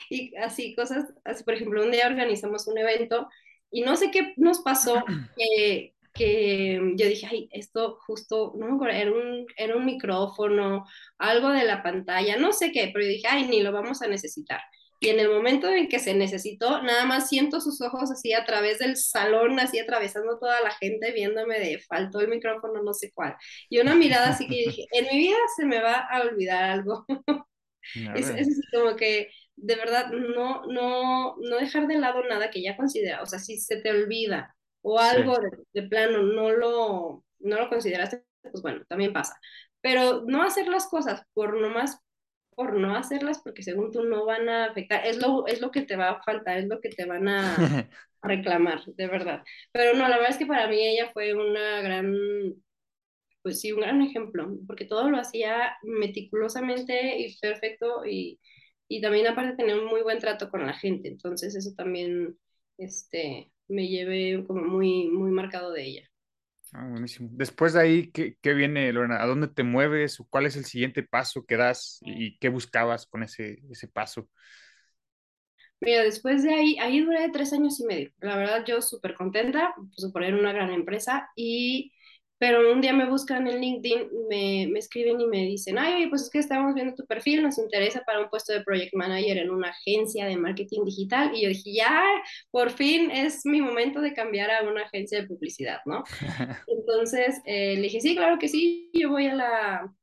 y 0.09 0.35
así 0.37 0.75
cosas, 0.75 1.05
así 1.23 1.43
por 1.43 1.55
ejemplo, 1.55 1.83
un 1.83 1.91
día 1.91 2.07
organizamos 2.07 2.67
un 2.67 2.77
evento 2.77 3.27
y 3.71 3.81
no 3.81 3.95
sé 3.95 4.11
qué 4.11 4.33
nos 4.37 4.59
pasó, 4.61 5.03
que, 5.35 5.93
que 6.17 6.79
yo 6.95 7.05
dije, 7.07 7.27
ay, 7.29 7.49
esto 7.51 7.99
justo, 8.05 8.53
no 8.57 8.67
me 8.67 8.75
acuerdo, 8.75 8.95
era 8.95 9.11
un, 9.11 9.45
era 9.55 9.75
un 9.75 9.85
micrófono, 9.85 10.85
algo 11.17 11.49
de 11.49 11.63
la 11.63 11.83
pantalla, 11.83 12.37
no 12.37 12.51
sé 12.53 12.71
qué, 12.71 12.89
pero 12.93 13.05
yo 13.05 13.11
dije, 13.11 13.27
ay, 13.29 13.47
ni 13.47 13.61
lo 13.61 13.71
vamos 13.71 14.01
a 14.01 14.07
necesitar. 14.07 14.61
Y 14.99 15.09
en 15.09 15.19
el 15.19 15.29
momento 15.29 15.69
en 15.69 15.87
que 15.89 15.99
se 15.99 16.15
necesitó, 16.15 16.81
nada 16.81 17.05
más 17.05 17.29
siento 17.29 17.61
sus 17.61 17.81
ojos 17.81 18.09
así 18.11 18.33
a 18.33 18.45
través 18.45 18.79
del 18.79 18.97
salón, 18.97 19.59
así 19.59 19.77
atravesando 19.79 20.39
toda 20.39 20.59
la 20.61 20.71
gente, 20.71 21.11
viéndome 21.11 21.59
de 21.59 21.79
faltó 21.79 22.19
el 22.19 22.29
micrófono, 22.29 22.81
no 22.81 22.93
sé 22.95 23.11
cuál. 23.13 23.35
Y 23.69 23.79
una 23.79 23.93
mirada 23.93 24.29
así 24.29 24.47
que 24.47 24.55
dije, 24.55 24.85
en 24.91 25.05
mi 25.11 25.19
vida 25.19 25.37
se 25.55 25.65
me 25.65 25.81
va 25.81 25.97
a 25.97 26.21
olvidar 26.21 26.63
algo. 26.63 27.05
es, 28.15 28.29
es 28.29 28.59
como 28.73 28.95
que 28.95 29.29
de 29.55 29.75
verdad 29.75 30.11
no, 30.11 30.65
no, 30.67 31.35
no 31.37 31.57
dejar 31.57 31.87
de 31.87 31.97
lado 31.99 32.23
nada 32.23 32.49
que 32.49 32.61
ya 32.61 32.75
considera, 32.75 33.21
o 33.21 33.25
sea, 33.25 33.39
si 33.39 33.59
se 33.59 33.77
te 33.77 33.91
olvida 33.91 34.56
o 34.81 34.99
algo 34.99 35.35
Sí. 35.35 35.39
de, 35.39 35.49
de 35.81 35.87
plano 35.89 36.23
no 36.23 36.51
lo, 36.51 37.23
no 37.39 37.57
lo 37.59 37.69
consideraste, 37.69 38.23
pues 38.41 38.61
bueno, 38.61 38.83
también 38.87 39.13
pasa. 39.13 39.35
Pero 39.81 40.23
no 40.27 40.43
hacer 40.43 40.67
las 40.67 40.87
cosas 40.87 41.23
por 41.33 41.59
nomás 41.59 41.99
por 42.55 42.73
no 42.75 42.95
hacerlas 42.95 43.41
porque 43.43 43.63
según 43.63 43.91
tú 43.91 44.03
no 44.03 44.25
van 44.25 44.49
a 44.49 44.65
afectar, 44.65 45.05
es 45.05 45.17
lo, 45.21 45.45
es 45.47 45.61
lo 45.61 45.71
que 45.71 45.83
te 45.83 45.95
va 45.95 46.09
a 46.11 46.23
faltar, 46.23 46.57
es 46.57 46.67
lo 46.67 46.81
que 46.81 46.89
te 46.89 47.05
van 47.05 47.27
a, 47.27 47.77
a 48.21 48.27
reclamar, 48.27 48.83
de 48.85 49.07
verdad. 49.07 49.43
Pero 49.71 49.93
no, 49.97 50.07
la 50.07 50.17
verdad 50.17 50.31
es 50.31 50.37
que 50.37 50.45
para 50.47 50.67
mí 50.67 50.77
ella 50.85 51.11
fue 51.13 51.33
una 51.35 51.81
gran, 51.81 52.13
pues 53.41 53.61
sí, 53.61 53.71
un 53.71 53.81
gran 53.81 54.01
ejemplo, 54.01 54.49
porque 54.67 54.85
todo 54.85 55.09
lo 55.09 55.17
hacía 55.19 55.77
meticulosamente 55.83 57.17
y 57.19 57.37
perfecto 57.39 58.05
y, 58.05 58.39
y 58.87 59.01
también 59.01 59.27
aparte 59.27 59.55
tenía 59.55 59.75
un 59.77 59.85
muy 59.85 60.01
buen 60.01 60.19
trato 60.19 60.49
con 60.49 60.65
la 60.65 60.73
gente, 60.73 61.07
entonces 61.09 61.55
eso 61.55 61.71
también 61.75 62.37
este, 62.77 63.51
me 63.67 63.87
llevé 63.87 64.43
como 64.45 64.63
muy, 64.63 65.07
muy 65.09 65.31
marcado 65.31 65.71
de 65.73 65.83
ella. 65.85 66.09
Ah, 66.73 66.85
buenísimo. 66.89 67.29
Después 67.31 67.73
de 67.73 67.81
ahí, 67.81 68.11
¿qué, 68.11 68.37
qué 68.41 68.53
viene, 68.53 68.91
Lorena? 68.91 69.21
¿A 69.23 69.25
dónde 69.25 69.47
te 69.47 69.63
mueves? 69.63 70.17
¿Cuál 70.29 70.45
es 70.45 70.57
el 70.57 70.65
siguiente 70.65 71.01
paso 71.03 71.45
que 71.45 71.55
das? 71.55 71.99
¿Y 72.01 72.37
qué 72.39 72.49
buscabas 72.49 73.05
con 73.07 73.23
ese, 73.23 73.61
ese 73.71 73.87
paso? 73.87 74.29
Mira, 75.79 76.03
después 76.03 76.43
de 76.43 76.53
ahí, 76.53 76.77
ahí 76.79 77.01
duré 77.01 77.29
tres 77.31 77.53
años 77.53 77.79
y 77.79 77.85
medio. 77.85 78.11
La 78.19 78.35
verdad, 78.35 78.63
yo 78.65 78.81
súper 78.81 79.13
contenta, 79.15 79.75
pues 79.95 80.11
por 80.11 80.23
era 80.23 80.37
una 80.37 80.51
gran 80.53 80.71
empresa, 80.71 81.29
y, 81.35 81.93
pero 82.39 82.71
un 82.71 82.81
día 82.81 82.93
me 82.93 83.09
buscan 83.09 83.47
en 83.47 83.59
LinkedIn, 83.59 84.09
me, 84.29 84.67
me 84.71 84.79
escriben 84.79 85.19
y 85.19 85.27
me 85.27 85.43
dicen, 85.43 85.77
ay, 85.77 85.95
oye, 85.95 86.07
pues 86.09 86.23
es 86.23 86.29
que 86.29 86.39
estamos 86.39 86.75
viendo 86.75 86.95
tu 86.95 87.05
perfil, 87.05 87.41
nos 87.41 87.57
interesa 87.57 88.03
para 88.05 88.19
un 88.19 88.29
puesto 88.29 88.53
de 88.53 88.61
project 88.61 88.93
manager 88.93 89.37
en 89.37 89.49
una 89.49 89.69
agencia 89.69 90.25
de 90.25 90.37
marketing 90.37 90.85
digital, 90.85 91.31
y 91.33 91.43
yo 91.43 91.49
dije, 91.49 91.73
ya, 91.73 92.03
por 92.51 92.69
fin 92.71 93.09
es 93.11 93.45
mi 93.45 93.61
momento 93.61 94.01
de 94.01 94.13
cambiar 94.13 94.51
a 94.51 94.69
una 94.69 94.83
agencia 94.83 95.21
de 95.21 95.27
publicidad, 95.27 95.79
¿no? 95.85 96.03
Entonces, 96.67 97.41
eh, 97.45 97.75
le 97.75 97.81
dije, 97.83 98.01
sí, 98.01 98.15
claro 98.15 98.37
que 98.37 98.47
sí, 98.47 98.89
yo 98.93 99.09
voy 99.09 99.27
a 99.27 99.35
la, 99.35 99.93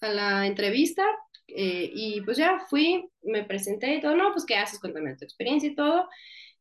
a 0.00 0.08
la 0.08 0.46
entrevista 0.46 1.04
eh, 1.48 1.90
y 1.92 2.20
pues 2.22 2.36
ya 2.36 2.60
fui, 2.70 3.08
me 3.22 3.44
presenté 3.44 3.96
y 3.96 4.00
todo, 4.00 4.16
no, 4.16 4.32
pues 4.32 4.44
qué 4.46 4.56
haces, 4.56 4.78
cuéntame 4.80 5.16
tu 5.16 5.24
experiencia 5.24 5.68
y 5.68 5.74
todo. 5.74 6.08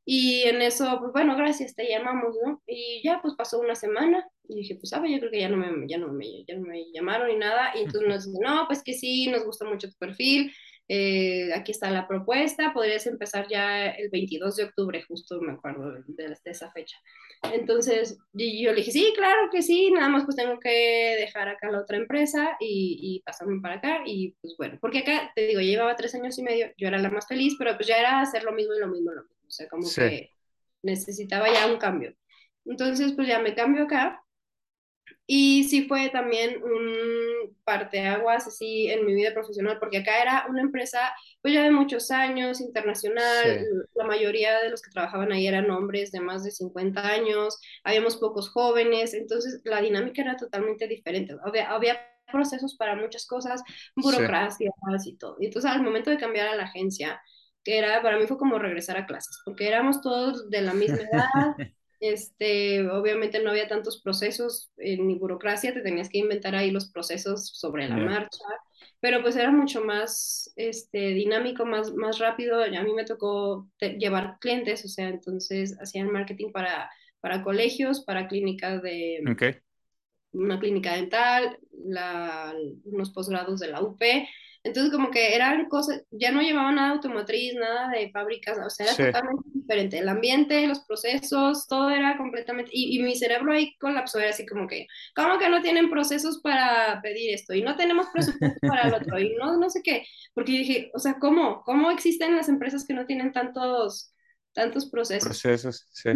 Y 0.06 0.44
en 0.44 0.62
eso, 0.62 0.98
pues 1.00 1.12
bueno, 1.14 1.36
gracias, 1.36 1.76
te 1.76 1.88
llamamos, 1.88 2.36
¿no? 2.44 2.62
Y 2.66 3.02
ya 3.04 3.20
pues 3.22 3.36
pasó 3.36 3.60
una 3.60 3.76
semana 3.76 4.28
y 4.48 4.56
dije, 4.56 4.76
pues 4.76 4.90
sabes, 4.90 5.12
yo 5.12 5.20
creo 5.20 5.32
que 5.32 5.40
ya 5.40 5.50
no 5.50 5.58
me, 5.58 5.88
ya 5.88 5.98
no 5.98 6.12
me, 6.12 6.44
ya 6.46 6.56
no 6.56 6.62
me 6.62 6.92
llamaron 6.92 7.28
ni 7.28 7.38
nada. 7.38 7.72
Y 7.76 7.84
entonces 7.84 8.10
nos 8.10 8.26
dicen, 8.26 8.42
no, 8.42 8.66
pues 8.68 8.84
que 8.84 8.94
sí, 8.94 9.28
nos 9.28 9.46
gusta 9.46 9.66
mucho 9.66 9.90
tu 9.90 9.98
perfil, 9.98 10.52
eh, 10.94 11.54
aquí 11.54 11.72
está 11.72 11.90
la 11.90 12.06
propuesta, 12.06 12.74
podrías 12.74 13.08
empezar 13.08 13.48
ya 13.50 13.92
el 13.92 14.10
22 14.10 14.58
de 14.58 14.64
octubre, 14.66 15.02
justo 15.08 15.40
me 15.40 15.54
acuerdo 15.54 15.90
de, 15.94 16.02
de, 16.08 16.28
de 16.44 16.52
esa 16.52 16.70
fecha. 16.72 16.98
Entonces 17.54 18.18
yo 18.34 18.72
le 18.72 18.76
dije, 18.76 18.92
sí, 18.92 19.14
claro 19.16 19.50
que 19.50 19.62
sí, 19.62 19.90
nada 19.92 20.10
más 20.10 20.26
pues 20.26 20.36
tengo 20.36 20.60
que 20.60 21.16
dejar 21.18 21.48
acá 21.48 21.72
la 21.72 21.80
otra 21.80 21.96
empresa 21.96 22.58
y, 22.60 23.00
y 23.02 23.22
pasarme 23.22 23.62
para 23.62 23.76
acá 23.76 24.02
y 24.06 24.36
pues 24.42 24.56
bueno, 24.58 24.78
porque 24.82 25.00
acá 25.00 25.32
te 25.34 25.48
digo, 25.48 25.62
llevaba 25.62 25.96
tres 25.96 26.14
años 26.14 26.38
y 26.38 26.44
medio, 26.44 26.68
yo 26.78 26.90
era 26.90 26.98
la 26.98 27.10
más 27.10 27.26
feliz, 27.26 27.56
pero 27.58 27.74
pues 27.78 27.88
ya 27.88 27.98
era 27.98 28.20
hacer 28.20 28.44
lo 28.44 28.52
mismo 28.52 28.74
y 28.74 28.80
lo 28.80 28.88
mismo, 28.88 29.12
lo 29.12 29.24
mismo, 29.24 29.41
o 29.52 29.54
sea, 29.54 29.68
como 29.70 29.84
Sí. 29.84 30.02
que 30.02 30.32
necesitaba 30.84 31.52
ya 31.54 31.68
un 31.68 31.78
cambio. 31.78 32.16
Entonces 32.66 33.14
pues 33.14 33.28
ya 33.28 33.40
me 33.40 33.56
cambio 33.56 33.84
acá 33.84 34.24
y 35.28 35.64
sí 35.66 35.88
fue 35.88 36.10
también 36.10 36.62
un 36.64 37.56
parteaguas 37.64 38.48
así 38.48 38.88
en 38.90 39.06
mi 39.06 39.14
vida 39.14 39.34
profesional, 39.34 39.78
porque 39.80 40.00
acá 40.00 40.22
era 40.22 40.46
una 40.50 40.62
empresa 40.62 41.00
pues 41.42 41.54
ya 41.54 41.64
de 41.64 41.72
muchos 41.72 42.12
años, 42.12 42.60
internacional, 42.62 43.60
Sí. 43.60 43.66
la 43.96 44.06
mayoría 44.06 44.60
de 44.62 44.70
los 44.70 44.82
que 44.82 44.92
trabajaban 44.92 45.32
ahí 45.32 45.48
eran 45.48 45.70
hombres 45.72 46.12
de 46.12 46.20
más 46.22 46.44
de 46.44 46.52
50 46.52 47.08
años, 47.08 47.60
habíamos 47.84 48.18
pocos 48.18 48.50
jóvenes, 48.50 49.14
entonces 49.14 49.62
la 49.64 49.82
dinámica 49.82 50.22
era 50.22 50.36
totalmente 50.38 50.88
diferente. 50.88 51.36
Había, 51.46 51.72
había 51.72 52.00
procesos 52.32 52.76
para 52.78 52.96
muchas 52.96 53.26
cosas, 53.28 53.62
Sí. 53.96 54.02
burocracias 54.04 54.74
y 55.06 55.18
todo. 55.18 55.38
Y 55.40 55.46
entonces 55.48 55.70
al 55.72 55.84
momento 55.84 56.10
de 56.10 56.18
cambiar 56.18 56.48
a 56.48 56.56
la 56.56 56.64
agencia, 56.64 57.22
que 57.64 57.78
era, 57.78 58.02
para 58.02 58.18
mí 58.20 58.28
fue 58.28 58.38
como 58.38 58.60
regresar 58.60 58.98
a 58.98 59.06
clases, 59.06 59.42
porque 59.46 59.68
éramos 59.68 60.02
todos 60.02 60.50
de 60.50 60.62
la 60.62 60.74
misma 60.74 61.04
edad, 61.04 61.56
este, 62.00 62.88
obviamente 62.90 63.42
no 63.44 63.52
había 63.52 63.68
tantos 63.68 64.02
procesos 64.02 64.72
eh, 64.78 64.98
ni 64.98 65.16
burocracia, 65.20 65.74
te 65.74 65.82
tenías 65.82 66.10
que 66.10 66.18
inventar 66.20 66.56
ahí 66.56 66.72
los 66.72 66.92
procesos 66.92 67.48
sobre 67.54 67.88
la 67.88 67.98
Ya. 67.98 68.00
marcha, 68.00 68.44
pero 69.00 69.22
pues 69.22 69.36
era 69.36 69.52
mucho 69.52 69.84
más 69.84 70.52
este, 70.56 71.10
dinámico, 71.10 71.66
más, 71.66 71.94
más 71.94 72.20
rápido. 72.20 72.64
A 72.64 72.84
mí 72.84 72.94
me 72.94 73.06
tocó 73.06 73.70
llevar 74.00 74.38
clientes, 74.40 74.86
o 74.86 74.88
sea, 74.88 75.10
entonces 75.10 75.78
hacían 75.82 76.12
marketing 76.12 76.52
para, 76.52 76.90
para 77.20 77.44
colegios, 77.44 78.04
para 78.04 78.28
clínicas 78.28 78.82
de, 78.82 79.22
Ok. 79.28 79.62
una 80.34 80.60
clínica 80.60 80.94
dental, 80.96 81.58
la, 81.86 82.54
unos 82.86 83.12
posgrados 83.12 83.60
de 83.60 83.68
la 83.68 83.82
UP. 83.82 84.02
Entonces, 84.64 84.92
como 84.94 85.10
que 85.10 85.36
eran 85.36 85.68
cosas, 85.70 86.04
ya 86.12 86.32
no 86.32 86.42
llevaban 86.42 86.76
nada 86.76 86.92
automotriz, 86.92 87.56
nada 87.56 87.90
de 87.90 88.12
fábricas, 88.12 88.60
o 88.64 88.70
sea, 88.70 88.86
era 88.88 88.96
Sí. 88.96 89.04
totalmente 89.06 89.50
diferente. 89.54 89.98
El 89.98 90.08
ambiente, 90.10 90.68
los 90.68 90.82
procesos, 90.82 91.68
todo 91.68 91.90
era 91.90 92.16
completamente. 92.18 92.70
Y, 92.74 92.98
y 93.00 93.02
mi 93.04 93.16
cerebro 93.16 93.54
ahí 93.54 93.76
colapsó, 93.80 94.20
era 94.20 94.30
así 94.30 94.46
como 94.46 94.68
que, 94.68 94.86
¿cómo 95.16 95.40
que 95.40 95.50
no 95.50 95.62
tienen 95.64 95.90
procesos 95.90 96.42
para 96.44 97.02
pedir 97.02 97.34
esto? 97.34 97.54
Y 97.56 97.64
no 97.64 97.76
tenemos 97.76 98.08
presupuesto 98.14 98.62
para 98.66 98.86
el 98.88 98.94
otro, 98.94 99.20
y 99.20 99.36
no, 99.36 99.58
no 99.58 99.70
sé 99.70 99.82
qué. 99.84 100.06
Porque 100.36 100.52
dije, 100.54 100.92
o 100.94 101.00
sea, 101.00 101.16
¿cómo? 101.20 101.64
¿Cómo 101.64 101.90
existen 101.92 102.36
las 102.36 102.48
empresas 102.50 102.86
que 102.86 102.94
no 102.94 103.06
tienen 103.08 103.32
tantos, 103.34 104.14
tantos 104.54 104.90
procesos? 104.90 105.30
Procesos, 105.30 105.88
sí. 105.92 106.10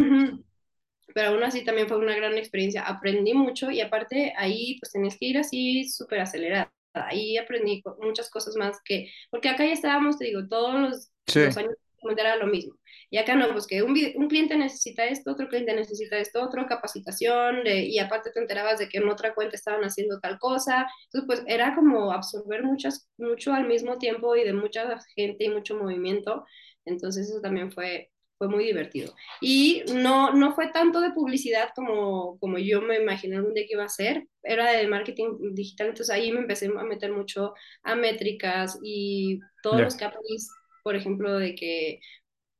Pero 1.14 1.30
aún 1.30 1.42
así 1.42 1.64
también 1.64 1.88
fue 1.88 1.98
una 1.98 2.14
gran 2.16 2.36
experiencia. 2.38 2.82
Aprendí 2.82 3.34
mucho 3.34 3.70
y 3.70 3.80
aparte 3.80 4.34
ahí 4.36 4.78
pues 4.80 4.92
tenías 4.92 5.16
que 5.18 5.26
ir 5.26 5.38
así 5.38 5.88
súper 5.88 6.20
acelerada. 6.20 6.72
Ahí 6.96 7.36
aprendí 7.36 7.82
muchas 8.00 8.30
cosas 8.30 8.56
más 8.56 8.78
que, 8.84 9.10
porque 9.30 9.48
acá 9.48 9.64
ya 9.64 9.72
estábamos, 9.72 10.18
te 10.18 10.26
digo, 10.26 10.46
todos 10.48 10.80
los, 10.80 11.10
Sí. 11.26 11.40
los 11.44 11.56
años 11.56 11.74
era 12.16 12.36
lo 12.36 12.46
mismo. 12.46 12.76
Y 13.10 13.18
acá 13.18 13.34
no, 13.34 13.50
pues 13.52 13.66
que 13.66 13.82
un, 13.82 13.94
cliente 14.28 14.56
necesita 14.56 15.06
esto, 15.06 15.32
otro 15.32 15.48
cliente 15.48 15.74
necesita 15.74 16.18
esto, 16.18 16.42
otro, 16.42 16.66
capacitación, 16.66 17.64
de- 17.64 17.82
y 17.84 17.98
aparte 17.98 18.30
te 18.30 18.40
enterabas 18.40 18.78
de 18.78 18.88
que 18.88 18.98
en 18.98 19.08
otra 19.08 19.34
cuenta 19.34 19.56
estaban 19.56 19.82
haciendo 19.82 20.20
tal 20.20 20.38
cosa. 20.38 20.86
Entonces, 21.06 21.26
pues 21.26 21.42
era 21.46 21.74
como 21.74 22.12
absorber 22.12 22.62
muchas, 22.64 23.08
mucho 23.16 23.52
al 23.52 23.66
mismo 23.66 23.98
tiempo 23.98 24.36
y 24.36 24.44
de 24.44 24.52
mucha 24.52 24.98
gente 25.14 25.44
y 25.44 25.48
mucho 25.50 25.76
movimiento. 25.76 26.44
Entonces 26.84 27.28
eso 27.30 27.40
también 27.40 27.72
fue, 27.72 28.10
fue 28.38 28.48
muy 28.48 28.64
divertido. 28.64 29.14
Y 29.40 29.84
no, 29.94 30.32
no 30.34 30.54
fue 30.54 30.68
tanto 30.72 31.00
de 31.00 31.10
publicidad 31.12 31.70
como, 31.74 32.38
como 32.38 32.58
yo 32.58 32.82
me 32.82 32.96
imaginé 33.00 33.36
algún 33.36 33.54
día 33.54 33.64
que 33.66 33.74
iba 33.74 33.84
a 33.84 33.88
ser, 33.88 34.26
era 34.42 34.72
de 34.72 34.86
marketing 34.88 35.54
digital, 35.54 35.88
entonces 35.88 36.14
ahí 36.14 36.32
me 36.32 36.40
empecé 36.40 36.66
a 36.66 36.84
meter 36.84 37.12
mucho 37.12 37.54
a 37.82 37.94
métricas 37.96 38.78
y 38.82 39.40
todos 39.62 39.80
Ya. 39.80 39.84
los 39.84 39.96
KPIs, 39.96 40.50
por 40.82 40.96
ejemplo, 40.96 41.38
de 41.38 41.54
que 41.54 42.00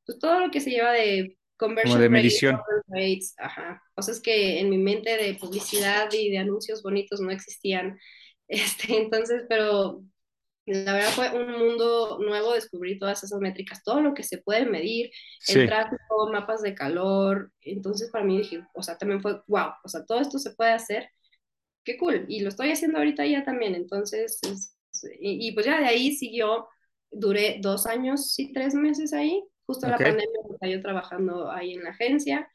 pues 0.06 0.18
todo 0.18 0.40
lo 0.40 0.50
que 0.50 0.60
se 0.60 0.70
lleva 0.70 0.92
de 0.92 1.36
Como 1.80 1.96
conversion 1.96 1.98
de 1.98 2.08
rate, 2.10 2.10
medición. 2.10 2.60
rates, 2.88 3.34
ajá, 3.38 3.82
cosas 3.94 4.20
que 4.20 4.60
en 4.60 4.70
mi 4.70 4.78
mente 4.78 5.16
de 5.16 5.34
publicidad 5.34 6.08
y 6.12 6.30
de 6.30 6.38
anuncios 6.38 6.82
bonitos 6.82 7.20
no 7.20 7.30
existían. 7.30 7.98
Este, 8.48 8.96
entonces, 8.98 9.42
pero 9.48 10.04
la 10.66 10.92
verdad 10.94 11.10
fue 11.12 11.30
un 11.30 11.52
mundo 11.52 12.18
nuevo 12.20 12.52
descubrir 12.54 12.98
todas 12.98 13.22
esas 13.24 13.40
métricas, 13.40 13.82
todo 13.84 14.00
lo 14.00 14.14
que 14.14 14.22
se 14.24 14.38
puede 14.38 14.66
medir, 14.66 15.10
el 15.48 15.54
Sí. 15.54 15.66
tráfico, 15.66 16.30
mapas 16.32 16.62
de 16.62 16.74
calor. 16.74 17.52
Entonces, 17.62 18.10
para 18.10 18.24
mí 18.24 18.38
dije, 18.38 18.64
o 18.74 18.82
sea, 18.82 18.98
también 18.98 19.22
fue, 19.22 19.40
wow, 19.46 19.70
o 19.84 19.88
sea, 19.88 20.04
todo 20.04 20.20
esto 20.20 20.38
se 20.38 20.52
puede 20.54 20.72
hacer, 20.72 21.08
qué 21.84 21.96
cool. 21.98 22.24
Y 22.28 22.40
lo 22.40 22.48
estoy 22.48 22.70
haciendo 22.72 22.98
ahorita 22.98 23.24
ya 23.26 23.44
también. 23.44 23.74
Entonces, 23.74 24.38
es- 24.42 24.74
y, 25.20 25.48
y 25.48 25.52
pues 25.52 25.66
ya 25.66 25.78
de 25.80 25.86
ahí 25.86 26.12
siguió, 26.16 26.68
duré 27.10 27.58
dos 27.60 27.86
años 27.86 28.38
y 28.38 28.52
tres 28.52 28.74
meses 28.74 29.12
ahí. 29.12 29.42
Justo 29.66 29.88
la 29.88 29.96
Ok. 29.96 30.02
pandemia 30.02 30.40
estaba 30.52 30.72
yo 30.72 30.82
trabajando 30.82 31.50
ahí 31.50 31.74
en 31.74 31.84
la 31.84 31.90
agencia. 31.90 32.48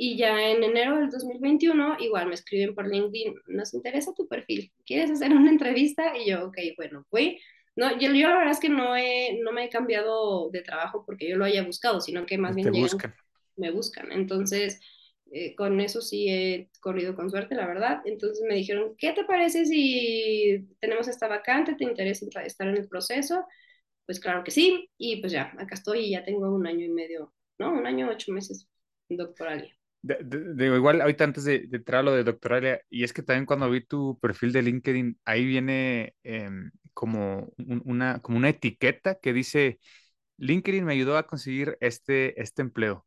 Y 0.00 0.16
ya 0.16 0.40
en 0.50 0.62
enero 0.62 0.96
del 0.98 1.10
2021, 1.10 1.96
igual 1.98 2.28
me 2.28 2.34
escriben 2.34 2.74
por 2.74 2.86
LinkedIn, 2.88 3.34
nos 3.48 3.74
interesa 3.74 4.14
tu 4.14 4.28
perfil, 4.28 4.72
¿quieres 4.86 5.10
hacer 5.10 5.32
una 5.32 5.50
entrevista? 5.50 6.16
Y 6.16 6.30
yo, 6.30 6.46
ok, 6.46 6.56
bueno, 6.76 7.04
fui, 7.10 7.40
No, 7.78 7.92
yo, 7.98 8.12
yo 8.12 8.28
la 8.28 8.36
verdad 8.38 8.52
es 8.52 8.60
que 8.60 8.68
no, 8.70 8.96
he, 8.96 9.38
no 9.42 9.52
me 9.52 9.64
he 9.66 9.68
cambiado 9.70 10.50
de 10.50 10.62
trabajo 10.62 11.04
porque 11.06 11.28
yo 11.28 11.36
lo 11.36 11.44
haya 11.44 11.62
buscado, 11.64 12.00
sino 12.00 12.26
que 12.26 12.38
más 12.38 12.56
bien 12.56 12.72
llegan- 12.72 13.04
me 13.56 13.70
buscan. 13.72 14.12
Entonces, 14.12 14.80
eh, 15.32 15.54
con 15.56 15.80
eso 15.80 16.00
sí 16.02 16.28
he 16.30 16.70
corrido 16.80 17.14
con 17.16 17.30
suerte, 17.30 17.54
la 17.56 17.66
verdad. 17.66 18.02
Entonces 18.04 18.44
me 18.48 18.56
dijeron, 18.56 18.96
¿qué 18.98 19.12
te 19.12 19.24
parece 19.24 19.66
si 19.66 20.68
tenemos 20.80 21.08
esta 21.08 21.28
vacante? 21.28 21.74
¿Te 21.76 21.84
interesa 21.84 22.26
estar 22.44 22.68
en 22.68 22.76
el 22.78 22.88
proceso? 22.88 23.46
Pues 24.06 24.20
claro 24.20 24.44
que 24.44 24.52
sí. 24.52 24.90
Y 24.98 25.20
pues 25.22 25.32
ya, 25.32 25.52
acá 25.58 25.74
estoy 25.76 26.00
y 26.06 26.10
ya 26.12 26.24
tengo 26.24 26.54
un 26.54 26.66
año 26.68 26.86
y 26.86 26.90
medio, 26.90 27.34
¿no? 27.58 27.72
Un 27.74 27.86
año, 27.86 28.10
ocho 28.10 28.32
meses 28.32 28.68
doctoral. 29.10 29.72
De- 30.02 30.66
igual, 30.76 31.00
ahorita 31.00 31.24
antes 31.24 31.44
de, 31.44 31.66
de 31.66 31.76
entrar 31.78 32.00
a 32.00 32.02
lo 32.04 32.12
de 32.12 32.24
doctoralia, 32.24 32.80
y 32.88 33.02
es 33.04 33.12
que 33.12 33.22
también 33.22 33.46
cuando 33.46 33.68
vi 33.70 33.84
tu 33.84 34.18
perfil 34.20 34.52
de 34.52 34.62
LinkedIn, 34.62 35.18
ahí 35.24 35.44
viene 35.44 36.14
em, 36.22 36.70
como, 36.94 37.52
un- 37.58 37.82
una, 37.84 38.20
como 38.20 38.38
una 38.38 38.48
etiqueta 38.50 39.16
que 39.16 39.32
dice, 39.32 39.80
LinkedIn 40.38 40.84
me 40.84 40.94
ayudó 40.94 41.16
a 41.18 41.26
conseguir 41.26 41.76
este, 41.80 42.40
este 42.42 42.62
empleo. 42.62 43.06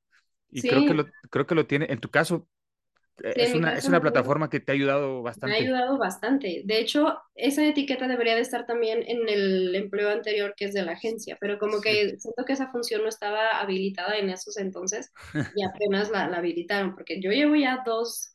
Y 0.52 0.66
creo 0.66 0.86
que 0.86 0.94
Sí. 0.94 0.96
lo, 0.96 1.12
creo 1.32 1.48
que 1.48 1.56
lo 1.56 1.68
tiene, 1.68 1.88
en 1.92 2.00
tu 2.00 2.10
caso, 2.12 2.36
eh, 2.36 2.46
Sí, 2.46 2.61
es 3.24 3.50
en 3.50 3.54
mi 3.54 3.58
una, 3.60 3.74
es 3.78 3.86
una 3.86 4.02
plataforma 4.02 4.50
que 4.50 4.60
te 4.60 4.72
ha 4.72 4.76
ayudado 4.76 5.14
Me 5.14 5.20
ha 5.20 5.22
bastante. 5.24 5.56
ayudado 5.58 5.98
bastante. 5.98 6.62
De 6.66 6.80
hecho, 6.80 7.18
esa 7.36 7.66
etiqueta 7.66 8.08
debería 8.08 8.36
de 8.36 8.42
estar 8.42 8.66
también 8.66 9.04
en 9.08 9.28
el 9.30 9.76
empleo 9.76 10.10
anterior 10.10 10.54
que 10.58 10.66
es 10.66 10.74
de 10.74 10.84
la 10.84 10.94
agencia, 10.94 11.38
pero 11.40 11.58
como 11.60 11.78
Sí. 11.78 11.84
que 11.84 12.10
siento 12.20 12.44
que 12.46 12.54
esa 12.54 12.72
función 12.72 13.04
no 13.04 13.10
estaba 13.10 13.60
habilitada 13.60 14.18
en 14.18 14.30
esos 14.30 14.58
entonces 14.58 15.12
y 15.56 15.64
apenas 15.64 16.10
la, 16.12 16.28
la 16.30 16.38
habilitaron, 16.38 16.94
porque 16.96 17.22
yo 17.22 17.32
llevo 17.32 17.56
ya 17.56 17.84
dos, 17.86 18.32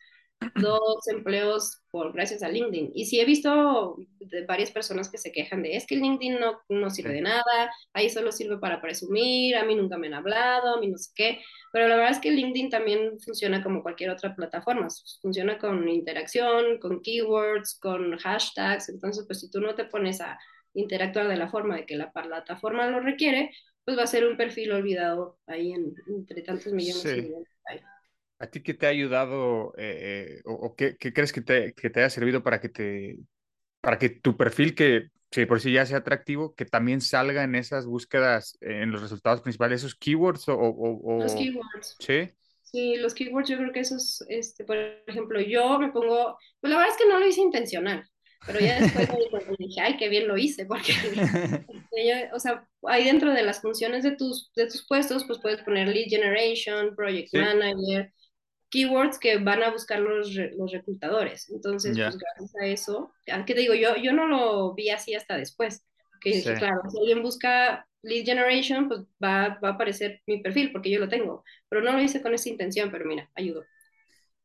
dos 0.55 1.07
empleos 1.09 1.83
por 1.90 2.12
gracias 2.12 2.42
a 2.42 2.49
LinkedIn. 2.49 2.92
Y 2.94 3.07
sí 3.07 3.20
he 3.20 3.25
visto 3.25 3.96
de 4.20 4.44
varias 4.46 4.70
personas 4.70 5.11
que 5.11 5.18
se 5.18 5.33
quejan 5.33 5.62
de, 5.62 5.77
es 5.77 5.87
que 5.87 5.96
LinkedIn 5.96 6.38
no, 6.38 6.61
no 6.68 6.90
sirve 6.90 7.12
de 7.14 7.20
nada, 7.22 7.70
ahí 7.92 8.11
solo 8.11 8.33
sirve 8.33 8.59
para 8.59 8.81
presumir, 8.81 9.57
a 9.57 9.64
mí 9.64 9.75
nunca 9.75 9.99
me 9.99 10.07
han 10.09 10.14
hablado, 10.14 10.77
a 10.77 10.81
mí 10.81 10.88
no 10.88 10.99
sé 10.99 11.11
qué. 11.14 11.40
Pero 11.72 11.88
la 11.88 11.96
verdad 11.96 12.12
es 12.12 12.20
que 12.20 12.31
LinkedIn 12.31 12.70
también 12.70 13.18
funciona 13.20 13.62
como 13.62 13.83
cualquier 13.83 14.11
otra 14.11 14.35
plataforma, 14.35 14.88
funciona 15.20 15.59
con 15.59 15.88
interacción, 15.88 16.79
con 16.79 17.01
keywords, 17.03 17.79
con 17.81 18.16
hashtags, 18.18 18.88
entonces 18.88 19.25
pues 19.27 19.40
si 19.40 19.51
tú 19.51 19.61
no 19.61 19.75
te 19.75 19.85
pones 19.85 20.20
a 20.20 20.38
interactuar 20.75 21.29
de 21.29 21.37
la 21.37 21.49
forma 21.49 21.77
de 21.77 21.87
que 21.87 21.96
la 21.96 22.12
plataforma 22.12 22.87
lo 22.90 23.01
requiere, 23.01 23.51
pues 23.85 23.96
va 23.96 24.03
a 24.03 24.07
ser 24.07 24.27
un 24.27 24.37
perfil 24.37 24.72
olvidado 24.72 25.38
ahí 25.46 25.72
en, 25.72 25.94
entre 26.09 26.42
tantos 26.42 26.72
millones 26.72 27.03
Sí. 27.03 27.09
y 27.11 27.22
millones. 27.22 27.49
¿A 28.38 28.46
ti 28.49 28.62
qué 28.62 28.75
te 28.75 28.87
ha 28.87 28.90
ayudado 28.90 29.72
eh, 29.79 30.38
eh, 30.38 30.42
o, 30.44 30.53
o 30.55 30.77
qué, 30.77 30.96
qué 30.99 31.12
crees 31.12 31.33
que 31.33 31.40
te, 31.42 31.72
que 31.75 31.88
te 31.90 32.01
haya 32.01 32.11
servido 32.11 32.42
para 32.42 32.61
que 32.61 32.68
te, 32.68 33.18
para 33.81 33.99
que 33.99 34.11
tu 34.11 34.37
perfil, 34.37 34.75
que 34.75 35.09
si 35.33 35.46
por 35.46 35.61
sí 35.61 35.72
ya 35.72 35.87
sea 35.87 35.99
atractivo, 35.99 36.55
que 36.55 36.66
también 36.66 37.01
salga 37.03 37.44
en 37.44 37.55
esas 37.57 37.87
búsquedas, 37.87 38.59
eh, 38.62 38.83
en 38.83 38.92
los 38.92 39.03
resultados 39.03 39.42
principales, 39.42 39.81
esos 39.83 39.96
keywords 39.96 40.49
o, 40.49 40.57
o- 40.59 41.01
Los 41.16 41.35
o- 41.42 41.51
keywords. 41.51 41.96
sí, 41.99 42.33
Sí, 42.62 42.96
los 42.96 43.14
keywords 43.14 43.49
yo 43.49 43.59
creo 43.59 43.72
que 43.72 43.81
esos, 43.81 44.22
este, 44.29 44.64
por 44.64 44.77
ejemplo, 45.07 45.40
yo 45.40 45.79
me 45.79 45.90
pongo, 45.92 46.38
pues 46.61 46.70
la 46.72 46.79
verdad 46.79 46.92
es 46.94 46.99
que 47.03 47.09
no 47.09 47.18
lo 47.20 47.27
hice 47.29 47.40
intencional, 47.42 48.05
pero 48.44 48.61
ya 48.61 48.77
después 48.77 49.07
me 49.31 49.57
dije, 49.59 49.81
ay, 49.81 49.96
qué 49.96 50.09
bien 50.09 50.29
lo 50.29 50.37
hice, 50.37 50.66
porque, 50.66 50.92
o 52.35 52.38
sea, 52.40 52.66
ahí 52.85 53.05
dentro 53.05 53.33
de 53.33 53.42
las 53.42 53.61
funciones 53.61 54.05
de 54.05 54.16
tus, 54.16 54.53
de 54.57 54.66
tus 54.66 54.87
puestos, 54.87 55.25
pues 55.27 55.38
puedes 55.40 55.62
poner 55.62 55.88
lead 55.88 56.09
generation, 56.09 56.94
project 56.96 57.33
Sí. 57.33 57.38
manager, 57.38 58.12
keywords 58.77 59.19
que 59.19 59.39
van 59.39 59.62
a 59.62 59.71
buscar 59.71 60.01
los, 60.01 60.35
re- 60.35 60.53
los 60.57 60.73
reclutadores. 60.73 61.51
Entonces, 61.51 61.97
Ya. 61.97 62.12
pues 62.12 62.19
gracias 62.19 62.55
a 62.61 62.67
eso, 62.67 63.12
ah, 63.33 63.45
¿qué 63.47 63.55
te 63.55 63.61
digo? 63.61 63.75
Yo, 63.75 63.97
yo 63.97 64.12
no 64.12 64.27
lo 64.29 64.75
vi 64.75 64.91
así 64.91 65.15
hasta 65.15 65.37
después, 65.37 65.85
que 66.21 66.31
dije, 66.31 66.45
Sí. 66.45 66.53
claro, 66.57 66.83
si 66.91 66.99
alguien 66.99 67.23
busca 67.23 67.89
lead 68.03 68.25
generation, 68.25 68.89
pues 68.89 69.01
va, 69.23 69.59
va 69.62 69.71
a 69.71 69.73
aparecer 69.73 70.23
mi 70.27 70.43
perfil, 70.43 70.73
porque 70.73 70.91
yo 70.91 71.01
lo 71.01 71.09
tengo, 71.09 71.45
pero 71.69 71.83
no 71.83 71.93
lo 71.93 72.03
hice 72.03 72.23
con 72.23 72.35
esa 72.35 72.49
intención, 72.49 72.91
pero 72.91 73.05
mira, 73.07 73.31
ayudó. 73.35 73.65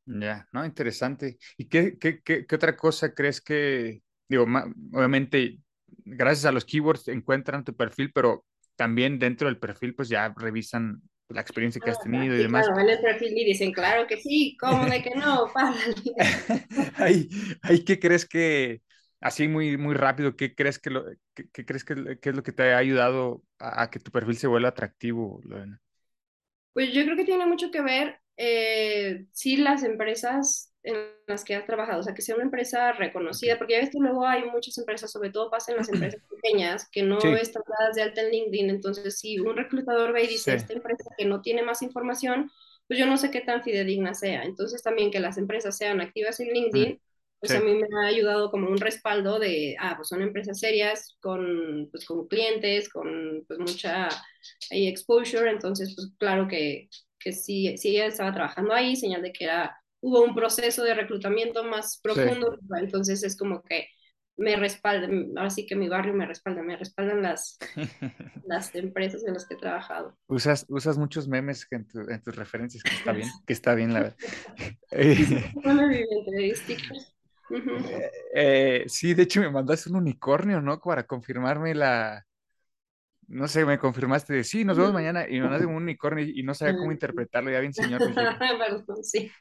ya, 0.06 0.48
no, 0.52 0.65
interesante. 0.65 1.38
¿Y 1.58 1.67
qué, 1.70 1.98
qué, 2.00 2.22
qué, 2.22 2.46
qué 2.46 2.56
otra 2.56 2.76
cosa 2.76 3.13
crees 3.13 3.41
que, 3.41 4.04
digo, 4.28 4.46
obviamente, 4.94 5.60
gracias 6.06 6.46
a 6.46 6.52
los 6.52 6.65
keywords 6.65 7.08
encuentran 7.08 7.63
tu 7.63 7.76
perfil, 7.76 8.12
pero 8.13 8.46
también 8.76 9.20
dentro 9.20 9.48
del 9.48 9.60
perfil, 9.60 9.96
pues 9.96 10.10
ya 10.10 10.34
revisan 10.38 11.02
la 11.32 11.41
experiencia 11.41 11.82
que 11.82 11.89
has 11.91 12.00
tenido 12.00 12.36
y 12.36 12.38
sí, 12.38 12.44
demás. 12.44 12.72
claro, 12.72 12.76
ven 12.76 12.89
el 12.89 13.00
perfil 13.02 13.38
y 13.38 13.46
dicen, 13.46 13.72
claro 13.72 14.08
que 14.08 14.17
sí, 14.17 14.58
¿cómo 14.60 14.88
de 14.88 15.02
que 15.02 15.12
no? 15.15 15.52
Ahí, 16.98 17.30
ahí, 17.63 17.84
¿qué 17.84 18.00
crees 18.00 18.26
que, 18.28 18.82
así 19.20 19.48
muy, 19.48 19.78
muy 19.78 19.94
rápido, 19.96 20.36
qué 20.36 20.56
crees 20.56 20.80
que 20.80 20.89
lo, 20.89 21.06
qué, 21.34 21.50
qué 21.52 21.65
crees 21.65 21.84
que, 21.84 22.20
que 22.20 22.30
es 22.30 22.36
lo 22.36 22.44
que 22.44 22.52
te 22.52 22.74
ha 22.74 22.78
ayudado 22.78 23.44
a, 23.60 23.84
a 23.84 23.89
que 23.89 24.00
tu 24.00 24.12
perfil 24.12 24.38
se 24.38 24.48
vuelva 24.48 24.70
atractivo, 24.70 25.39
Lorena? 25.44 25.82
Pues 26.74 26.94
yo 26.94 27.04
creo 27.06 27.15
que 27.17 27.26
tiene 27.26 27.46
mucho 27.46 27.72
que 27.72 27.82
ver, 27.82 28.21
eh, 28.38 29.26
sí, 29.32 29.58
las 29.58 29.84
empresas 29.84 30.74
en 30.84 30.96
las 31.28 31.44
que 31.46 31.56
has 31.56 31.65
trabajado, 31.65 32.00
o 32.00 32.04
sea, 32.04 32.13
que 32.15 32.22
sea 32.24 32.36
una 32.36 32.46
empresa 32.46 32.91
reconocida, 32.94 33.58
porque 33.58 33.74
ya 33.74 33.80
ves 33.82 33.91
que 33.91 34.00
luego 34.00 34.26
hay 34.26 34.46
muchas 34.50 34.78
empresas, 34.80 35.12
sobre 35.12 35.30
todo 35.32 35.52
pasa 35.52 35.72
en 35.72 35.78
las 35.78 35.89
empresas 35.89 36.22
pequeñas, 36.30 36.89
que 36.91 37.04
no 37.04 37.20
Sí. 37.20 37.30
están 37.36 37.63
dadas 37.80 37.96
de 37.96 38.02
alta 38.04 38.22
en 38.22 38.32
LinkedIn, 38.32 38.70
entonces 38.72 39.20
si 39.20 39.39
un 39.39 39.56
reclutador 39.58 40.12
ve 40.13 40.24
y 40.24 40.28
dice, 40.28 40.52
Sí. 40.52 40.56
esta 40.56 40.74
empresa 40.74 41.12
que 41.17 41.26
no 41.26 41.41
tiene 41.41 41.62
más 41.63 41.82
información, 41.84 42.52
pues 42.88 43.00
yo 43.00 43.06
no 43.06 43.17
sé 43.17 43.32
qué 43.32 43.41
tan 43.41 43.63
fidedigna 43.63 44.13
sea, 44.15 44.44
entonces 44.44 44.82
también 44.84 45.12
que 45.12 45.20
las 45.20 45.38
empresas 45.38 45.78
sean 45.78 46.02
activas 46.02 46.39
en 46.39 46.50
LinkedIn, 46.54 47.00
pues 47.39 47.54
sí. 47.54 47.56
a 47.56 47.60
mí 47.62 47.74
me 47.76 47.88
ha 48.04 48.08
ayudado 48.08 48.52
como 48.52 48.67
un 48.70 48.78
respaldo 48.80 49.39
de, 49.39 49.76
ah, 49.80 49.94
pues 49.98 50.10
son 50.10 50.22
empresas 50.22 50.60
serias, 50.60 51.17
con, 51.22 51.89
pues, 51.91 52.06
con 52.06 52.28
clientes, 52.28 52.89
con 52.89 53.44
pues 53.48 53.60
mucha 53.60 54.10
ahí 54.72 54.88
exposure, 54.88 55.50
entonces 55.50 55.94
pues 55.96 56.12
claro 56.20 56.48
que, 56.48 56.89
que 57.24 57.34
sí, 57.34 57.78
sí 57.78 57.90
ella 57.90 58.08
estaba 58.08 58.34
trabajando 58.34 58.74
ahí, 58.74 58.96
señal 58.96 59.22
de 59.22 59.32
que 59.34 59.46
era, 59.46 59.78
hubo 60.02 60.24
un 60.24 60.36
proceso 60.36 60.84
de 60.84 60.94
reclutamiento 60.94 61.64
más 61.64 62.00
profundo, 62.02 62.58
entonces 62.80 63.24
es 63.24 63.38
como 63.38 63.64
que 63.64 63.88
me 64.38 64.56
respaldan, 64.56 65.28
ahora 65.38 65.50
sí 65.50 65.66
que 65.66 65.76
mi 65.76 65.90
barrio 65.90 66.14
me 66.14 66.26
respalda, 66.26 66.64
me 66.64 66.78
respaldan 66.78 67.22
las, 67.22 67.58
las 68.46 68.74
empresas 68.76 69.24
en 69.26 69.34
las 69.36 69.48
que 69.48 69.56
he 69.56 69.58
trabajado. 69.58 70.18
Usas, 70.28 70.66
usas 70.70 70.98
muchos 70.98 71.28
memes 71.28 71.68
en, 71.72 71.88
tu- 71.88 72.10
en 72.10 72.22
tus 72.22 72.36
referencias, 72.36 72.84
que 72.84 72.96
está 72.96 73.12
bien, 73.14 73.30
que 73.46 73.54
está 73.54 73.76
bien, 73.76 73.94
la 73.94 74.00
verdad. 74.02 74.18
Eh, 74.94 75.16
eh, 78.34 78.84
sí, 78.88 79.14
de 79.14 79.24
hecho 79.24 79.42
me 79.42 79.50
mandaste 79.50 79.90
un 79.90 79.98
unicornio, 79.98 80.62
¿no? 80.62 80.80
Para 80.80 81.06
confirmarme 81.08 81.74
la... 81.76 82.26
No 83.32 83.48
sé, 83.48 83.63
me 83.65 83.80
confirmaste 83.80 84.34
de 84.34 84.44
sí, 84.44 84.65
nos 84.65 84.78
vemos 84.78 84.91
mañana 84.91 85.26
y 85.28 85.36
me 85.36 85.44
mandaste 85.44 85.65
un 85.65 85.76
unicornio 85.76 86.26
y 86.26 86.44
no 86.44 86.54
sabía 86.54 86.78
cómo 86.78 86.91
interpretarlo, 86.91 87.50
ya 87.50 87.62
bien 87.62 87.74
señor. 87.74 88.02
Perdón, 88.13 88.86
sí. 89.04 89.32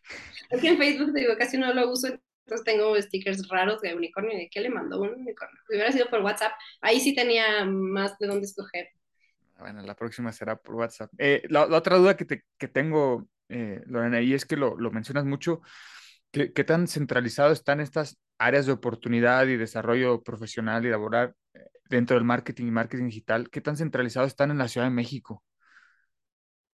Es 0.48 0.60
que 0.60 0.68
en 0.68 0.78
Facebook 0.78 1.12
digo, 1.12 1.34
casi 1.36 1.58
no 1.58 1.74
lo 1.74 1.90
uso, 1.90 2.06
entonces 2.06 2.64
tengo 2.64 3.00
stickers 3.02 3.48
raros 3.48 3.80
de 3.80 3.96
unicornio. 3.96 4.38
¿De 4.38 4.48
qué 4.48 4.60
le 4.60 4.70
mandó 4.70 5.00
un 5.00 5.10
unicornio? 5.10 5.58
Si 5.68 5.74
hubiera 5.74 5.90
sido 5.90 6.08
por 6.08 6.22
WhatsApp, 6.22 6.52
ahí 6.80 7.00
sí 7.00 7.16
tenía 7.16 7.64
más 7.64 8.16
de 8.18 8.28
dónde 8.28 8.46
escoger. 8.46 8.90
Bueno, 9.58 9.82
la 9.82 9.96
próxima 9.96 10.30
será 10.30 10.54
por 10.54 10.76
WhatsApp. 10.76 11.10
Eh, 11.18 11.42
la, 11.48 11.66
la 11.66 11.78
otra 11.78 11.96
duda 11.96 12.16
que, 12.16 12.24
te, 12.24 12.44
que 12.58 12.68
tengo, 12.68 13.26
eh, 13.48 13.82
Lorena, 13.86 14.20
y 14.20 14.34
es 14.34 14.46
que 14.46 14.56
lo, 14.56 14.78
lo 14.78 14.92
mencionas 14.92 15.24
mucho, 15.24 15.62
¿qué, 16.30 16.52
qué 16.52 16.62
tan 16.62 16.86
centralizado 16.86 17.52
están 17.52 17.80
estas 17.80 18.18
áreas 18.38 18.66
de 18.66 18.72
oportunidad 18.72 19.48
y 19.48 19.56
desarrollo 19.56 20.22
profesional 20.22 20.86
y 20.86 20.90
laboral 20.90 21.34
dentro 21.90 22.16
del 22.16 22.24
marketing 22.24 22.66
y 22.68 22.70
marketing 22.72 23.06
digital? 23.06 23.50
¿Qué 23.50 23.60
tan 23.60 23.76
centralizados 23.76 24.28
están 24.28 24.50
en 24.50 24.58
la 24.58 24.68
Ciudad 24.68 24.86
de 24.86 24.92
México? 24.94 25.44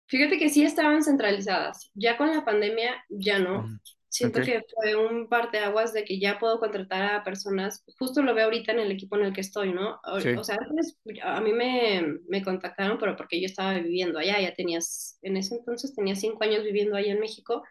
Fíjate 0.07 0.39
que 0.39 0.51
sí 0.51 0.63
estaban 0.65 1.03
centralizadas. 1.03 1.91
Ya 1.95 2.17
con 2.17 2.31
la 2.31 2.45
pandemia, 2.45 2.93
ya 3.09 3.39
no. 3.39 3.67
Ujú. 3.67 3.79
Siento 4.09 4.41
Ok. 4.41 4.45
que 4.45 4.63
fue 4.75 4.95
un 4.95 5.29
parteaguas 5.29 5.93
de 5.93 6.05
que 6.05 6.21
ya 6.21 6.39
puedo 6.39 6.61
contratar 6.61 7.15
a 7.15 7.25
personas, 7.25 7.83
justo 7.99 8.23
lo 8.23 8.33
veo 8.35 8.45
ahorita 8.45 8.71
en 8.73 8.79
el 8.81 8.93
equipo 8.93 9.17
en 9.17 9.25
el 9.25 9.33
que 9.33 9.41
estoy, 9.41 9.73
¿no? 9.73 9.99
O, 10.05 10.19
Sí. 10.19 10.39
o 10.39 10.45
sea, 10.45 10.57
antes 10.61 10.97
a 11.23 11.41
mí 11.41 11.53
me, 11.53 12.19
me 12.29 12.43
contactaron, 12.45 12.99
pero 12.99 13.17
porque 13.17 13.41
yo 13.41 13.47
estaba 13.47 13.75
viviendo 13.75 14.19
allá, 14.21 14.41
ya 14.41 14.55
tenías, 14.55 15.19
en 15.23 15.37
ese 15.37 15.57
entonces 15.57 15.95
tenía 15.97 16.15
cinco 16.15 16.45
años 16.45 16.63
viviendo 16.63 16.95
allá 16.97 17.13
en 17.13 17.19
México, 17.21 17.65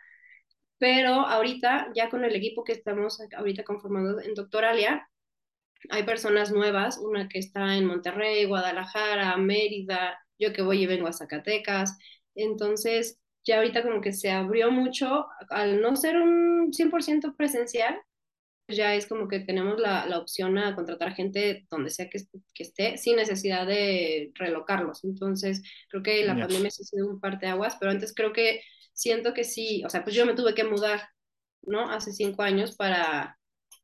pero 0.79 1.13
ahorita, 1.27 1.89
ya 1.95 2.09
con 2.09 2.23
el 2.25 2.35
equipo 2.35 2.63
que 2.63 2.73
estamos 2.73 3.19
ahorita 3.37 3.63
conformando 3.63 4.19
en 4.21 4.33
Doctoralia, 4.33 5.07
hay 5.89 6.03
personas 6.03 6.51
nuevas, 6.51 6.97
una 6.97 7.27
que 7.29 7.39
está 7.39 7.75
en 7.77 7.85
Monterrey, 7.85 8.45
Guadalajara, 8.45 9.37
Mérida, 9.37 10.17
yo 10.39 10.53
que 10.53 10.61
voy 10.61 10.83
y 10.83 10.87
vengo 10.87 11.07
a 11.07 11.13
Zacatecas, 11.13 11.97
entonces 12.35 13.19
ya 13.45 13.57
ahorita 13.57 13.83
como 13.83 14.01
que 14.01 14.13
se 14.13 14.31
abrió 14.31 14.71
mucho, 14.71 15.27
al 15.49 15.81
no 15.81 15.95
ser 15.95 16.17
un 16.17 16.71
100% 16.73 17.35
presencial, 17.35 17.99
ya 18.67 18.95
es 18.95 19.07
como 19.07 19.27
que 19.27 19.39
tenemos 19.41 19.79
la, 19.79 20.05
la 20.05 20.19
opción 20.19 20.57
a 20.57 20.75
contratar 20.75 21.13
gente 21.15 21.67
donde 21.69 21.89
sea 21.89 22.09
que, 22.09 22.19
que 22.53 22.63
esté, 22.63 22.97
sin 22.97 23.17
necesidad 23.17 23.67
de 23.67 24.31
relocarlos. 24.35 25.03
Entonces, 25.03 25.61
creo 25.89 26.01
que 26.03 26.23
la 26.25 26.39
Ya. 26.39 26.39
pandemia 26.39 26.71
sí 26.71 26.83
ha 26.83 26.85
sido 26.85 27.09
un 27.09 27.19
parteaguas, 27.19 27.75
pero 27.79 27.91
antes 27.91 28.13
creo 28.15 28.33
que 28.33 28.61
siento 28.93 29.33
que 29.33 29.43
sí, 29.43 29.83
o 29.85 29.89
sea, 29.89 30.03
pues 30.03 30.15
yo 30.15 30.25
me 30.25 30.33
tuve 30.35 30.55
que 30.55 30.63
mudar, 30.63 31.01
¿no? 31.63 31.89
Hace 31.91 32.13
cinco 32.13 32.41
años 32.43 32.75
para, 32.75 33.39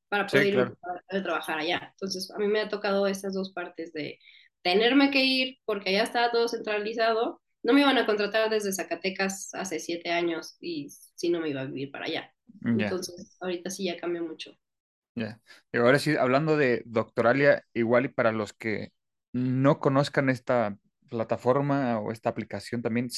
para 0.10 0.28
Sí, 0.28 0.30
poder 0.30 0.48
ir 0.48 0.60
claro. 0.60 0.78
a 1.10 1.24
trabajar 1.24 1.60
allá. 1.60 1.90
Entonces, 1.92 2.32
a 2.32 2.38
mí 2.40 2.48
me 2.48 2.62
ha 2.62 2.70
tocado 2.70 3.08
esas 3.08 3.34
dos 3.34 3.52
partes 3.54 3.94
de 3.94 4.20
tenerme 4.64 5.12
que 5.12 5.24
ir 5.24 5.58
porque 5.66 5.90
allá 5.90 6.04
estaba 6.04 6.32
todo 6.32 6.48
centralizado. 6.48 7.42
No 7.64 7.74
me 7.74 7.82
iban 7.82 7.98
a 7.98 8.06
contratar 8.06 8.50
desde 8.50 8.74
Zacatecas 8.74 9.50
hace 9.54 9.80
siete 9.80 10.12
años 10.12 10.58
y 10.62 10.90
si 11.16 11.30
no 11.30 11.40
me 11.42 11.50
iba 11.50 11.62
a 11.62 11.66
vivir 11.66 11.92
para 11.92 12.06
allá. 12.06 12.34
Ya, 12.64 13.00
Entonces, 13.00 13.38
ahorita 13.42 13.70
sí 13.70 13.86
ya 13.86 13.98
cambió 13.98 14.24
mucho. 14.24 14.52
ya. 15.16 15.42
Y 15.72 15.78
ahora 15.78 16.00
sí, 16.00 16.16
hablando 16.16 16.58
de 16.58 16.84
Doctoralia, 16.86 17.66
igual 17.74 18.06
y 18.06 18.08
para 18.10 18.32
los 18.32 18.54
que 18.54 18.94
no 19.34 19.80
conozcan 19.80 20.30
esta 20.30 20.78
plataforma 21.10 22.00
o 22.00 22.12
esta 22.12 22.30
aplicación 22.30 22.82
también, 22.82 23.10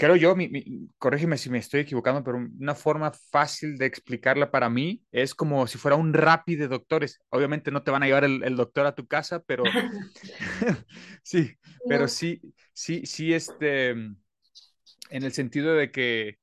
creo 0.00 0.16
yo, 0.16 0.36
mi, 0.36 0.48
mi- 0.48 0.90
corrígeme 0.98 1.38
si 1.38 1.50
me 1.50 1.58
estoy 1.58 1.82
equivocando, 1.82 2.24
pero 2.24 2.38
una 2.38 2.74
forma 2.76 3.12
fácil 3.12 3.78
de 3.78 3.86
explicarla 3.86 4.50
para 4.52 4.70
mí 4.70 5.04
es 5.12 5.34
como 5.36 5.66
si 5.68 5.78
fuera 5.78 5.96
un 5.96 6.14
Rappi 6.14 6.56
de 6.56 6.68
doctores. 6.68 7.20
Obviamente 7.30 7.72
no 7.72 7.84
te 7.84 7.92
van 7.92 8.04
a 8.04 8.06
llevar 8.06 8.24
el, 8.24 8.44
el 8.44 8.56
doctor 8.56 8.86
a 8.86 8.96
tu 8.96 9.06
casa, 9.08 9.42
pero 9.44 9.78
sí, 11.24 11.56
pero 11.86 12.08
sí, 12.08 12.40
sí, 12.74 13.06
sí, 13.06 13.34
este, 13.34 13.90
en 13.90 14.16
el 15.10 15.32
sentido 15.32 15.74
de 15.74 15.90
que, 15.92 16.38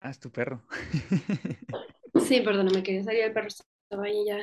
ah, 0.00 0.10
es 0.10 0.18
tu 0.20 0.30
perro. 0.30 0.62
Sí, 2.16 2.40
perdóname, 2.40 2.82
quería 2.82 3.02
salir 3.04 3.22
el 3.24 3.32
perro. 3.32 3.48
Estaba 3.48 4.04
ahí 4.06 4.24
ya. 4.26 4.38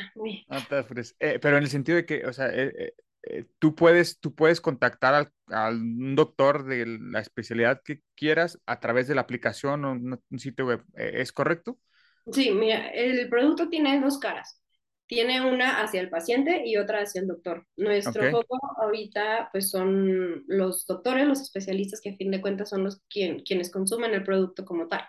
No 0.47 0.65
te 0.67 0.75
apures. 0.77 1.15
Eh, 1.19 1.39
pero 1.41 1.57
en 1.57 1.63
el 1.63 1.69
sentido 1.69 1.95
de 1.97 2.05
que, 2.05 2.25
o 2.25 2.33
sea, 2.33 2.47
eh, 2.49 2.73
eh, 2.77 2.93
eh, 3.23 3.45
tú 3.59 3.75
puedes, 3.75 4.19
tú 4.19 4.33
puedes 4.35 4.61
contactar 4.61 5.13
al, 5.15 5.31
a 5.47 5.69
un 5.69 6.15
doctor 6.15 6.63
de 6.65 6.85
la 6.87 7.19
especialidad 7.19 7.81
que 7.83 8.01
quieras 8.15 8.59
a 8.65 8.79
través 8.79 9.07
de 9.07 9.15
la 9.15 9.21
aplicación 9.21 9.85
o 9.85 9.91
un, 9.93 10.19
un 10.29 10.39
sitio 10.39 10.67
web. 10.67 10.83
Eh, 10.97 11.13
¿Es 11.21 11.31
correcto? 11.31 11.79
Sí, 12.31 12.51
mira, 12.51 12.87
el 12.89 13.27
producto 13.29 13.67
tiene 13.69 13.99
dos 13.99 14.19
caras. 14.19 14.61
Tiene 15.07 15.41
una 15.45 15.81
hacia 15.81 15.99
el 15.99 16.09
paciente 16.09 16.61
y 16.65 16.77
otra 16.77 17.01
hacia 17.01 17.19
el 17.21 17.27
doctor. 17.27 17.67
Nuestro 17.75 18.29
Ok. 18.29 18.29
foco 18.29 18.57
ahorita 18.81 19.49
pues 19.51 19.69
son 19.69 20.43
los 20.47 20.85
doctores, 20.85 21.27
los 21.27 21.41
especialistas 21.41 21.99
que 22.01 22.11
a 22.11 22.15
fin 22.15 22.31
de 22.31 22.39
cuentas 22.41 22.69
son 22.69 22.83
los 22.85 23.01
quien, 23.09 23.39
quienes 23.43 23.71
consumen 23.71 24.13
el 24.13 24.23
producto 24.23 24.63
como 24.63 24.87
tal. 24.87 25.01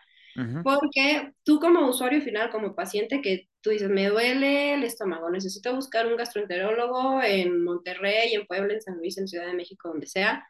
Porque 0.63 1.33
tú 1.45 1.61
como 1.61 1.89
usuario 1.89 2.23
final, 2.23 2.51
como 2.51 2.75
paciente, 2.75 3.21
que 3.21 3.49
tú 3.61 3.71
dices, 3.71 3.91
me 3.91 4.09
duele 4.09 4.75
el 4.75 4.85
estómago, 4.85 5.31
necesito 5.31 5.75
buscar 5.75 6.07
un 6.07 6.17
gastroenterólogo 6.17 7.23
en 7.23 7.63
Monterrey, 7.63 8.35
en 8.35 8.47
Puebla, 8.47 8.75
en 8.75 8.81
San 8.81 8.97
Luis, 8.97 9.19
en 9.19 9.29
Ciudad 9.29 9.47
de 9.47 9.55
México, 9.55 9.89
donde 9.89 10.07
sea, 10.07 10.47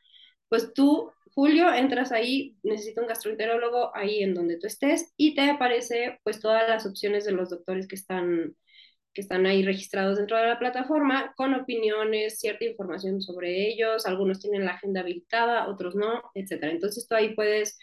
pues 0.48 0.72
tú, 0.74 1.10
Julio, 1.34 1.72
entras 1.72 2.12
ahí, 2.12 2.56
necesito 2.62 3.00
un 3.00 3.08
gastroenterólogo 3.08 3.96
ahí 3.96 4.22
en 4.22 4.34
donde 4.34 4.58
tú 4.58 4.66
estés 4.66 5.12
y 5.16 5.34
te 5.34 5.50
aparece 5.50 6.20
pues 6.24 6.40
todas 6.40 6.68
las 6.68 6.86
opciones 6.86 7.24
de 7.24 7.32
los 7.32 7.50
doctores 7.50 7.88
que 7.88 7.96
están 7.96 8.54
que 9.14 9.20
están 9.20 9.46
ahí 9.46 9.62
registrados 9.62 10.16
dentro 10.18 10.36
de 10.38 10.46
la 10.46 10.58
plataforma 10.58 11.34
con 11.36 11.54
opiniones, 11.54 12.38
cierta 12.38 12.64
información 12.64 13.20
sobre 13.20 13.68
ellos, 13.68 14.06
algunos 14.06 14.40
tienen 14.40 14.64
la 14.64 14.72
agenda 14.72 15.00
habilitada, 15.02 15.68
otros 15.68 15.94
no, 15.94 16.22
etcétera. 16.34 16.72
Entonces 16.72 17.06
tú 17.06 17.14
ahí 17.14 17.34
puedes 17.34 17.78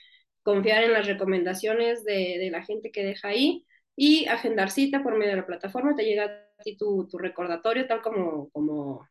confiar 0.50 0.84
en 0.84 0.94
las 0.94 1.06
recomendaciones 1.06 2.04
de, 2.04 2.38
de 2.40 2.50
la 2.52 2.64
gente 2.64 2.92
que 2.92 3.04
deja 3.04 3.28
ahí 3.30 3.66
y 3.96 4.26
agendar 4.28 4.72
cita 4.72 5.04
por 5.04 5.16
medio 5.18 5.32
de 5.34 5.38
la 5.42 5.46
plataforma, 5.46 5.96
te 5.96 6.06
llega 6.06 6.26
a 6.26 6.64
ti 6.64 6.76
tu, 6.76 7.08
tu 7.08 7.18
recordatorio 7.20 7.86
tal 7.86 8.02
como, 8.02 8.50
como, 8.50 9.08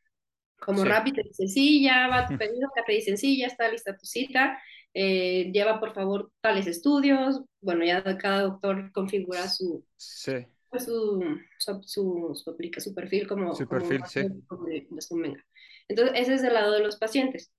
como 0.58 0.82
Sí. 0.82 0.88
Rappi 0.88 1.12
te 1.12 1.22
dice, 1.22 1.46
sí, 1.46 1.82
ya 1.84 2.08
va 2.08 2.26
tu 2.26 2.36
pedido, 2.36 2.68
te 2.86 2.92
dicen, 2.92 3.16
sí, 3.16 3.38
ya 3.38 3.46
está 3.46 3.70
lista 3.70 3.96
tu 3.96 4.06
cita, 4.06 4.58
eh, 4.94 5.50
lleva 5.52 5.78
por 5.78 5.94
favor 5.94 6.32
tales 6.40 6.66
estudios, 6.66 7.42
bueno, 7.60 7.84
ya 7.84 8.02
cada 8.18 8.42
doctor 8.42 8.90
configura 8.92 9.46
su, 9.48 9.84
Sí, 9.96 10.32
pues, 10.70 10.84
su, 10.86 11.22
su, 11.58 11.82
su, 11.84 12.32
su, 12.34 12.50
aplica, 12.50 12.80
su 12.80 12.94
perfil 12.94 13.28
como, 13.28 13.54
su 13.54 13.68
perfil, 13.68 14.02
sí. 14.06 14.22
como 14.48 14.66
convenga. 15.08 15.44
Entonces, 15.88 16.14
ese 16.16 16.34
es 16.34 16.42
del 16.42 16.54
lado 16.54 16.72
de 16.72 16.82
los 16.82 16.96
pacientes. 16.96 17.52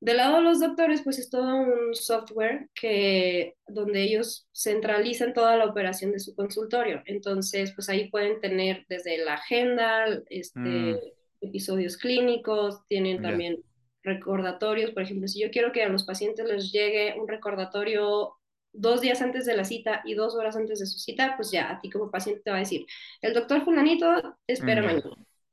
Del 0.00 0.18
lado 0.18 0.36
de 0.36 0.42
los 0.42 0.60
doctores, 0.60 1.02
pues 1.02 1.18
es 1.18 1.28
todo 1.30 1.56
un 1.56 1.94
software 1.94 2.68
que, 2.74 3.56
donde 3.66 4.02
ellos 4.02 4.48
centralizan 4.54 5.34
toda 5.34 5.56
la 5.56 5.66
operación 5.66 6.12
de 6.12 6.20
su 6.20 6.34
consultorio. 6.36 7.02
Entonces, 7.06 7.72
pues 7.74 7.88
ahí 7.88 8.08
pueden 8.10 8.40
tener 8.40 8.86
desde 8.88 9.18
la 9.24 9.34
agenda, 9.34 10.06
este, 10.30 10.94
Mm, 10.94 10.98
episodios 11.40 11.96
clínicos, 11.96 12.86
tienen 12.88 13.20
también 13.20 13.64
recordatorios. 14.02 14.90
Por 14.92 15.02
ejemplo, 15.02 15.28
si 15.28 15.40
yo 15.40 15.50
quiero 15.50 15.72
que 15.72 15.82
a 15.82 15.88
los 15.88 16.04
pacientes 16.04 16.46
les 16.46 16.72
llegue 16.72 17.14
un 17.20 17.28
recordatorio 17.28 18.34
dos 18.72 19.00
días 19.00 19.22
antes 19.22 19.44
de 19.46 19.56
la 19.56 19.64
cita 19.64 20.02
y 20.04 20.14
dos 20.14 20.34
horas 20.36 20.56
antes 20.56 20.78
de 20.80 20.86
su 20.86 20.98
cita, 20.98 21.34
pues 21.36 21.50
ya 21.50 21.70
a 21.70 21.80
ti 21.80 21.90
como 21.90 22.10
paciente 22.10 22.42
te 22.44 22.50
va 22.50 22.56
a 22.56 22.60
decir, 22.60 22.86
el 23.22 23.34
doctor 23.34 23.64
fulanito 23.64 24.38
espera 24.46 24.82
Mm, 24.82 24.84
mañana. 24.84 25.02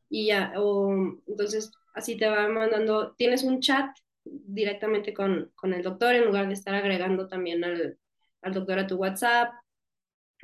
Y 0.09 0.27
ya, 0.27 0.53
o 0.57 0.91
entonces 1.27 1.71
así 1.93 2.17
te 2.17 2.27
va 2.27 2.47
mandando, 2.47 3.13
tienes 3.15 3.43
un 3.43 3.59
chat 3.61 3.87
directamente 4.25 5.13
con, 5.13 5.51
con 5.55 5.73
el 5.73 5.83
doctor 5.83 6.15
en 6.15 6.25
lugar 6.25 6.47
de 6.47 6.53
estar 6.53 6.73
agregando 6.75 7.27
también 7.27 7.63
al, 7.63 7.97
al 8.41 8.53
doctor 8.53 8.79
a 8.79 8.87
tu 8.87 8.95
WhatsApp. 8.97 9.53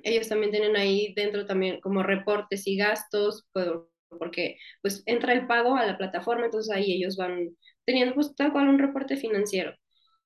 Ellos 0.03 0.29
también 0.29 0.51
tienen 0.51 0.75
ahí 0.75 1.13
dentro 1.15 1.45
también 1.45 1.81
como 1.81 2.03
reportes 2.03 2.65
y 2.67 2.77
gastos, 2.77 3.47
pues, 3.51 3.67
porque 4.09 4.57
pues 4.81 5.03
entra 5.05 5.33
el 5.33 5.47
pago 5.47 5.75
a 5.75 5.85
la 5.85 5.97
plataforma, 5.97 6.45
entonces 6.45 6.73
ahí 6.73 6.93
ellos 6.93 7.17
van 7.17 7.55
teniendo 7.85 8.15
pues 8.15 8.35
tal 8.35 8.51
cual 8.51 8.69
un 8.69 8.79
reporte 8.79 9.17
financiero. 9.17 9.73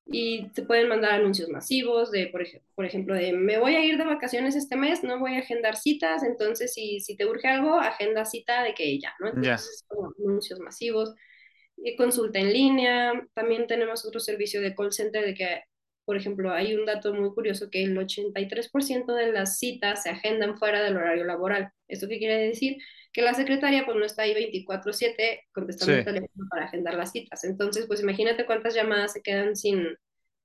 Y 0.08 0.50
te 0.50 0.62
pueden 0.62 0.88
mandar 0.88 1.14
anuncios 1.14 1.50
masivos 1.50 2.12
de, 2.12 2.28
por, 2.28 2.44
ej 2.44 2.62
por 2.76 2.86
ejemplo, 2.86 3.16
de 3.16 3.34
me 3.34 3.58
voy 3.58 3.76
a 3.76 3.84
ir 3.84 3.98
de 3.98 4.06
vacaciones 4.06 4.56
este 4.56 4.76
mes, 4.76 5.04
no 5.04 5.20
voy 5.20 5.36
a 5.36 5.40
agendar 5.40 5.78
citas, 5.78 6.24
entonces 6.24 6.74
si, 6.74 7.00
si 7.00 7.18
te 7.18 7.26
urge 7.26 7.48
algo, 7.48 7.80
agenda 7.80 8.24
cita 8.24 8.64
de 8.64 8.76
que 8.76 9.00
ya, 9.00 9.14
¿no? 9.20 9.30
Entonces, 9.30 9.84
como 9.88 10.12
anuncios 10.20 10.60
masivos, 10.60 11.16
consulta 11.98 12.40
en 12.40 12.52
línea, 12.54 13.28
también 13.34 13.68
tenemos 13.68 14.06
otro 14.06 14.20
servicio 14.20 14.62
de 14.62 14.74
call 14.76 14.92
center 14.92 15.26
de 15.26 15.34
que, 15.34 15.64
por 16.06 16.18
ejemplo, 16.18 16.52
hay 16.52 16.76
un 16.76 16.86
dato 16.86 17.14
muy 17.14 17.30
curioso 17.34 17.70
que 17.70 17.84
el 17.84 17.98
83% 17.98 19.14
de 19.14 19.32
las 19.32 19.58
citas 19.60 20.04
se 20.04 20.10
agendan 20.10 20.58
fuera 20.58 20.82
del 20.84 20.98
horario 20.98 21.24
laboral. 21.26 21.72
¿Esto 21.88 22.08
qué 22.08 22.18
quiere 22.20 22.38
decir? 22.48 22.78
Que 23.14 23.22
la 23.22 23.34
secretaria 23.34 23.86
pues 23.86 23.98
no 23.98 24.06
está 24.06 24.24
ahí 24.24 24.34
24/7 24.34 25.42
contestando 25.54 25.94
Sí. 25.94 26.00
el 26.00 26.06
teléfono 26.06 26.48
para 26.50 26.66
agendar 26.66 26.96
las 26.96 27.12
citas. 27.12 27.44
Entonces, 27.44 27.86
pues 27.88 28.02
imagínate 28.02 28.46
cuántas 28.46 28.76
llamadas 28.76 29.14
se 29.14 29.22
quedan 29.22 29.56
sin, 29.56 29.88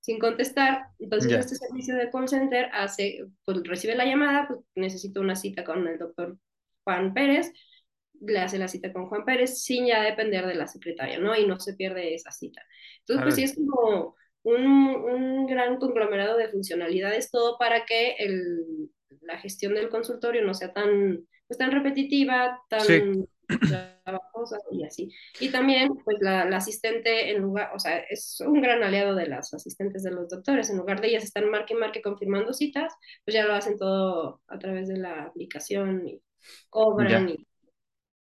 sin 0.00 0.18
contestar. 0.18 0.84
Entonces, 0.98 1.30
Ya. 1.30 1.38
este 1.40 1.56
servicio 1.56 1.94
de 1.96 2.10
call 2.10 2.28
center 2.28 2.68
hace, 2.72 3.24
pues 3.44 3.58
recibe 3.64 3.94
la 3.94 4.04
llamada, 4.06 4.46
pues 4.48 4.60
necesito 4.74 5.20
una 5.20 5.36
cita 5.36 5.64
con 5.64 5.86
el 5.88 5.98
doctor 5.98 6.38
Juan 6.84 7.12
Pérez, 7.12 7.52
le 8.20 8.38
hace 8.40 8.58
la 8.58 8.68
cita 8.68 8.92
con 8.92 9.06
Juan 9.08 9.24
Pérez 9.24 9.62
sin 9.62 9.86
ya 9.86 10.02
depender 10.02 10.46
de 10.46 10.54
la 10.54 10.66
secretaria, 10.66 11.18
¿no? 11.18 11.36
Y 11.36 11.46
no 11.46 11.58
se 11.60 11.74
pierde 11.74 12.14
esa 12.14 12.30
cita. 12.32 12.62
Entonces, 13.00 13.22
pues 13.22 13.34
sí 13.34 13.42
es 13.44 13.56
como 13.56 14.16
un, 14.42 14.66
un 14.66 15.46
gran 15.46 15.78
conglomerado 15.78 16.36
de 16.36 16.48
funcionalidades, 16.50 17.30
todo 17.30 17.58
para 17.58 17.84
que 17.86 18.12
el, 18.18 18.90
la 19.22 19.38
gestión 19.38 19.74
del 19.74 19.88
consultorio 19.88 20.44
no 20.44 20.54
sea 20.54 20.72
tan, 20.72 21.26
pues, 21.48 21.58
tan 21.58 21.70
repetitiva, 21.72 22.60
tan 22.68 22.86
Sí. 22.86 23.02
trabajosa 24.04 24.58
y 24.72 24.84
así. 24.84 25.10
Y 25.38 25.50
también, 25.50 25.90
pues 26.04 26.18
la, 26.20 26.44
la 26.46 26.56
asistente, 26.58 27.30
en 27.30 27.42
lugar, 27.42 27.70
o 27.74 27.78
sea, 27.78 27.98
es 27.98 28.40
un 28.46 28.60
gran 28.60 28.82
aliado 28.82 29.14
de 29.14 29.26
las 29.26 29.52
asistentes 29.54 30.02
de 30.02 30.10
los 30.12 30.28
doctores, 30.28 30.70
en 30.70 30.78
lugar 30.78 31.00
de 31.00 31.08
ellas 31.08 31.24
estar 31.24 31.44
marque 31.46 31.74
y 31.74 31.76
marque 31.76 32.02
confirmando 32.02 32.52
citas, 32.52 32.92
pues 33.24 33.34
ya 33.34 33.44
lo 33.46 33.54
hacen 33.54 33.78
todo 33.78 34.40
a 34.48 34.58
través 34.58 34.88
de 34.88 34.98
la 34.98 35.24
aplicación 35.24 36.06
y 36.08 36.22
cobran 36.70 37.28
Ya. 37.28 37.28
y 37.28 37.46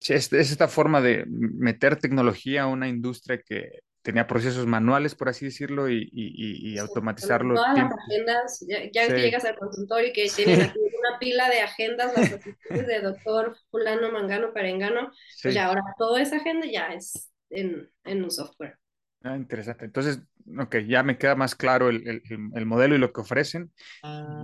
es, 0.00 0.32
es 0.32 0.50
esta 0.50 0.68
forma 0.68 1.00
de 1.00 1.24
meter 1.26 1.96
tecnología 1.96 2.62
a 2.62 2.66
una 2.66 2.88
industria 2.88 3.40
que 3.44 3.80
tenía 4.02 4.26
procesos 4.26 4.66
manuales, 4.66 5.14
por 5.14 5.30
así 5.30 5.46
decirlo, 5.46 5.88
y, 5.88 6.02
y- 6.12 6.68
y- 6.68 6.72
Sí, 6.72 6.78
automatizarlo. 6.78 7.54
Todas 7.54 7.68
las 7.68 7.74
tiempo- 7.76 7.96
agendas, 8.06 8.64
ya, 8.68 8.78
ya 8.92 9.02
ves 9.02 9.10
que 9.14 9.16
Sí. 9.16 9.22
llegas 9.22 9.44
al 9.46 9.56
consultorio 9.56 10.08
y 10.08 10.12
que 10.12 10.28
Sí. 10.28 10.44
tienen 10.44 10.60
aquí 10.66 10.78
una 11.00 11.18
pila 11.18 11.48
de 11.48 11.60
agendas, 11.60 12.12
las 12.14 12.32
asistentes 12.32 12.86
de 12.86 13.00
doctor 13.00 13.56
fulano, 13.70 14.12
mangano, 14.12 14.52
perengano, 14.52 15.10
Sí. 15.30 15.44
pues 15.44 15.54
ya 15.54 15.66
ahora 15.66 15.82
toda 15.98 16.20
esa 16.20 16.36
agenda 16.36 16.66
ya 16.70 16.88
es 16.88 17.32
en, 17.48 17.88
en 18.04 18.22
un 18.24 18.30
software. 18.30 18.76
Ah, 19.22 19.36
interesante. 19.36 19.86
Entonces, 19.86 20.20
ok, 20.58 20.76
ya 20.86 21.02
me 21.02 21.16
queda 21.16 21.34
más 21.34 21.54
claro 21.54 21.88
el, 21.88 22.06
el- 22.06 22.22
el- 22.28 22.50
el 22.54 22.66
modelo 22.66 22.94
y 22.94 22.98
lo 22.98 23.10
que 23.10 23.22
ofrecen. 23.22 23.72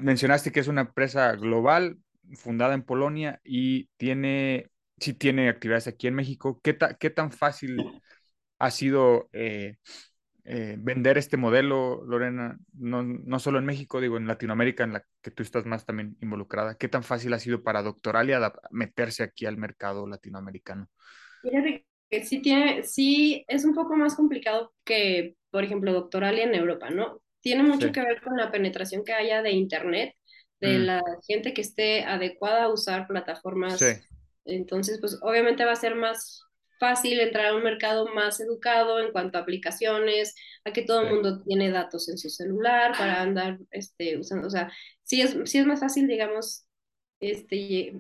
Mencionaste 0.01 0.53
que 0.53 0.61
es 0.61 0.69
una 0.69 0.83
empresa 0.83 1.33
global, 1.33 1.99
fundada 2.37 2.73
en 2.73 2.83
Polonia 2.83 3.41
y 3.45 3.89
tiene, 3.99 4.71
sí 5.01 5.15
tiene 5.15 5.49
actividades 5.49 5.89
aquí 5.89 6.07
en 6.09 6.15
México. 6.15 6.61
¿Qué, 6.63 6.75
ta- 6.75 6.95
qué 6.95 7.11
tan 7.11 7.33
fácil 7.33 7.93
ha 8.59 8.71
sido 8.71 9.29
eh, 9.33 9.77
eh, 10.45 10.77
vender 10.79 11.19
este 11.19 11.37
modelo, 11.37 12.05
Lorena? 12.07 12.59
No, 12.75 13.03
no 13.03 13.39
solo 13.41 13.59
en 13.59 13.67
México, 13.67 14.01
digo, 14.01 14.17
en 14.19 14.27
Latinoamérica, 14.29 14.85
en 14.85 14.95
la 14.95 15.05
que 15.23 15.31
tú 15.33 15.43
estás 15.43 15.67
más 15.67 15.87
también 15.87 16.17
involucrada. 16.23 16.77
¿Qué 16.77 16.89
tan 16.89 17.05
fácil 17.05 17.33
ha 17.35 17.39
sido 17.41 17.63
para 17.63 17.83
Doctoralia 17.83 18.53
meterse 18.71 19.23
aquí 19.25 19.47
al 19.47 19.57
mercado 19.59 20.07
latinoamericano? 20.07 20.89
Fíjate 21.43 21.87
que 22.11 22.25
sí 22.25 22.43
tiene, 22.43 22.83
sí 22.83 23.45
es 23.49 23.65
un 23.65 23.75
poco 23.75 23.97
más 23.97 24.15
complicado 24.17 24.73
que, 24.85 25.37
por 25.51 25.65
ejemplo, 25.65 25.93
Doctoralia 25.93 26.45
en 26.45 26.55
Europa, 26.55 26.91
¿no? 26.91 27.23
Tiene 27.41 27.63
mucho 27.63 27.91
Sí. 27.91 27.93
que 27.93 28.01
ver 28.03 28.21
con 28.23 28.37
la 28.37 28.51
penetración 28.51 29.05
que 29.05 29.13
haya 29.15 29.43
de 29.43 29.53
Internet, 29.53 30.15
de 30.61 30.79
Mm. 30.79 30.81
la 30.81 31.03
gente 31.27 31.55
que 31.55 31.63
esté 31.63 32.05
adecuada 32.05 32.65
a 32.65 32.73
usar 32.73 33.07
plataformas 33.07 33.79
Sí. 33.79 33.87
Entonces, 34.45 34.99
pues 35.01 35.19
obviamente 35.23 35.65
va 35.65 35.73
a 35.73 35.77
ser 35.77 35.95
más 35.95 36.43
fácil 36.79 37.21
entrar 37.21 37.47
a 37.47 37.55
un 37.57 37.63
mercado 37.63 38.07
más 38.15 38.41
educado 38.41 39.01
en 39.01 39.13
cuanto 39.13 39.39
a 39.39 39.43
aplicaciones, 39.43 40.35
a 40.65 40.73
que 40.73 40.83
todo 40.83 41.03
el 41.03 41.09
Sí. 41.09 41.15
mundo 41.15 41.43
tiene 41.43 41.71
datos 41.71 42.09
en 42.09 42.19
su 42.19 42.31
celular 42.31 42.93
para 42.99 43.21
andar 43.23 43.59
este, 43.71 44.19
usando, 44.19 44.47
o 44.49 44.51
sea, 44.51 44.73
sí 45.03 45.21
es, 45.23 45.37
sí 45.45 45.59
es 45.59 45.67
más 45.67 45.81
fácil, 45.81 46.09
digamos, 46.09 46.67
este, 47.21 47.95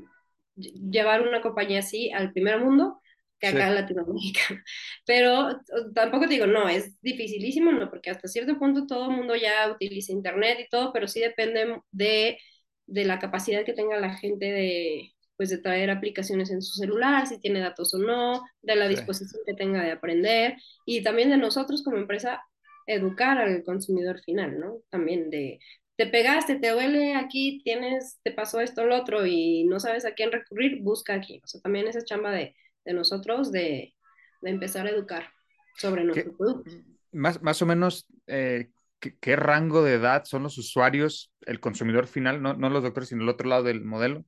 lle- 0.56 0.90
llevar 0.90 1.22
una 1.26 1.40
compañía 1.42 1.80
así 1.80 2.10
al 2.12 2.32
primer 2.32 2.60
mundo 2.60 3.00
que 3.38 3.46
acá 3.48 3.68
Sí. 3.68 3.68
en 3.68 3.74
Latinoamérica. 3.76 4.40
Pero 5.06 5.60
tampoco 5.94 6.26
te 6.26 6.34
digo, 6.34 6.46
no, 6.46 6.68
es 6.68 7.00
dificilísimo, 7.02 7.72
no, 7.72 7.88
porque 7.90 8.10
hasta 8.10 8.28
cierto 8.28 8.58
punto 8.58 8.86
todo 8.86 9.10
el 9.10 9.16
mundo 9.16 9.34
ya 9.36 9.70
utiliza 9.72 10.12
internet 10.12 10.58
y 10.60 10.68
todo, 10.68 10.92
pero 10.92 11.08
sí 11.08 11.20
depende 11.20 11.80
de, 11.90 12.38
de 12.86 13.04
la 13.04 13.18
capacidad 13.18 13.64
que 13.64 13.72
tenga 13.72 13.98
la 13.98 14.14
gente 14.16 14.46
de, 14.46 15.12
pues, 15.40 15.48
de 15.48 15.56
traer 15.58 15.88
aplicaciones 15.90 16.50
en 16.50 16.60
su 16.60 16.74
celular, 16.74 17.26
si 17.26 17.40
tiene 17.40 17.60
datos 17.60 17.94
o 17.94 17.98
no, 17.98 18.42
de 18.60 18.76
la 18.76 18.88
Sí. 18.88 18.90
disposición 18.90 19.40
que 19.46 19.54
tenga 19.54 19.82
de 19.82 19.90
aprender 19.92 20.56
y 20.84 21.02
también 21.02 21.30
de 21.30 21.38
nosotros 21.38 21.82
como 21.82 21.96
empresa 21.96 22.42
educar 22.86 23.38
al 23.38 23.64
consumidor 23.64 24.20
final, 24.20 24.58
¿no? 24.60 24.82
También 24.90 25.30
de, 25.30 25.58
te 25.96 26.06
pegaste, 26.06 26.56
te 26.56 26.68
duele 26.70 27.14
aquí, 27.14 27.62
tienes, 27.64 28.18
te 28.22 28.32
pasó 28.32 28.60
esto, 28.60 28.84
lo 28.84 28.96
otro 28.96 29.24
y 29.24 29.64
no 29.64 29.80
sabes 29.80 30.04
a 30.04 30.12
quién 30.12 30.30
recurrir, 30.30 30.82
busca 30.82 31.14
aquí. 31.14 31.40
O 31.42 31.46
sea, 31.46 31.62
también 31.62 31.88
esa 31.88 32.04
chamba 32.04 32.32
de, 32.32 32.54
de 32.84 32.92
nosotros 32.92 33.50
de, 33.50 33.94
de 34.42 34.50
empezar 34.50 34.86
a 34.86 34.90
educar 34.90 35.30
sobre 35.78 36.02
¿Qué- 36.02 36.06
nuestro 36.06 36.36
producto. 36.36 36.70
más, 37.12 37.42
más 37.42 37.62
o 37.62 37.66
menos, 37.66 38.06
eh, 38.26 38.68
¿qué, 38.98 39.16
qué 39.18 39.36
rango 39.36 39.82
de 39.82 39.94
edad 39.94 40.24
son 40.24 40.42
los 40.42 40.58
usuarios, 40.58 41.32
el 41.46 41.60
consumidor 41.60 42.06
final, 42.06 42.42
no, 42.42 42.54
no 42.54 42.68
los 42.70 42.82
doctores, 42.82 43.08
sino 43.08 43.22
el 43.22 43.28
otro 43.30 43.48
lado 43.48 43.62
del 43.62 43.82
modelo? 43.84 44.26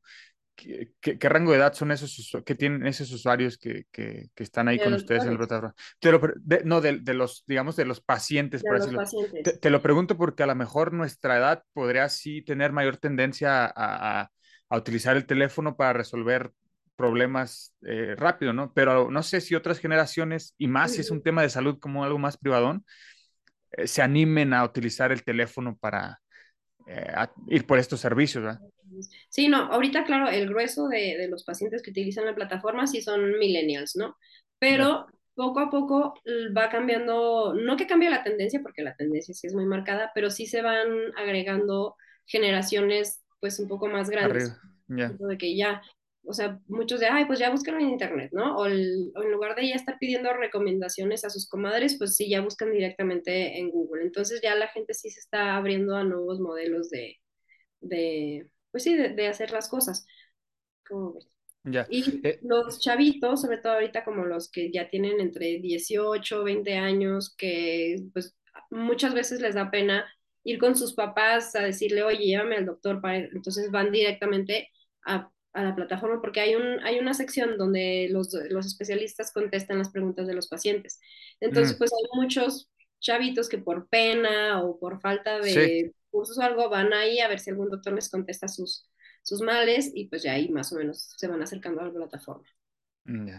¿Qué, 0.54 0.92
qué- 1.00 1.18
qué 1.18 1.28
rango 1.28 1.50
de 1.52 1.58
edad 1.58 1.72
son 1.72 1.90
esos, 1.92 2.30
qué 2.44 2.54
tienen 2.54 2.86
esos 2.86 3.10
usuarios 3.12 3.58
que, 3.58 3.84
que- 3.90 4.28
que 4.34 4.42
están 4.42 4.68
ahí 4.68 4.78
De 4.78 4.84
con 4.84 4.92
ustedes 4.94 5.24
en 5.24 5.32
lo 6.12 6.20
pre- 6.20 6.34
de- 6.36 6.62
no, 6.64 6.80
de, 6.80 6.98
de 7.00 7.14
los, 7.14 7.44
digamos, 7.46 7.74
de 7.76 7.84
los 7.86 8.00
pacientes, 8.00 8.62
De 8.62 8.68
por 8.68 8.76
los 8.76 8.86
decirlo. 8.86 8.98
pacientes. 9.00 9.42
Te, 9.44 9.58
te 9.58 9.70
lo 9.70 9.82
pregunto 9.82 10.16
porque 10.16 10.42
a 10.42 10.46
lo 10.46 10.54
mejor 10.54 10.92
nuestra 10.92 11.38
edad 11.38 11.64
podría 11.72 12.08
sí 12.08 12.42
tener 12.42 12.72
mayor 12.72 12.96
tendencia 12.98 13.64
a, 13.66 13.72
a- 14.22 14.30
a 14.68 14.76
utilizar 14.76 15.16
el 15.16 15.26
teléfono 15.26 15.76
para 15.76 15.92
resolver 15.94 16.52
problemas 16.96 17.74
eh, 17.86 18.14
rápido, 18.16 18.52
¿no? 18.52 18.72
Pero 18.74 19.10
no 19.10 19.22
sé 19.22 19.40
si 19.40 19.54
otras 19.54 19.78
generaciones, 19.80 20.54
y 20.58 20.68
más 20.68 20.92
si 20.92 21.00
es 21.00 21.10
un 21.10 21.22
tema 21.22 21.42
de 21.42 21.50
salud 21.50 21.78
como 21.80 22.04
algo 22.04 22.18
más 22.18 22.36
privadón, 22.38 22.84
eh, 23.72 23.86
se 23.86 24.02
animen 24.02 24.54
a 24.54 24.64
utilizar 24.64 25.12
el 25.12 25.24
teléfono 25.24 25.76
para 25.78 26.20
eh, 26.86 27.06
a- 27.14 27.32
ir 27.48 27.66
por 27.66 27.78
estos 27.78 28.00
servicios, 28.00 28.44
¿verdad? 28.44 28.60
Sí, 29.28 29.48
no, 29.48 29.56
ahorita, 29.72 30.04
claro, 30.04 30.28
el 30.28 30.48
grueso 30.48 30.88
de, 30.88 31.16
de 31.18 31.28
los 31.28 31.44
pacientes 31.44 31.82
que 31.82 31.90
utilizan 31.90 32.26
la 32.26 32.34
plataforma 32.34 32.86
sí 32.86 33.00
son 33.00 33.38
millennials, 33.38 33.96
¿no? 33.96 34.16
Pero 34.58 35.06
poco 35.34 35.60
a 35.60 35.70
poco 35.70 36.14
va 36.56 36.68
cambiando, 36.68 37.54
no 37.54 37.76
que 37.76 37.86
cambie 37.86 38.10
la 38.10 38.22
tendencia, 38.22 38.60
porque 38.62 38.82
la 38.82 38.94
tendencia 38.96 39.34
sí 39.34 39.46
es 39.46 39.54
muy 39.54 39.64
marcada, 39.64 40.12
pero 40.14 40.30
sí 40.30 40.46
se 40.46 40.62
van 40.62 40.88
agregando 41.16 41.96
generaciones, 42.26 43.22
pues, 43.40 43.58
un 43.58 43.68
poco 43.68 43.88
más 43.88 44.10
grandes. 44.10 44.54
De 44.88 45.38
que 45.38 45.56
ya, 45.56 45.82
o 46.24 46.32
sea, 46.34 46.60
muchos 46.68 47.00
de, 47.00 47.06
ay, 47.06 47.24
pues 47.26 47.38
ya 47.38 47.50
búscalo 47.50 47.78
en 47.78 47.90
internet, 47.90 48.30
¿no? 48.32 48.56
O, 48.56 48.66
el- 48.66 49.12
o 49.16 49.22
en 49.22 49.32
lugar 49.32 49.54
de 49.56 49.68
ya 49.68 49.74
estar 49.76 49.98
pidiendo 49.98 50.32
recomendaciones 50.32 51.24
a 51.24 51.30
sus 51.30 51.48
comadres, 51.48 51.96
pues 51.98 52.16
sí, 52.16 52.28
ya 52.30 52.40
buscan 52.42 52.72
directamente 52.72 53.58
en 53.58 53.70
Google. 53.70 54.02
Entonces 54.04 54.40
ya 54.42 54.54
la 54.54 54.68
gente 54.68 54.94
sí 54.94 55.10
se 55.10 55.20
está 55.20 55.56
abriendo 55.56 55.96
a 55.96 56.04
nuevos 56.04 56.40
modelos 56.40 56.90
de, 56.90 57.18
de 57.80 58.48
pues 58.72 58.84
sí, 58.84 58.96
de, 58.96 59.10
de 59.10 59.28
hacer 59.28 59.52
las 59.52 59.68
cosas. 59.68 60.06
¿Cómo 60.88 61.14
ves? 61.14 61.28
Ya. 61.64 61.88
Y 61.88 62.04
Eh, 62.22 62.42
los 62.42 62.80
chavitos, 62.80 63.42
sobre 63.42 63.58
todo 63.58 63.74
ahorita 63.74 64.04
como 64.04 64.26
los 64.26 64.50
que 64.50 64.72
ya 64.72 64.90
tienen 64.90 65.20
entre 65.20 65.60
18, 65.60 66.44
20 66.44 66.76
años, 66.78 67.34
que 67.36 67.98
pues 68.14 68.36
muchas 68.70 69.14
veces 69.14 69.42
les 69.42 69.56
da 69.56 69.70
pena 69.72 70.06
ir 70.44 70.58
con 70.60 70.76
sus 70.76 70.94
papás 70.94 71.56
a 71.56 71.62
decirle, 71.62 72.04
oye, 72.04 72.18
llévame 72.26 72.56
al 72.58 72.66
doctor, 72.66 73.02
para... 73.02 73.18
entonces 73.18 73.72
van 73.72 73.92
directamente 73.92 74.70
a, 75.06 75.31
a 75.52 75.62
la 75.64 75.74
plataforma 75.74 76.20
porque 76.20 76.40
hay, 76.40 76.54
un, 76.54 76.80
hay 76.84 76.98
una 76.98 77.14
sección 77.14 77.58
donde 77.58 78.08
los, 78.10 78.32
los 78.50 78.66
especialistas 78.66 79.32
contestan 79.32 79.78
las 79.78 79.90
preguntas 79.90 80.26
de 80.26 80.34
los 80.34 80.48
pacientes. 80.48 81.00
Entonces, 81.40 81.76
Mm. 81.76 81.78
pues 81.78 81.90
hay 81.92 82.20
muchos 82.20 82.70
chavitos 83.00 83.48
que 83.48 83.58
por 83.58 83.88
pena 83.88 84.62
o 84.62 84.78
por 84.78 85.00
falta 85.00 85.40
de 85.40 85.52
Sí. 85.52 85.92
cursos 86.10 86.38
o 86.38 86.42
algo 86.42 86.68
van 86.70 86.92
ahí 86.92 87.20
a 87.20 87.28
ver 87.28 87.38
si 87.40 87.50
algún 87.50 87.70
doctor 87.70 87.92
les 87.94 88.10
contesta 88.10 88.48
sus, 88.48 88.88
sus 89.22 89.40
males 89.42 89.90
y 89.94 90.06
pues 90.08 90.22
ya 90.22 90.32
ahí 90.32 90.48
más 90.50 90.72
o 90.72 90.76
menos 90.76 91.14
se 91.16 91.28
van 91.28 91.42
acercando 91.42 91.80
a 91.80 91.84
la 91.86 91.92
plataforma. 91.92 92.44
Mm. 93.04 93.30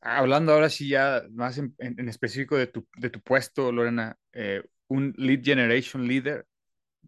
Hablando 0.00 0.52
ahora 0.52 0.68
sí 0.70 0.88
ya 0.88 1.24
más 1.30 1.58
en, 1.58 1.74
en- 1.78 1.98
en 1.98 2.08
específico 2.08 2.56
de 2.56 2.66
tu, 2.66 2.86
de 2.96 3.10
tu 3.10 3.20
puesto, 3.20 3.70
Lorena, 3.72 4.16
eh, 4.32 4.62
un 4.88 5.14
lead 5.16 5.42
generation 5.44 6.06
leader, 6.06 6.46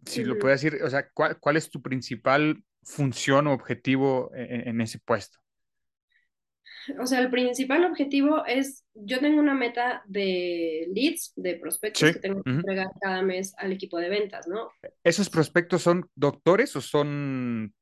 si 0.05 0.23
lo 0.23 0.39
puedes 0.39 0.61
decir, 0.61 0.83
o 0.83 0.89
sea, 0.89 1.09
¿cuál, 1.11 1.39
cuál 1.39 1.57
es 1.57 1.69
tu 1.69 1.81
principal 1.81 2.63
función 2.85 3.47
o 3.47 3.53
objetivo 3.53 4.31
en, 4.35 4.69
en 4.69 4.81
ese 4.81 4.99
puesto? 4.99 5.39
O 7.01 7.05
sea, 7.07 7.19
el 7.19 7.31
principal 7.31 7.83
objetivo 7.85 8.45
es, 8.45 8.85
yo 8.93 9.19
tengo 9.19 9.39
una 9.39 9.55
meta 9.55 10.03
de 10.07 10.87
leads, 10.93 11.33
de 11.35 11.55
prospectos 11.55 12.01
Sí, 12.01 12.07
que 12.11 12.19
tengo 12.19 12.43
que 12.43 12.51
entregar 12.51 12.87
cada 13.01 13.21
mes 13.23 13.53
al 13.57 13.71
equipo 13.71 13.97
de 13.97 14.09
ventas, 14.09 14.47
¿no? 14.47 14.69
¿Esos 15.03 15.29
prospectos 15.29 15.81
son 15.81 16.09
doctores 16.15 16.75
o 16.75 16.81
son 16.81 17.73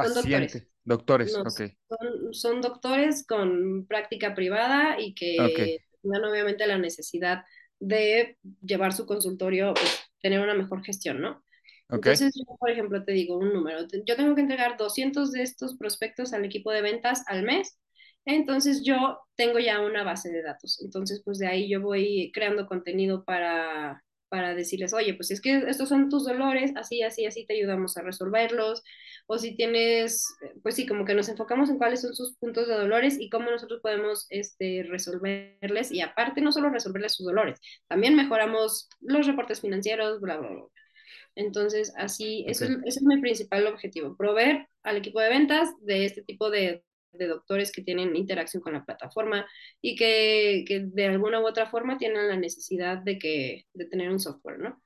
doctores. 0.00 0.52
pacientes? 0.52 0.66
Doctores, 0.84 1.32
No, 1.32 1.42
ok. 1.44 1.60
Son, 1.88 2.34
son 2.34 2.60
doctores 2.60 3.26
con 3.26 3.86
práctica 3.86 4.34
privada 4.34 5.00
y 5.00 5.14
que 5.14 5.78
Ok. 5.78 5.90
tengan 6.02 6.24
obviamente 6.24 6.66
la 6.66 6.78
necesidad 6.78 7.44
de 7.78 8.38
llevar 8.62 8.92
su 8.92 9.06
consultorio, 9.06 9.74
pues, 9.74 10.00
tener 10.20 10.40
una 10.40 10.54
mejor 10.54 10.82
gestión, 10.84 11.20
¿no? 11.20 11.42
Ok. 11.92 12.06
Entonces, 12.06 12.32
yo, 12.36 12.56
por 12.56 12.70
ejemplo, 12.70 13.04
te 13.04 13.12
digo 13.12 13.36
un 13.36 13.52
número. 13.52 13.86
Yo 14.06 14.16
tengo 14.16 14.34
que 14.34 14.40
entregar 14.42 14.76
200 14.76 15.32
de 15.32 15.42
estos 15.42 15.76
prospectos 15.76 16.32
al 16.32 16.44
equipo 16.44 16.70
de 16.70 16.82
ventas 16.82 17.24
al 17.26 17.42
mes. 17.42 17.78
Entonces, 18.24 18.82
yo 18.84 19.18
tengo 19.34 19.58
ya 19.58 19.80
una 19.80 20.04
base 20.04 20.30
de 20.30 20.42
datos. 20.42 20.80
Entonces, 20.82 21.22
pues 21.24 21.38
de 21.38 21.48
ahí 21.48 21.68
yo 21.68 21.80
voy 21.80 22.30
creando 22.32 22.66
contenido 22.66 23.24
para, 23.24 24.04
para 24.28 24.54
decirles, 24.54 24.92
oye, 24.92 25.14
pues 25.14 25.30
es 25.32 25.40
que 25.40 25.64
estos 25.68 25.88
son 25.88 26.08
tus 26.08 26.24
dolores, 26.24 26.72
así, 26.76 27.02
así, 27.02 27.26
así 27.26 27.46
te 27.46 27.54
ayudamos 27.54 27.96
a 27.96 28.02
resolverlos. 28.02 28.82
O 29.26 29.38
si 29.38 29.56
tienes, 29.56 30.26
pues 30.62 30.76
sí, 30.76 30.86
como 30.86 31.04
que 31.04 31.14
nos 31.14 31.28
enfocamos 31.28 31.70
en 31.70 31.78
cuáles 31.78 32.02
son 32.02 32.14
sus 32.14 32.36
puntos 32.36 32.68
de 32.68 32.74
dolores 32.74 33.18
y 33.18 33.30
cómo 33.30 33.50
nosotros 33.50 33.80
podemos 33.82 34.26
este, 34.30 34.84
resolverles. 34.88 35.90
Y 35.92 36.00
aparte, 36.02 36.40
no 36.40 36.52
solo 36.52 36.70
resolverles 36.70 37.14
sus 37.14 37.26
dolores, 37.26 37.58
también 37.88 38.14
mejoramos 38.16 38.88
los 39.00 39.26
reportes 39.26 39.60
financieros, 39.60 40.20
bla, 40.20 40.36
bla, 40.38 40.50
bla. 40.50 40.64
Entonces, 41.40 41.92
así, 41.96 42.44
eso 42.46 42.64
es, 42.66 42.70
ese 42.84 42.98
es 43.00 43.02
mi 43.02 43.20
principal 43.20 43.66
objetivo, 43.66 44.16
proveer 44.16 44.68
al 44.82 44.98
equipo 44.98 45.20
de 45.20 45.30
ventas 45.30 45.70
de 45.80 46.04
este 46.04 46.22
tipo 46.22 46.50
de, 46.50 46.84
de 47.12 47.26
doctores 47.26 47.72
que 47.72 47.82
tienen 47.82 48.14
interacción 48.14 48.62
con 48.62 48.74
la 48.74 48.84
plataforma 48.84 49.46
y 49.80 49.96
que, 49.96 50.64
que 50.66 50.80
de 50.80 51.06
alguna 51.06 51.40
u 51.40 51.46
otra 51.46 51.66
forma 51.66 51.96
tienen 51.96 52.28
la 52.28 52.36
necesidad 52.36 52.98
de, 52.98 53.18
que, 53.18 53.66
de 53.72 53.86
tener 53.86 54.10
un 54.10 54.20
software, 54.20 54.58
¿no? 54.58 54.82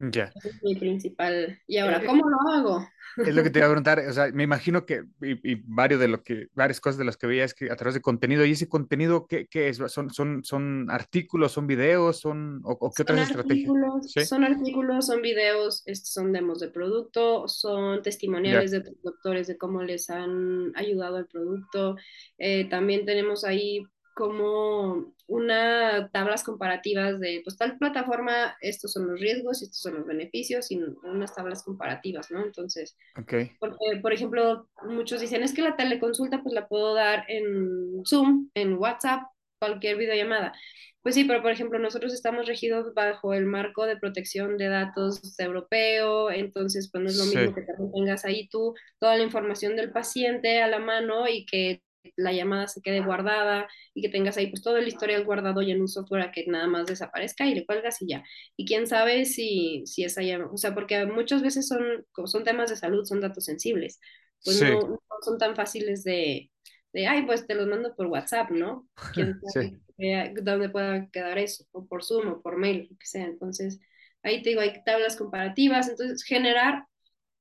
Ya. 0.00 0.32
Ese 0.34 0.48
es 0.50 0.62
mi 0.62 0.74
principal. 0.76 1.60
Y 1.66 1.78
ahora, 1.78 1.98
Eh, 1.98 2.06
¿cómo 2.06 2.28
lo 2.28 2.36
hago? 2.52 2.86
Es 3.16 3.34
lo 3.34 3.42
que 3.42 3.50
te 3.50 3.58
iba 3.58 3.66
a 3.66 3.70
preguntar, 3.70 3.98
o 4.08 4.12
sea, 4.12 4.30
me 4.32 4.44
imagino 4.44 4.86
que, 4.86 5.04
y, 5.20 5.52
y 5.52 5.62
varios 5.66 5.98
de 6.00 6.08
lo 6.08 6.22
que, 6.22 6.48
varias 6.54 6.80
cosas 6.80 6.98
de 6.98 7.04
las 7.04 7.16
que 7.16 7.26
veía 7.26 7.44
es 7.44 7.52
que 7.54 7.70
a 7.70 7.76
través 7.76 7.94
de 7.94 8.00
contenido, 8.02 8.44
y 8.44 8.52
ese 8.52 8.68
contenido, 8.68 9.26
¿qué, 9.26 9.48
qué 9.48 9.68
es? 9.68 9.78
¿Son, 9.88 10.10
son, 10.10 10.44
son 10.44 10.88
artículos, 10.90 11.52
son 11.52 11.66
videos, 11.66 12.20
son, 12.20 12.60
o, 12.64 12.72
o 12.80 12.94
qué 12.94 13.02
Son 13.02 13.18
otras 13.18 13.22
estrategias? 13.22 13.74
artículos, 13.74 14.12
Sí, 14.14 14.24
son 14.24 14.44
artículos, 14.44 15.06
son 15.06 15.22
videos, 15.22 15.82
estos 15.86 16.10
son 16.12 16.32
demos 16.32 16.60
de 16.60 16.68
producto, 16.68 17.48
son 17.48 18.02
testimoniales 18.02 18.70
de 18.72 18.82
doctores 19.02 19.46
de 19.46 19.56
cómo 19.58 19.82
les 19.82 20.10
han 20.10 20.72
ayudado 20.76 21.16
al 21.16 21.26
producto. 21.26 21.96
Eh, 22.38 22.68
también 22.68 23.06
tenemos 23.06 23.44
ahí 23.44 23.84
como 24.18 25.14
una 25.28 26.10
tablas 26.12 26.42
comparativas 26.42 27.20
de, 27.20 27.40
pues 27.44 27.56
tal 27.56 27.78
plataforma, 27.78 28.56
estos 28.60 28.92
son 28.92 29.06
los 29.06 29.20
riesgos, 29.20 29.62
estos 29.62 29.78
son 29.78 29.94
los 29.94 30.06
beneficios 30.06 30.72
y 30.72 30.80
unas 31.04 31.36
tablas 31.36 31.62
comparativas, 31.62 32.28
¿no? 32.32 32.42
Entonces, 32.44 32.96
ok, 33.16 33.34
porque, 33.60 34.00
por 34.02 34.12
ejemplo, 34.12 34.68
muchos 34.88 35.20
dicen, 35.20 35.44
es 35.44 35.54
que 35.54 35.62
la 35.62 35.76
teleconsulta 35.76 36.42
pues 36.42 36.52
la 36.52 36.66
puedo 36.66 36.94
dar 36.94 37.26
en 37.28 38.04
Zoom, 38.04 38.50
en 38.54 38.74
WhatsApp, 38.74 39.22
cualquier 39.60 39.96
videollamada. 39.98 40.52
Pues 41.00 41.14
sí, 41.14 41.22
pero 41.22 41.40
por 41.40 41.52
ejemplo, 41.52 41.78
nosotros 41.78 42.12
estamos 42.12 42.46
regidos 42.46 42.92
bajo 42.92 43.34
el 43.34 43.46
marco 43.46 43.86
de 43.86 43.98
protección 43.98 44.58
de 44.58 44.66
datos 44.66 45.38
europeo, 45.38 46.32
entonces 46.32 46.90
pues 46.90 47.04
no 47.04 47.08
es 47.08 47.16
lo 47.16 47.24
mismo 47.24 47.54
sí, 47.54 47.54
que 47.54 47.66
tengas 47.94 48.24
ahí 48.24 48.48
tú 48.48 48.74
toda 48.98 49.16
la 49.16 49.22
información 49.22 49.76
del 49.76 49.92
paciente 49.92 50.60
a 50.60 50.66
la 50.66 50.80
mano 50.80 51.28
y 51.28 51.46
que 51.46 51.82
la 52.16 52.32
llamada 52.32 52.66
se 52.68 52.80
quede 52.82 53.00
guardada 53.00 53.68
y 53.94 54.02
que 54.02 54.08
tengas 54.08 54.36
ahí 54.36 54.48
pues 54.48 54.62
todo 54.62 54.76
el 54.78 54.88
historial 54.88 55.24
guardado 55.24 55.62
y 55.62 55.70
en 55.72 55.80
un 55.80 55.88
software 55.88 56.22
a 56.22 56.32
que 56.32 56.46
nada 56.46 56.66
más 56.66 56.86
desaparezca 56.86 57.46
y 57.46 57.54
le 57.54 57.66
cuelgas 57.66 58.00
y 58.02 58.08
ya. 58.08 58.24
Y 58.56 58.66
quién 58.66 58.86
sabe 58.86 59.24
si, 59.24 59.82
si 59.86 60.04
esa 60.04 60.22
llamada, 60.22 60.50
o 60.52 60.56
sea, 60.56 60.74
porque 60.74 61.04
muchas 61.06 61.42
veces 61.42 61.68
son, 61.68 62.06
como 62.12 62.26
son 62.28 62.44
temas 62.44 62.70
de 62.70 62.76
salud, 62.76 63.04
son 63.04 63.20
datos 63.20 63.44
sensibles, 63.44 64.00
pues 64.44 64.56
sí, 64.58 64.64
no, 64.64 64.88
no 64.88 64.98
son 65.22 65.38
tan 65.38 65.56
fáciles 65.56 66.04
de, 66.04 66.50
de, 66.92 67.06
ay, 67.06 67.24
pues 67.26 67.46
te 67.46 67.54
los 67.54 67.66
mando 67.66 67.94
por 67.96 68.06
WhatsApp, 68.06 68.50
¿no? 68.50 68.88
¿Quién 69.12 69.34
sabe 69.40 69.78
Sí, 69.98 70.40
dónde 70.42 70.68
pueda 70.68 71.08
quedar 71.10 71.38
eso? 71.38 71.64
O 71.72 71.86
por 71.86 72.04
Zoom 72.04 72.28
o 72.28 72.42
por 72.42 72.56
mail, 72.58 72.88
lo 72.90 72.96
que 72.98 73.06
sea. 73.06 73.24
Entonces, 73.24 73.80
ahí 74.22 74.42
te 74.42 74.50
digo, 74.50 74.60
hay 74.60 74.82
tablas 74.84 75.16
comparativas. 75.16 75.88
Entonces, 75.88 76.22
generar 76.24 76.84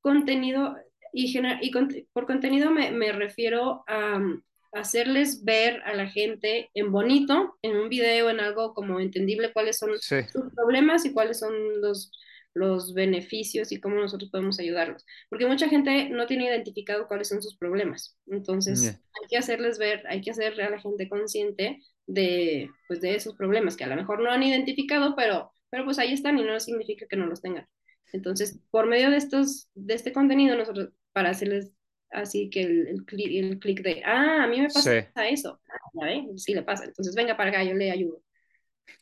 contenido 0.02 0.76
y, 1.14 1.34
y 1.62 1.72
con- 1.72 1.90
por 2.14 2.26
contenido 2.28 2.72
me, 2.72 2.92
me 2.92 3.12
refiero 3.12 3.84
a 3.88 4.18
um, 4.18 4.42
hacerles 4.74 5.44
ver 5.44 5.82
a 5.86 5.94
la 5.94 6.08
gente 6.08 6.70
en 6.74 6.92
bonito, 6.92 7.58
en 7.62 7.78
un 7.78 7.90
video, 7.90 8.30
en 8.30 8.40
algo 8.40 8.74
como 8.74 9.00
entendible 9.00 9.54
cuáles 9.54 9.78
son 9.78 9.92
sí, 10.00 10.18
sus 10.32 10.54
problemas 10.54 11.06
y 11.06 11.14
cuáles 11.14 11.40
son 11.40 11.54
los, 11.82 12.12
los 12.54 12.94
beneficios 12.94 13.72
y 13.72 13.80
cómo 13.80 13.96
nosotros 13.96 14.30
podemos 14.30 14.60
ayudarlos. 14.60 15.06
Porque 15.30 15.46
mucha 15.46 15.70
gente 15.70 16.10
no 16.10 16.26
tiene 16.26 16.46
identificado 16.46 17.08
cuáles 17.08 17.30
son 17.30 17.42
sus 17.42 17.58
problemas. 17.58 18.18
Entonces, 18.28 18.84
hay 18.84 19.28
que 19.30 19.38
hacerles 19.38 19.78
ver, 19.78 20.04
hay 20.08 20.22
que 20.22 20.32
hacerle 20.32 20.64
a 20.64 20.70
la 20.70 20.80
gente 20.80 21.08
consciente 21.08 21.80
de, 22.06 22.70
pues, 22.88 23.02
de 23.02 23.16
esos 23.16 23.36
problemas 23.36 23.78
que 23.78 23.84
a 23.84 23.88
lo 23.88 23.96
mejor 23.96 24.22
no 24.22 24.32
han 24.32 24.44
identificado, 24.44 25.16
pero, 25.16 25.52
pero 25.70 25.86
pues 25.86 26.00
ahí 26.00 26.14
están 26.14 26.38
y 26.40 26.44
no 26.44 26.60
significa 26.60 27.06
que 27.08 27.18
no 27.18 27.26
los 27.26 27.42
tengan. 27.42 27.68
Entonces, 28.14 28.60
por 28.72 28.88
medio 28.88 29.10
de 29.10 29.18
estos, 29.18 29.70
de 29.76 29.94
este 29.94 30.14
contenido, 30.14 30.56
nosotros, 30.56 30.90
para 31.14 31.30
hacerles 31.30 31.74
así 32.12 32.50
que 32.50 32.64
el, 32.64 32.88
el, 32.88 33.06
clic, 33.06 33.28
el 33.44 33.60
clic 33.60 33.82
de, 33.82 34.02
ah, 34.06 34.44
a 34.44 34.48
mí 34.48 34.62
me 34.62 34.70
pasa 34.70 34.92
Sí. 34.92 35.08
eso, 35.30 35.60
ah, 36.02 36.10
sí 36.38 36.54
le 36.54 36.64
pasa, 36.64 36.86
entonces 36.86 37.16
venga 37.16 37.38
para 37.38 37.50
acá, 37.50 37.64
yo 37.64 37.74
le 37.74 37.92
ayudo. 37.92 38.22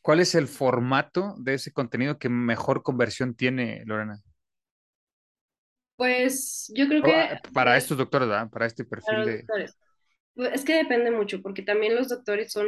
¿Cuál 0.00 0.20
es 0.20 0.34
el 0.34 0.48
formato 0.48 1.34
de 1.38 1.52
ese 1.54 1.70
contenido 1.72 2.18
que 2.18 2.28
mejor 2.30 2.82
conversión 2.82 3.34
tiene, 3.34 3.82
Lorena? 3.84 4.22
Pues 5.96 6.70
yo 6.74 6.86
creo 6.88 7.02
que 7.02 7.12
Para 7.52 7.76
estos 7.76 7.96
doctores, 7.98 8.28
¿verdad? 8.28 8.50
Para 8.50 8.66
este 8.66 8.84
para 9.02 9.18
perfil 9.18 9.18
los 9.20 9.30
de... 9.30 9.38
doctores. 9.38 9.78
Pues, 10.34 10.52
Es 10.54 10.64
que 10.64 10.74
depende 10.76 11.10
mucho, 11.10 11.42
porque 11.42 11.62
también 11.62 11.96
los 11.96 12.08
doctores 12.08 12.52
son 12.52 12.66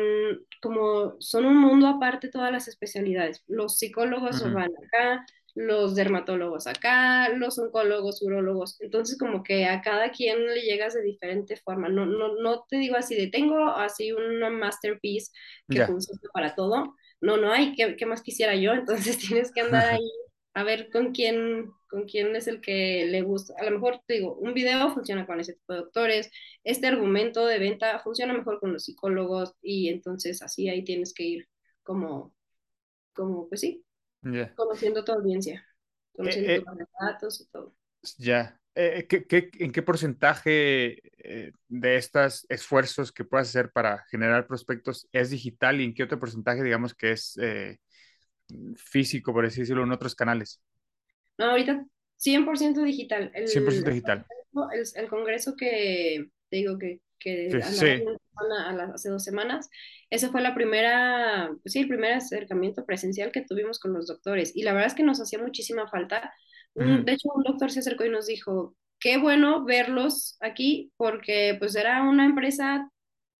como, 0.62 1.16
son 1.20 1.46
un 1.46 1.58
mundo 1.58 1.86
aparte 1.88 2.28
todas 2.30 2.52
las 2.52 2.68
especialidades. 2.68 3.42
Los 3.48 3.78
psicólogos 3.78 4.40
Ujú. 4.40 4.52
van 4.52 4.70
acá, 4.86 5.26
los 5.58 5.94
dermatólogos 5.96 6.66
acá, 6.68 7.28
los 7.30 7.58
oncólogos, 7.58 8.22
urólogos. 8.22 8.80
Entonces, 8.80 9.18
como 9.18 9.42
que 9.42 9.66
a 9.66 9.80
cada 9.82 10.10
quien 10.12 10.46
le 10.46 10.62
llegas 10.62 10.94
de 10.94 11.02
diferente 11.02 11.56
forma. 11.56 11.88
No, 11.88 12.06
no, 12.06 12.36
no 12.40 12.64
te 12.68 12.76
digo 12.78 12.96
así 12.96 13.16
de 13.16 13.28
tengo 13.28 13.68
así 13.70 14.12
una 14.12 14.50
masterpiece 14.50 15.32
que 15.70 15.80
Ya. 15.80 15.86
funciona 15.86 16.20
para 16.32 16.54
todo. 16.54 16.94
No, 17.20 17.36
no 17.36 17.52
hay, 17.52 17.74
¿qué, 17.74 17.96
qué 17.96 18.06
más 18.06 18.22
quisiera 18.22 18.54
yo? 18.56 18.72
Entonces 18.74 19.18
tienes 19.18 19.52
que 19.52 19.62
andar 19.62 19.86
ahí 19.86 20.08
a 20.54 20.64
ver 20.64 20.90
con 20.90 21.12
quién, 21.12 21.70
con 21.88 22.04
quién 22.06 22.34
es 22.36 22.48
el 22.48 22.60
que 22.60 23.06
le 23.06 23.22
gusta. 23.22 23.54
A 23.58 23.64
lo 23.64 23.72
mejor 23.72 24.00
te 24.06 24.14
digo, 24.14 24.34
un 24.36 24.54
video 24.54 24.90
funciona 24.94 25.26
con 25.26 25.40
ese 25.40 25.54
tipo 25.54 25.72
de 25.74 25.80
doctores, 25.80 26.30
este 26.64 26.86
argumento 26.88 27.46
de 27.46 27.58
venta 27.58 27.98
funciona 28.00 28.34
mejor 28.34 28.60
con 28.60 28.72
los 28.72 28.84
psicólogos 28.84 29.54
y 29.62 29.88
entonces 29.88 30.42
así 30.42 30.68
ahí 30.68 30.84
tienes 30.84 31.14
que 31.14 31.24
ir 31.24 31.48
como, 31.82 32.34
como 33.14 33.48
pues 33.48 33.60
sí, 33.62 33.84
Conociendo 34.54 35.04
tu 35.04 35.12
audiencia, 35.12 35.64
conociendo 36.16 36.52
Eh, 36.52 36.64
tus 36.64 36.88
datos 37.00 37.40
y 37.40 37.46
todo. 37.46 37.74
Ya. 38.18 38.58
Eh, 38.74 39.06
¿qué- 39.08 39.26
qué- 39.26 39.50
en 39.58 39.72
qué 39.72 39.82
porcentaje 39.82 41.00
eh, 41.24 41.52
de 41.68 41.96
estos 41.96 42.46
esfuerzos 42.48 43.10
que 43.10 43.24
puedas 43.24 43.48
hacer 43.48 43.72
para 43.72 44.04
generar 44.08 44.46
prospectos 44.46 45.08
es 45.12 45.30
digital 45.30 45.80
y 45.80 45.84
en 45.84 45.94
qué 45.94 46.04
otro 46.04 46.20
porcentaje, 46.20 46.62
digamos, 46.62 46.94
que 46.94 47.12
es 47.12 47.36
eh, 47.42 47.78
físico, 48.76 49.32
por 49.32 49.44
así 49.46 49.60
decirlo, 49.60 49.82
en 49.84 49.92
otros 49.92 50.14
canales? 50.14 50.60
No, 51.38 51.46
ahorita 51.50 51.84
100% 52.16 52.82
digital. 52.82 53.30
El, 53.34 53.48
100% 53.48 53.90
digital. 53.90 54.26
el, 54.72 54.84
el 54.94 55.08
congreso 55.08 55.54
que 55.56 56.30
te 56.48 56.56
digo 56.56 56.78
que, 56.78 57.00
que 57.18 57.52
andaba 57.54 57.72
sí. 57.72 58.04
A 58.60 58.92
hace 58.94 59.10
dos 59.10 59.24
semanas, 59.24 59.68
esa 60.10 60.30
fue 60.30 60.40
la 60.40 60.54
primera, 60.54 61.50
pues 61.62 61.72
sí, 61.72 61.80
el 61.80 61.88
primer 61.88 62.14
acercamiento 62.14 62.84
presencial 62.86 63.32
que 63.32 63.42
tuvimos 63.42 63.78
con 63.78 63.92
los 63.92 64.06
doctores. 64.06 64.56
Y 64.56 64.62
la 64.62 64.72
verdad 64.72 64.88
es 64.88 64.94
que 64.94 65.02
nos 65.02 65.20
hacía 65.20 65.38
muchísima 65.38 65.88
falta. 65.88 66.32
De 66.74 67.12
hecho, 67.12 67.28
un 67.34 67.42
doctor 67.42 67.70
se 67.72 67.80
acercó 67.80 68.04
y 68.04 68.10
nos 68.10 68.26
dijo, 68.26 68.76
qué 69.00 69.18
bueno 69.18 69.64
verlos 69.64 70.36
aquí, 70.40 70.92
porque 70.96 71.56
pues 71.58 71.74
era 71.74 72.02
una 72.02 72.24
empresa 72.24 72.90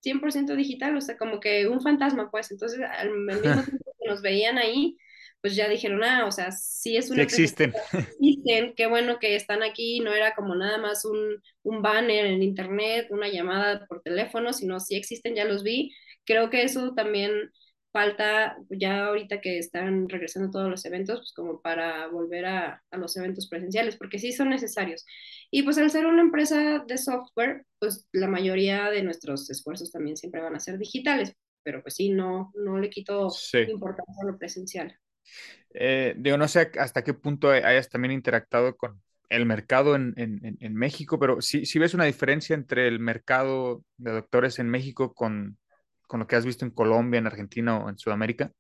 100% 0.03 0.57
digital, 0.57 0.97
o 0.97 1.01
sea, 1.01 1.17
como 1.17 1.41
que 1.41 1.69
un 1.69 1.81
fantasma, 1.81 2.31
pues. 2.31 2.51
Entonces, 2.51 2.81
al, 2.81 3.09
al 3.09 3.43
mismo 3.43 3.63
tiempo 3.65 3.93
que 4.01 4.09
nos 4.09 4.23
veían 4.23 4.59
ahí, 4.59 4.97
pues 5.41 5.55
ya 5.57 5.69
dijeron, 5.69 6.03
ah, 6.05 6.27
o 6.27 6.33
sea, 6.33 6.53
sí 6.53 6.97
es 6.97 7.11
Sí 7.13 7.13
una 7.13 7.23
empresa 7.23 7.45
existen. 7.45 7.75
existen, 8.21 8.75
qué 8.77 8.87
bueno 8.87 9.19
que 9.19 9.37
están 9.37 9.63
aquí, 9.63 10.01
no 10.01 10.13
era 10.15 10.35
como 10.35 10.55
nada 10.55 10.79
más 10.79 11.05
un, 11.05 11.41
un 11.63 11.83
banner 11.83 12.27
en 12.27 12.43
internet, 12.43 13.09
una 13.11 13.29
llamada 13.29 13.87
por 13.87 14.03
teléfono, 14.03 14.53
sino 14.53 14.81
sí 14.81 14.97
existen, 14.97 15.35
ya 15.37 15.45
los 15.45 15.63
vi. 15.63 15.93
Creo 16.25 16.51
que 16.51 16.63
eso 16.63 16.95
también 16.95 17.51
falta, 17.93 18.57
ya 18.71 19.07
ahorita 19.07 19.41
que 19.41 19.59
están 19.59 20.09
regresando 20.09 20.51
todos 20.51 20.69
los 20.71 20.85
eventos, 20.85 21.19
pues 21.21 21.33
como 21.33 21.61
para 21.63 22.09
volver 22.09 22.45
a, 22.47 22.83
a 22.91 22.97
los 22.99 23.17
eventos 23.17 23.49
presenciales, 23.49 23.97
porque 23.97 24.19
sí 24.19 24.33
son 24.33 24.51
necesarios. 24.51 25.05
Y 25.51 25.63
pues 25.63 25.79
al 25.79 25.91
ser 25.91 26.07
una 26.07 26.23
empresa 26.23 26.85
de 26.87 26.99
software, 26.99 27.65
pues 27.79 28.07
la 28.13 28.29
mayoría 28.29 28.91
de 28.91 29.03
nuestros 29.03 29.49
esfuerzos 29.51 29.91
también 29.93 30.17
siempre 30.17 30.41
van 30.43 30.55
a 30.57 30.61
ser 30.61 30.79
digitales, 30.79 31.35
pero 31.63 31.83
pues 31.83 31.95
sí, 31.95 32.11
no, 32.11 32.53
no 32.55 32.79
le 32.79 32.91
quito 32.91 33.31
Sí. 33.31 33.59
importancia 33.69 34.23
a 34.23 34.27
lo 34.33 34.39
presencial. 34.39 34.95
Eh, 35.75 36.15
digo, 36.19 36.37
no 36.39 36.49
sé 36.49 36.71
hasta 36.79 37.05
qué 37.05 37.15
punto 37.15 37.51
hayas 37.51 37.89
también 37.89 38.13
interactuado 38.13 38.77
con 38.77 39.03
el 39.29 39.47
mercado 39.47 39.95
en, 39.97 40.15
en- 40.17 40.57
en- 40.61 40.75
México, 40.75 41.19
pero 41.19 41.41
sí, 41.43 41.67
sí 41.67 41.79
ves 41.79 41.95
una 41.95 42.05
diferencia 42.05 42.55
entre 42.55 42.89
el 42.89 42.99
mercado 43.01 43.85
de 43.99 44.13
doctores 44.13 44.59
en 44.59 44.69
México 44.71 45.15
con, 45.15 45.59
con 46.07 46.21
lo 46.21 46.27
que 46.27 46.37
has 46.37 46.47
visto 46.47 46.65
en 46.65 46.71
Colombia, 46.71 47.19
en 47.19 47.27
Argentina 47.27 47.79
o 47.79 47.89
en 47.91 47.99
Sudamérica. 47.99 48.53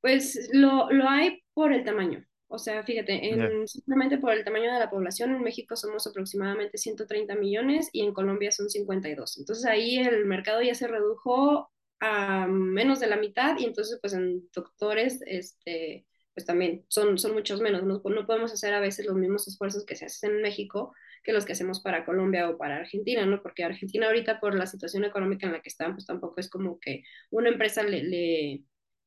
Pues 0.00 0.48
lo, 0.52 0.90
lo 0.92 1.08
hay 1.08 1.42
por 1.54 1.72
el 1.72 1.84
tamaño. 1.84 2.24
O 2.48 2.58
sea, 2.58 2.84
fíjate, 2.84 3.32
en, 3.34 3.66
simplemente 3.66 4.18
por 4.18 4.32
el 4.32 4.44
tamaño 4.44 4.72
de 4.72 4.78
la 4.78 4.88
población, 4.90 5.34
en 5.34 5.42
México 5.42 5.74
somos 5.76 6.06
aproximadamente 6.06 6.78
130 6.78 7.34
millones 7.34 7.88
y 7.92 8.02
en 8.02 8.14
Colombia 8.14 8.52
son 8.52 8.70
52. 8.70 9.36
Entonces 9.38 9.64
ahí 9.66 9.98
el 9.98 10.24
mercado 10.26 10.62
ya 10.62 10.74
se 10.74 10.86
redujo 10.86 11.70
a 12.00 12.46
menos 12.46 13.00
de 13.00 13.06
la 13.08 13.16
mitad 13.16 13.56
y 13.58 13.64
entonces 13.64 13.98
pues 14.00 14.12
en 14.14 14.48
doctores, 14.54 15.20
este, 15.26 16.06
pues 16.34 16.46
también 16.46 16.84
son, 16.88 17.18
son 17.18 17.32
muchos 17.34 17.60
menos. 17.60 17.82
No, 17.84 18.02
no 18.04 18.26
podemos 18.26 18.52
hacer 18.52 18.74
a 18.74 18.80
veces 18.80 19.06
los 19.06 19.16
mismos 19.16 19.48
esfuerzos 19.48 19.84
que 19.86 19.96
se 19.96 20.06
hacen 20.06 20.32
en 20.36 20.42
México 20.42 20.92
que 21.22 21.32
los 21.32 21.44
que 21.44 21.52
hacemos 21.52 21.80
para 21.80 22.04
Colombia 22.04 22.48
o 22.50 22.56
para 22.58 22.76
Argentina, 22.76 23.26
¿no? 23.26 23.42
Porque 23.42 23.64
Argentina 23.64 24.06
ahorita 24.06 24.38
por 24.40 24.54
la 24.54 24.66
situación 24.66 25.04
económica 25.04 25.46
en 25.46 25.52
la 25.54 25.60
que 25.62 25.68
están, 25.70 25.94
pues 25.94 26.06
tampoco 26.06 26.40
es 26.40 26.48
como 26.50 26.78
que 26.80 27.02
una 27.30 27.48
empresa 27.48 27.82
le, 27.82 28.04
le 28.04 28.64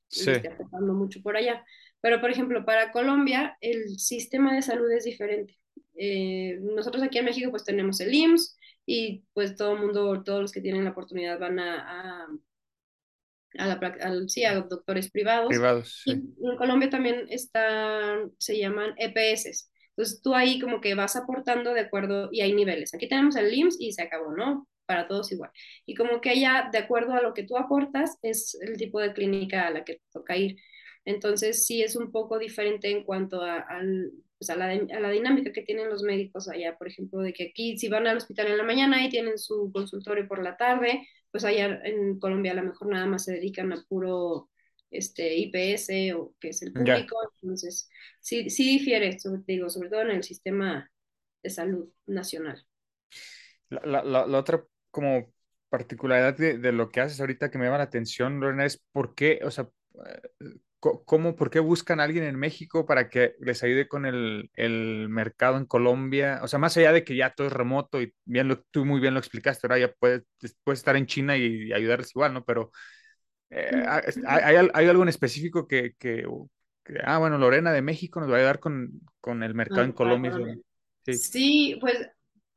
Sí. 0.09 0.31
le 0.31 0.33
esté 0.33 0.47
afectando 0.49 0.93
mucho 0.93 1.21
por 1.21 1.37
allá. 1.37 1.65
Pero, 2.01 2.21
por 2.21 2.31
ejemplo, 2.31 2.65
para 2.65 2.91
Colombia, 2.91 3.57
el 3.61 3.99
sistema 3.99 4.53
de 4.55 4.61
salud 4.61 4.91
es 4.91 5.03
diferente. 5.05 5.57
Eh, 5.95 6.59
nosotros 6.61 7.03
aquí 7.03 7.17
en 7.19 7.25
México, 7.25 7.51
pues 7.51 7.63
tenemos 7.63 7.99
el 7.99 8.13
IMSS 8.13 8.57
y 8.85 9.25
pues 9.33 9.55
todo 9.55 9.73
el 9.73 9.81
mundo, 9.81 10.23
todos 10.23 10.41
los 10.41 10.51
que 10.51 10.61
tienen 10.61 10.85
la 10.85 10.91
oportunidad 10.91 11.39
van 11.39 11.59
a, 11.59 12.23
a, 12.23 12.27
a 13.57 13.67
la, 13.67 13.73
al- 14.01 14.29
sí, 14.29 14.43
a 14.45 14.55
doctores 14.61 15.09
privados. 15.11 15.49
Privados, 15.49 16.03
Y 16.05 16.11
en 16.13 16.57
Colombia 16.57 16.89
también 16.89 17.25
están, 17.29 18.31
se 18.37 18.57
llaman 18.57 18.93
EPS. 18.97 19.69
Entonces 19.95 20.21
tú 20.21 20.33
ahí 20.35 20.59
como 20.59 20.79
que 20.81 20.95
vas 20.95 21.15
aportando 21.15 21.73
de 21.73 21.81
acuerdo 21.81 22.29
y 22.31 22.41
hay 22.41 22.53
niveles. 22.53 22.93
Aquí 22.93 23.07
tenemos 23.09 23.35
el 23.35 23.53
IMSS 23.53 23.77
y 23.79 23.91
se 23.93 24.01
acabó, 24.03 24.31
¿no? 24.35 24.67
Para 24.85 25.07
todos 25.07 25.31
igual. 25.31 25.51
Y 25.85 25.95
como 25.95 26.21
que 26.21 26.39
ya 26.39 26.69
de 26.71 26.77
acuerdo 26.79 27.13
a 27.13 27.21
lo 27.21 27.33
que 27.33 27.43
tú 27.43 27.57
aportas 27.57 28.17
es 28.21 28.57
el 28.61 28.77
tipo 28.77 28.99
de 29.01 29.13
clínica 29.13 29.67
a 29.67 29.71
la 29.71 29.83
que 29.83 29.95
te 29.95 30.01
toca 30.11 30.37
ir. 30.37 30.57
Entonces 31.05 31.65
sí 31.65 31.81
es 31.81 31.95
un 31.95 32.11
poco 32.11 32.37
diferente 32.39 32.89
en 32.91 33.03
cuanto 33.03 33.41
a, 33.41 33.57
al- 33.59 34.11
pues, 34.37 34.49
a 34.49 34.55
la, 34.55 34.65
a 34.67 34.99
la 34.99 35.09
dinámica 35.09 35.51
que 35.51 35.63
tienen 35.63 35.89
los 35.89 36.03
médicos 36.03 36.47
allá. 36.49 36.77
Por 36.77 36.87
ejemplo, 36.87 37.19
de 37.19 37.33
que 37.33 37.45
aquí 37.49 37.77
si 37.77 37.89
van 37.89 38.07
al 38.07 38.17
hospital 38.17 38.47
en 38.47 38.57
la 38.57 38.63
mañana 38.63 39.03
y 39.05 39.09
tienen 39.09 39.37
su 39.37 39.71
consultorio 39.73 40.27
por 40.27 40.43
la 40.43 40.57
tarde, 40.57 41.07
pues 41.31 41.43
allá 41.45 41.81
en 41.83 42.19
Colombia 42.19 42.51
a 42.53 42.55
lo 42.55 42.63
mejor 42.63 42.87
nada 42.89 43.05
más 43.07 43.25
se 43.25 43.33
dedican 43.33 43.71
a 43.73 43.83
puro 43.87 44.49
este, 44.91 45.35
IPS 45.37 46.13
o 46.15 46.35
que 46.39 46.49
es 46.49 46.61
el 46.61 46.75
público. 46.75 47.15
Entonces 47.41 47.89
sí, 48.19 48.49
sí 48.49 48.65
difiere, 48.79 49.19
sobre, 49.19 49.41
te 49.43 49.53
digo, 49.53 49.69
sobre 49.69 49.89
todo 49.89 50.01
en 50.01 50.11
el 50.11 50.23
sistema 50.23 50.91
de 51.43 51.49
salud 51.49 51.89
nacional. 52.07 52.65
La, 53.69 53.81
la- 54.03 54.25
la- 54.27 54.37
otra 54.39 54.63
como 54.91 55.31
particularidad 55.69 56.35
de, 56.37 56.57
de 56.57 56.71
lo 56.71 56.89
que 56.89 57.01
haces 57.01 57.19
ahorita 57.19 57.51
que 57.51 57.57
me 57.57 57.65
llama 57.65 57.77
la 57.77 57.83
atención, 57.85 58.39
Lorena, 58.39 58.65
es 58.65 58.81
por 58.91 59.13
qué, 59.15 59.39
o 59.43 59.51
sea, 59.51 59.69
eh, 60.05 60.21
¿cómo, 60.79 61.35
por 61.35 61.49
qué 61.49 61.59
buscan 61.59 61.99
a 61.99 62.03
alguien 62.03 62.23
en 62.23 62.37
México 62.37 62.85
para 62.85 63.09
que 63.09 63.35
les 63.39 63.63
ayude 63.63 63.87
con 63.87 64.05
el, 64.05 64.49
el 64.55 65.07
mercado 65.09 65.57
en 65.57 65.65
Colombia? 65.65 66.39
O 66.41 66.47
sea, 66.47 66.59
más 66.59 66.75
allá 66.77 66.91
de 66.93 67.03
que 67.03 67.15
ya 67.15 67.33
todo 67.33 67.47
es 67.47 67.53
remoto 67.53 68.01
y 68.01 68.13
bien 68.25 68.47
lo, 68.47 68.61
tú 68.71 68.85
muy 68.85 68.99
bien 69.01 69.13
lo 69.13 69.19
explicaste, 69.19 69.67
ahora 69.67 69.79
ya 69.79 69.91
puedes, 69.99 70.23
puedes 70.63 70.79
estar 70.79 70.95
en 70.95 71.05
China 71.05 71.37
y, 71.37 71.71
ayudarles 71.73 72.11
igual, 72.15 72.33
¿no? 72.33 72.45
Pero 72.45 72.71
eh, 73.49 73.83
¿hay, 74.25 74.55
hay, 74.55 74.67
hay 74.73 74.87
algo 74.87 75.03
en 75.03 75.09
específico 75.09 75.67
que, 75.67 75.93
que, 75.97 76.25
que, 76.83 76.93
ah, 77.03 77.17
bueno, 77.17 77.37
Lorena 77.37 77.71
de 77.71 77.81
México 77.81 78.19
nos 78.19 78.29
va 78.29 78.35
a 78.35 78.37
ayudar 78.37 78.59
con, 78.59 79.01
con 79.19 79.43
el 79.43 79.53
mercado 79.53 79.83
en 79.83 79.91
Ah, 79.91 79.95
para 79.95 79.97
Colombia? 79.97 80.31
Colombia. 80.31 80.57
Sí, 81.05 81.13
Sí, 81.15 81.77
pues 81.81 82.07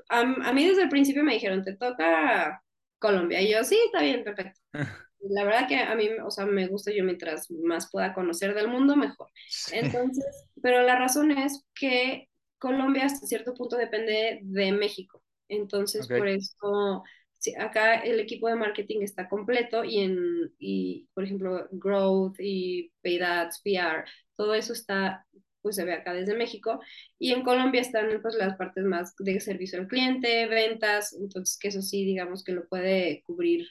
a, 0.08 0.20
a 0.20 0.52
mí 0.52 0.66
desde 0.66 0.82
el 0.82 0.88
principio 0.88 1.24
me 1.24 1.34
dijeron, 1.34 1.64
te 1.64 1.76
toca 1.76 2.62
Colombia. 2.98 3.40
Y 3.40 3.52
yo, 3.52 3.64
sí, 3.64 3.78
está 3.86 4.02
bien, 4.02 4.24
perfecto. 4.24 4.60
La 5.30 5.44
verdad 5.44 5.68
que 5.68 5.76
a 5.76 5.94
mí, 5.94 6.08
o 6.24 6.30
sea, 6.30 6.46
me 6.46 6.66
gusta 6.66 6.92
yo 6.92 7.04
mientras 7.04 7.50
más 7.50 7.90
pueda 7.90 8.12
conocer 8.14 8.54
del 8.54 8.68
mundo, 8.68 8.96
mejor. 8.96 9.28
Sí. 9.48 9.76
Entonces, 9.76 10.24
pero 10.60 10.82
la 10.82 10.98
razón 10.98 11.30
es 11.30 11.64
que 11.74 12.28
Colombia 12.58 13.06
hasta 13.06 13.26
cierto 13.26 13.54
punto 13.54 13.76
depende 13.76 14.40
de 14.42 14.72
México. 14.72 15.22
Entonces, 15.48 16.06
por 16.08 16.28
eso, 16.28 17.02
sí, 17.38 17.54
acá 17.58 17.96
el 18.00 18.20
equipo 18.20 18.48
de 18.48 18.56
marketing 18.56 19.00
está 19.02 19.28
completo 19.28 19.84
y, 19.84 20.00
en, 20.00 20.52
y 20.58 21.08
por 21.14 21.24
ejemplo, 21.24 21.68
Growth 21.72 22.36
y 22.38 22.92
Paid 23.02 23.22
Ads, 23.22 23.60
PR, 23.62 24.04
todo 24.36 24.54
eso 24.54 24.72
está, 24.72 25.26
pues 25.60 25.76
se 25.76 25.84
ve 25.84 25.92
acá 25.92 26.14
desde 26.14 26.36
México. 26.36 26.80
Y 27.18 27.32
en 27.32 27.42
Colombia 27.42 27.80
están 27.80 28.20
pues 28.22 28.34
las 28.36 28.56
partes 28.56 28.84
más 28.84 29.14
de 29.18 29.40
servicio 29.40 29.78
al 29.78 29.88
cliente, 29.88 30.46
ventas, 30.46 31.12
entonces 31.12 31.58
que 31.58 31.68
eso 31.68 31.82
sí, 31.82 32.04
digamos 32.04 32.44
que 32.44 32.52
lo 32.52 32.66
puede 32.68 33.22
cubrir 33.26 33.66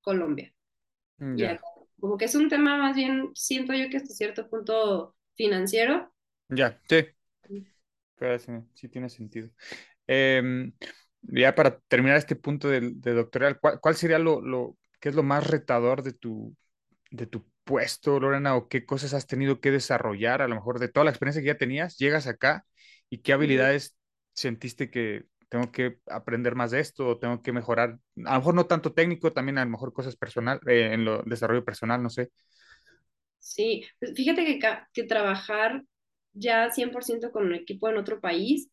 Colombia. 0.00 0.52
Y 1.34 1.44
Ya, 1.44 1.50
acá, 1.50 1.64
como 2.00 2.16
que 2.18 2.26
es 2.26 2.34
un 2.34 2.48
tema 2.48 2.76
más 2.78 2.96
bien, 2.96 3.30
siento 3.34 3.72
yo 3.74 3.88
que 3.90 3.98
hasta 3.98 4.14
cierto 4.14 4.48
punto 4.48 5.14
financiero. 5.36 6.12
ya, 6.48 6.80
sí. 6.88 7.06
Pero 8.16 8.38
sí, 8.38 8.52
sí 8.74 8.88
tiene 8.88 9.08
sentido. 9.10 9.50
Em, 10.06 10.72
ya 11.22 11.54
para 11.54 11.80
terminar 11.88 12.18
este 12.18 12.36
punto 12.36 12.68
del 12.68 13.00
de 13.00 13.14
doctoral, 13.14 13.60
¿cuál, 13.60 13.80
cuál 13.80 13.96
sería 13.96 14.18
lo, 14.18 14.40
lo, 14.40 14.78
qué 15.00 15.10
es 15.10 15.14
lo 15.14 15.22
más 15.22 15.46
retador 15.48 16.02
de 16.02 16.12
tu, 16.12 16.56
de 17.10 17.26
tu 17.26 17.46
puesto, 17.64 18.20
Lorena, 18.20 18.56
o 18.56 18.68
qué 18.68 18.86
cosas 18.86 19.14
has 19.14 19.26
tenido 19.26 19.60
que 19.60 19.70
desarrollar, 19.72 20.42
a 20.42 20.48
lo 20.48 20.56
mejor 20.56 20.80
de 20.80 20.88
toda 20.88 21.04
la 21.04 21.10
experiencia 21.12 21.42
que 21.42 21.48
ya 21.48 21.58
tenías, 21.58 21.98
llegas 21.98 22.26
acá 22.26 22.66
y 23.10 23.20
qué 23.22 23.32
habilidades 23.34 23.96
sentiste 24.34 24.90
que 24.90 25.26
tengo 25.48 25.70
que 25.72 26.00
aprender 26.08 26.54
más 26.54 26.70
de 26.72 26.80
esto 26.80 27.18
tengo 27.18 27.42
que 27.42 27.52
mejorar, 27.52 27.98
a 28.26 28.32
lo 28.34 28.38
mejor 28.40 28.54
no 28.54 28.66
tanto 28.66 28.92
técnico, 28.94 29.32
también 29.32 29.58
a 29.58 29.64
lo 29.64 29.70
mejor 29.70 29.92
cosas 29.92 30.16
personal, 30.16 30.60
eh, 30.66 30.92
en 30.94 31.04
lo 31.04 31.22
desarrollo 31.24 31.64
personal, 31.64 32.02
no 32.02 32.10
sé. 32.10 32.30
Sí, 33.38 33.84
pues 33.98 34.12
fíjate 34.14 34.44
que, 34.44 34.58
que 34.92 35.04
trabajar 35.04 35.82
ya 36.34 36.70
100% 36.70 37.30
con 37.32 37.46
un 37.46 37.54
equipo 37.54 37.88
en 37.88 37.96
otro 37.96 38.20
país 38.20 38.68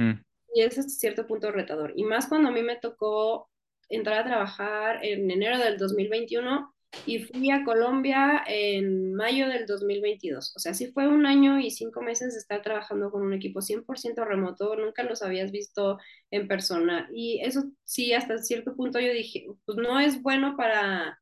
Mm, 0.00 0.22
y 0.54 0.62
es 0.62 0.78
hasta 0.78 0.90
cierto 0.90 1.26
punto 1.26 1.52
retador. 1.52 1.92
Y 1.96 2.04
más 2.04 2.26
cuando 2.28 2.48
a 2.48 2.52
mí 2.52 2.62
me 2.62 2.76
tocó 2.76 3.50
entrar 3.88 4.20
a 4.20 4.24
trabajar 4.24 5.04
en 5.04 5.30
enero 5.30 5.58
del 5.58 5.78
2021 5.78 6.74
y 7.04 7.20
fui 7.20 7.50
a 7.50 7.64
Colombia 7.64 8.42
en 8.46 9.14
mayo 9.14 9.48
del 9.48 9.66
2022. 9.66 10.54
O 10.56 10.58
sea, 10.58 10.74
sí 10.74 10.86
fue 10.92 11.08
un 11.08 11.26
año 11.26 11.60
y 11.60 11.70
cinco 11.70 12.00
meses 12.00 12.34
de 12.34 12.40
estar 12.40 12.62
trabajando 12.62 13.10
con 13.10 13.22
un 13.22 13.32
equipo 13.32 13.60
100% 13.60 14.24
remoto, 14.24 14.76
nunca 14.76 15.02
los 15.02 15.22
habías 15.22 15.50
visto 15.52 15.98
en 16.30 16.48
persona. 16.48 17.08
Y 17.12 17.40
eso 17.42 17.64
sí, 17.84 18.12
hasta 18.12 18.38
cierto 18.38 18.74
punto 18.74 19.00
yo 19.00 19.12
dije, 19.12 19.46
pues 19.64 19.78
no 19.78 20.00
es 20.00 20.22
bueno 20.22 20.56
para 20.56 21.18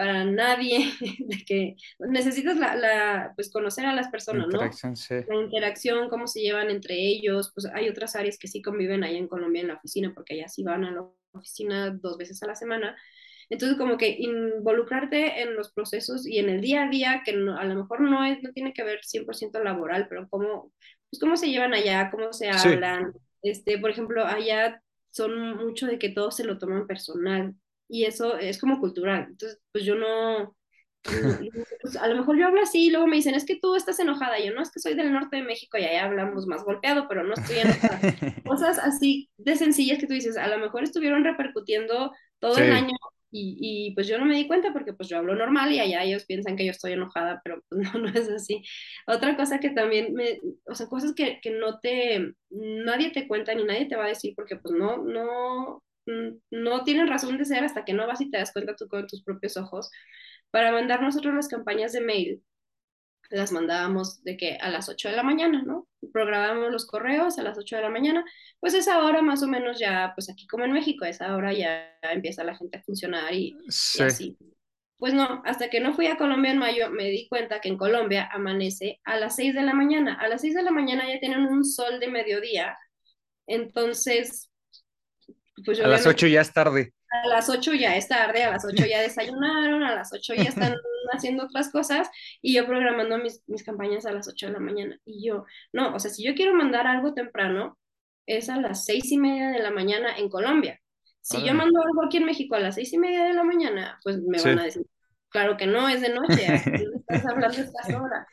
para 0.00 0.24
nadie, 0.24 0.92
de 1.18 1.44
que 1.46 1.76
necesitas 1.98 2.56
la, 2.56 2.74
la, 2.74 3.32
pues 3.34 3.50
conocer 3.50 3.84
a 3.84 3.92
las 3.92 4.06
la 4.06 4.10
personas, 4.10 4.46
¿no? 4.46 4.54
interacción, 4.54 4.96
sí. 4.96 5.14
La 5.28 5.36
interacción, 5.36 6.08
cómo 6.08 6.26
se 6.26 6.40
llevan 6.40 6.70
entre 6.70 6.94
ellos, 6.94 7.52
pues 7.54 7.66
hay 7.66 7.88
otras 7.88 8.16
áreas 8.16 8.38
que 8.38 8.48
sí 8.48 8.62
conviven 8.62 9.04
allá 9.04 9.18
en 9.18 9.28
Colombia 9.28 9.60
en 9.60 9.68
la 9.68 9.74
oficina, 9.74 10.12
porque 10.14 10.34
allá 10.34 10.48
sí 10.48 10.62
van 10.62 10.84
a 10.84 10.92
la 10.92 11.04
oficina 11.32 11.90
dos 11.90 12.16
veces 12.16 12.42
a 12.42 12.46
la 12.46 12.54
semana. 12.54 12.96
Entonces, 13.50 13.78
como 13.78 13.98
que 13.98 14.16
involucrarte 14.20 15.42
en 15.42 15.56
los 15.56 15.72
procesos 15.72 16.26
y 16.26 16.38
en 16.38 16.48
el 16.50 16.62
día 16.62 16.84
a 16.84 16.88
día, 16.90 17.22
que 17.24 17.34
no, 17.34 17.58
a 17.58 17.64
lo 17.64 17.76
mejor 17.76 18.00
no, 18.02 18.24
es, 18.24 18.42
no 18.42 18.52
tiene 18.52 18.72
que 18.74 18.84
ver 18.84 19.00
100% 19.04 19.60
laboral, 19.62 20.06
pero 20.08 20.28
cómo, 20.30 20.72
pues 21.10 21.20
cómo 21.20 21.36
se 21.36 21.50
llevan 21.50 21.74
allá, 21.74 22.10
cómo 22.12 22.32
se 22.32 22.48
Sí. 22.50 22.70
hablan. 22.70 23.12
Este, 23.42 23.78
por 23.78 23.90
ejemplo, 23.90 24.24
allá 24.24 24.82
son 25.10 25.56
mucho 25.58 25.86
de 25.88 25.98
que 25.98 26.10
todo 26.10 26.30
se 26.30 26.44
lo 26.44 26.58
toman 26.58 26.86
personal 26.86 27.54
y 27.88 28.04
eso 28.06 28.38
es 28.38 28.58
como 28.60 28.80
cultural. 28.80 29.26
Entonces, 29.30 29.60
pues 29.72 29.84
yo 29.84 29.96
no, 29.96 30.56
pues, 31.82 31.96
a 31.96 32.06
lo 32.08 32.16
mejor 32.16 32.38
yo 32.38 32.46
hablo 32.46 32.62
así 32.62 32.86
y 32.86 32.90
luego 32.90 33.06
me 33.06 33.16
dicen, 33.16 33.34
es 33.34 33.44
que 33.46 33.58
tú 33.60 33.74
estás 33.76 33.98
enojada. 34.00 34.38
Yo 34.40 34.52
no, 34.54 34.62
es 34.62 34.70
que 34.70 34.80
soy 34.80 34.94
del 34.94 35.12
norte 35.12 35.36
de 35.36 35.42
México 35.42 35.78
y 35.78 35.84
allá 35.84 36.04
hablamos 36.06 36.46
más 36.46 36.64
golpeado, 36.64 37.06
pero 37.08 37.24
no 37.24 37.34
estoy 37.34 37.58
enojada. 37.58 38.04
Cosas 38.44 38.78
así 38.78 39.30
de 39.36 39.56
sencillas 39.56 39.98
que 39.98 40.06
tú 40.06 40.14
dices, 40.14 40.36
a 40.36 40.48
lo 40.48 40.58
mejor 40.58 40.82
estuvieron 40.84 41.24
repercutiendo 41.24 42.12
todo 42.38 42.58
el 42.58 42.72
Sí. 42.72 42.72
año 42.72 42.94
y, 43.32 43.92
pues 43.94 44.06
yo 44.08 44.18
no 44.18 44.24
me 44.24 44.36
di 44.36 44.46
cuenta 44.46 44.72
porque 44.72 44.92
pues 44.92 45.08
yo 45.08 45.18
hablo 45.18 45.34
normal 45.34 45.72
y 45.72 45.80
allá 45.80 46.02
ellos 46.02 46.24
piensan 46.24 46.56
que 46.56 46.64
yo 46.64 46.72
estoy 46.72 46.92
enojada, 46.92 47.40
pero 47.44 47.62
pues 47.68 47.80
no, 47.94 48.00
no 48.00 48.08
es 48.08 48.28
así. 48.28 48.62
Otra 49.06 49.36
cosa 49.36 49.60
que 49.60 49.70
también 49.70 50.14
me, 50.14 50.40
o 50.66 50.74
sea, 50.74 50.86
cosas 50.88 51.14
que, 51.14 51.40
que 51.40 51.50
no 51.50 51.78
te, 51.80 52.34
nadie 52.50 53.10
te 53.10 53.28
cuenta 53.28 53.54
ni 53.54 53.64
nadie 53.64 53.86
te 53.86 53.96
va 53.96 54.06
a 54.06 54.08
decir 54.08 54.34
porque 54.36 54.56
pues 54.56 54.74
no, 54.74 54.98
no, 54.98 55.82
no 56.50 56.84
tienen 56.84 57.08
razón 57.08 57.38
de 57.38 57.44
ser 57.44 57.64
hasta 57.64 57.84
que 57.84 57.94
no 57.94 58.06
vas 58.06 58.20
y 58.20 58.30
te 58.30 58.38
das 58.38 58.52
cuenta 58.52 58.76
tú 58.76 58.88
con 58.88 59.06
tus 59.06 59.22
propios 59.22 59.56
ojos. 59.56 59.90
Para 60.50 60.72
mandar 60.72 61.02
nosotros 61.02 61.34
las 61.34 61.48
campañas 61.48 61.92
de 61.92 62.00
mail, 62.00 62.42
las 63.30 63.52
mandábamos 63.52 64.22
de 64.24 64.36
que 64.36 64.56
a 64.56 64.70
las 64.70 64.88
8 64.88 65.08
de 65.10 65.16
la 65.16 65.22
mañana, 65.22 65.62
¿no? 65.62 65.86
Programábamos 66.12 66.70
los 66.72 66.86
correos 66.86 67.38
a 67.38 67.42
las 67.42 67.58
8 67.58 67.76
de 67.76 67.82
la 67.82 67.90
mañana, 67.90 68.24
pues 68.60 68.74
esa 68.74 69.04
hora 69.04 69.22
más 69.22 69.42
o 69.42 69.48
menos 69.48 69.78
ya, 69.78 70.12
pues 70.14 70.30
aquí 70.30 70.46
como 70.46 70.64
en 70.64 70.72
México, 70.72 71.04
a 71.04 71.08
esa 71.08 71.34
hora 71.36 71.52
ya 71.52 71.96
empieza 72.02 72.44
la 72.44 72.56
gente 72.56 72.78
a 72.78 72.82
funcionar 72.82 73.32
y, 73.34 73.56
y 73.64 73.70
Sí. 73.70 74.02
así. 74.02 74.36
Pues 74.98 75.14
no, 75.14 75.42
hasta 75.46 75.70
que 75.70 75.80
no 75.80 75.94
fui 75.94 76.08
a 76.08 76.16
Colombia 76.18 76.50
en 76.52 76.58
mayo, 76.58 76.90
me 76.90 77.04
di 77.04 77.26
cuenta 77.28 77.60
que 77.60 77.70
en 77.70 77.78
Colombia 77.78 78.28
amanece 78.32 79.00
a 79.04 79.16
las 79.16 79.36
6 79.36 79.54
de 79.54 79.62
la 79.62 79.72
mañana. 79.72 80.14
A 80.20 80.28
las 80.28 80.42
6 80.42 80.54
de 80.54 80.62
la 80.62 80.70
mañana 80.70 81.08
ya 81.08 81.18
tienen 81.18 81.46
un 81.46 81.64
sol 81.64 82.00
de 82.00 82.08
mediodía, 82.08 82.76
entonces, 83.46 84.50
pues 85.64 85.78
yo 85.78 85.84
A 85.84 85.88
las 85.88 86.02
obviamente 86.02 86.08
8 86.08 86.26
ya 86.26 86.40
es 86.42 86.52
tarde. 86.52 86.92
A 87.10 87.26
las 87.28 87.48
8 87.48 87.74
ya 87.74 87.96
es 87.96 88.08
tarde, 88.08 88.44
a 88.44 88.50
las 88.50 88.64
8 88.64 88.84
ya 88.86 89.00
desayunaron, 89.00 89.82
a 89.82 89.94
las 89.94 90.12
8 90.12 90.34
ya 90.34 90.44
están 90.44 90.74
haciendo 91.12 91.44
otras 91.44 91.70
cosas 91.70 92.08
y 92.40 92.54
yo 92.54 92.66
programando 92.66 93.18
mis, 93.18 93.42
mis 93.48 93.64
campañas 93.64 94.06
a 94.06 94.12
las 94.12 94.28
8 94.28 94.46
de 94.46 94.52
la 94.52 94.60
mañana. 94.60 94.98
Y 95.04 95.26
yo, 95.26 95.44
no, 95.72 95.94
o 95.94 95.98
sea, 95.98 96.10
si 96.10 96.24
yo 96.24 96.34
quiero 96.34 96.54
mandar 96.54 96.86
algo 96.86 97.14
temprano, 97.14 97.78
es 98.26 98.48
a 98.48 98.56
las 98.60 98.84
6 98.84 99.10
y 99.12 99.18
media 99.18 99.50
de 99.50 99.58
la 99.60 99.70
mañana 99.70 100.16
en 100.16 100.28
Colombia. 100.28 100.80
Si 101.20 101.44
yo 101.44 101.52
mando 101.52 101.82
algo 101.82 102.04
aquí 102.04 102.16
en 102.18 102.24
México 102.24 102.54
a 102.54 102.60
las 102.60 102.76
6 102.76 102.92
y 102.94 102.98
media 102.98 103.24
de 103.24 103.34
la 103.34 103.44
mañana, 103.44 103.98
pues 104.02 104.18
me 104.22 104.38
Sí. 104.38 104.48
van 104.48 104.60
a 104.60 104.64
decir, 104.64 104.86
claro 105.28 105.56
que 105.56 105.66
no, 105.66 105.88
es 105.88 106.00
de 106.00 106.08
noche, 106.10 106.46
¿a 106.48 106.62
qué 106.64 106.70
le 106.70 106.96
estás 106.96 107.26
hablando 107.26 107.56
a 107.58 107.60
estas 107.60 107.88
horas? 108.02 108.26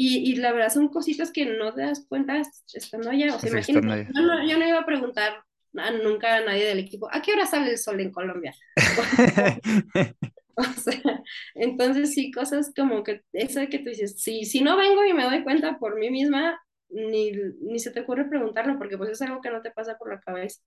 Y, 0.00 0.30
y 0.30 0.36
la 0.36 0.52
verdad 0.52 0.72
son 0.72 0.88
cositas 0.88 1.32
que 1.32 1.46
no 1.46 1.74
te 1.74 1.82
das 1.82 2.06
cuenta 2.08 2.40
estando 2.72 3.10
allá. 3.10 3.34
O 3.34 3.38
sea, 3.38 3.62
Sí, 3.62 3.72
imagínate, 3.72 4.12
yo 4.14 4.22
no, 4.22 4.46
yo 4.48 4.58
no 4.58 4.68
iba 4.68 4.78
a 4.78 4.86
preguntar 4.86 5.42
nunca 5.72 6.36
a 6.36 6.44
nadie 6.44 6.66
del 6.66 6.78
equipo, 6.80 7.08
¿a 7.12 7.22
qué 7.22 7.32
hora 7.32 7.46
sale 7.46 7.70
el 7.70 7.78
sol 7.78 8.00
en 8.00 8.12
Colombia? 8.12 8.54
O 10.58 10.64
sea, 10.64 11.22
entonces 11.54 12.14
sí, 12.14 12.32
cosas 12.32 12.72
como 12.76 13.04
que 13.04 13.22
eso 13.32 13.60
que 13.70 13.78
tú 13.78 13.90
dices, 13.90 14.20
si, 14.20 14.44
si 14.44 14.60
no 14.60 14.76
vengo 14.76 15.04
y 15.04 15.12
me 15.12 15.22
doy 15.22 15.44
cuenta 15.44 15.78
por 15.78 15.96
mí 15.96 16.10
misma, 16.10 16.60
ni, 16.88 17.32
ni 17.60 17.78
se 17.78 17.92
te 17.92 18.00
ocurre 18.00 18.28
preguntarlo, 18.28 18.76
porque 18.76 18.98
pues 18.98 19.10
es 19.10 19.22
algo 19.22 19.40
que 19.40 19.50
no 19.50 19.62
te 19.62 19.70
pasa 19.70 19.96
por 19.96 20.12
la 20.12 20.20
cabeza. 20.20 20.60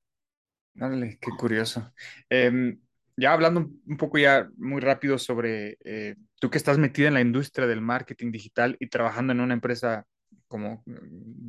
Dale, 0.73 1.17
qué 1.19 1.31
curioso. 1.37 1.91
Em, 2.29 2.79
ya 3.17 3.33
hablando 3.33 3.59
un 3.59 3.81
un 3.85 3.97
poco 3.97 4.17
ya 4.17 4.49
muy 4.55 4.79
rápido 4.79 5.17
sobre 5.17 5.77
eh, 5.83 6.15
tú 6.39 6.49
que 6.49 6.57
estás 6.57 6.77
metida 6.77 7.09
en 7.09 7.13
la 7.15 7.21
industria 7.21 7.67
del 7.67 7.81
marketing 7.81 8.31
digital 8.31 8.77
y 8.79 8.87
trabajando 8.87 9.33
en 9.33 9.41
una 9.41 9.53
empresa 9.53 10.05
como 10.51 10.83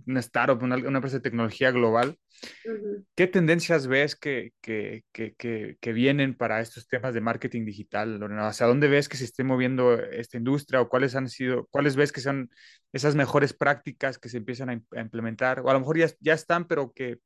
una 0.07 0.21
startup, 0.21 0.63
una, 0.63 0.77
una 0.77 0.99
empresa 0.99 1.17
de 1.19 1.23
tecnología 1.23 1.73
global, 1.73 2.17
Ujú. 2.65 3.05
¿qué 3.17 3.27
tendencias 3.27 3.87
ves 3.89 4.17
que, 4.17 4.53
que, 4.63 5.05
que, 5.13 5.35
que, 5.81 5.93
vienen 5.93 6.35
para 6.37 6.61
estos 6.61 6.87
temas 6.89 7.13
de 7.15 7.21
marketing 7.21 7.65
digital, 7.67 8.19
Lorena? 8.19 8.49
¿Hacia 8.49 8.67
dónde 8.67 8.89
ves 8.89 9.09
que 9.09 9.17
se 9.17 9.25
esté 9.25 9.45
moviendo 9.45 9.95
esta 9.95 10.39
industria 10.39 10.81
o 10.81 10.89
cuáles 10.89 11.15
han 11.17 11.29
sido, 11.29 11.67
cuáles 11.71 11.97
ves 11.97 12.13
que 12.13 12.21
son 12.21 12.51
esas 12.93 13.15
mejores 13.17 13.53
prácticas 13.53 14.19
que 14.19 14.29
se 14.29 14.39
empiezan 14.39 14.71
a, 14.71 14.81
a 14.97 15.01
implementar? 15.01 15.61
O 15.61 15.69
a 15.71 15.73
lo 15.75 15.81
mejor 15.81 15.99
ya, 15.99 16.09
ya 16.21 16.35
están, 16.35 16.67
pero 16.67 16.93
que 16.93 17.19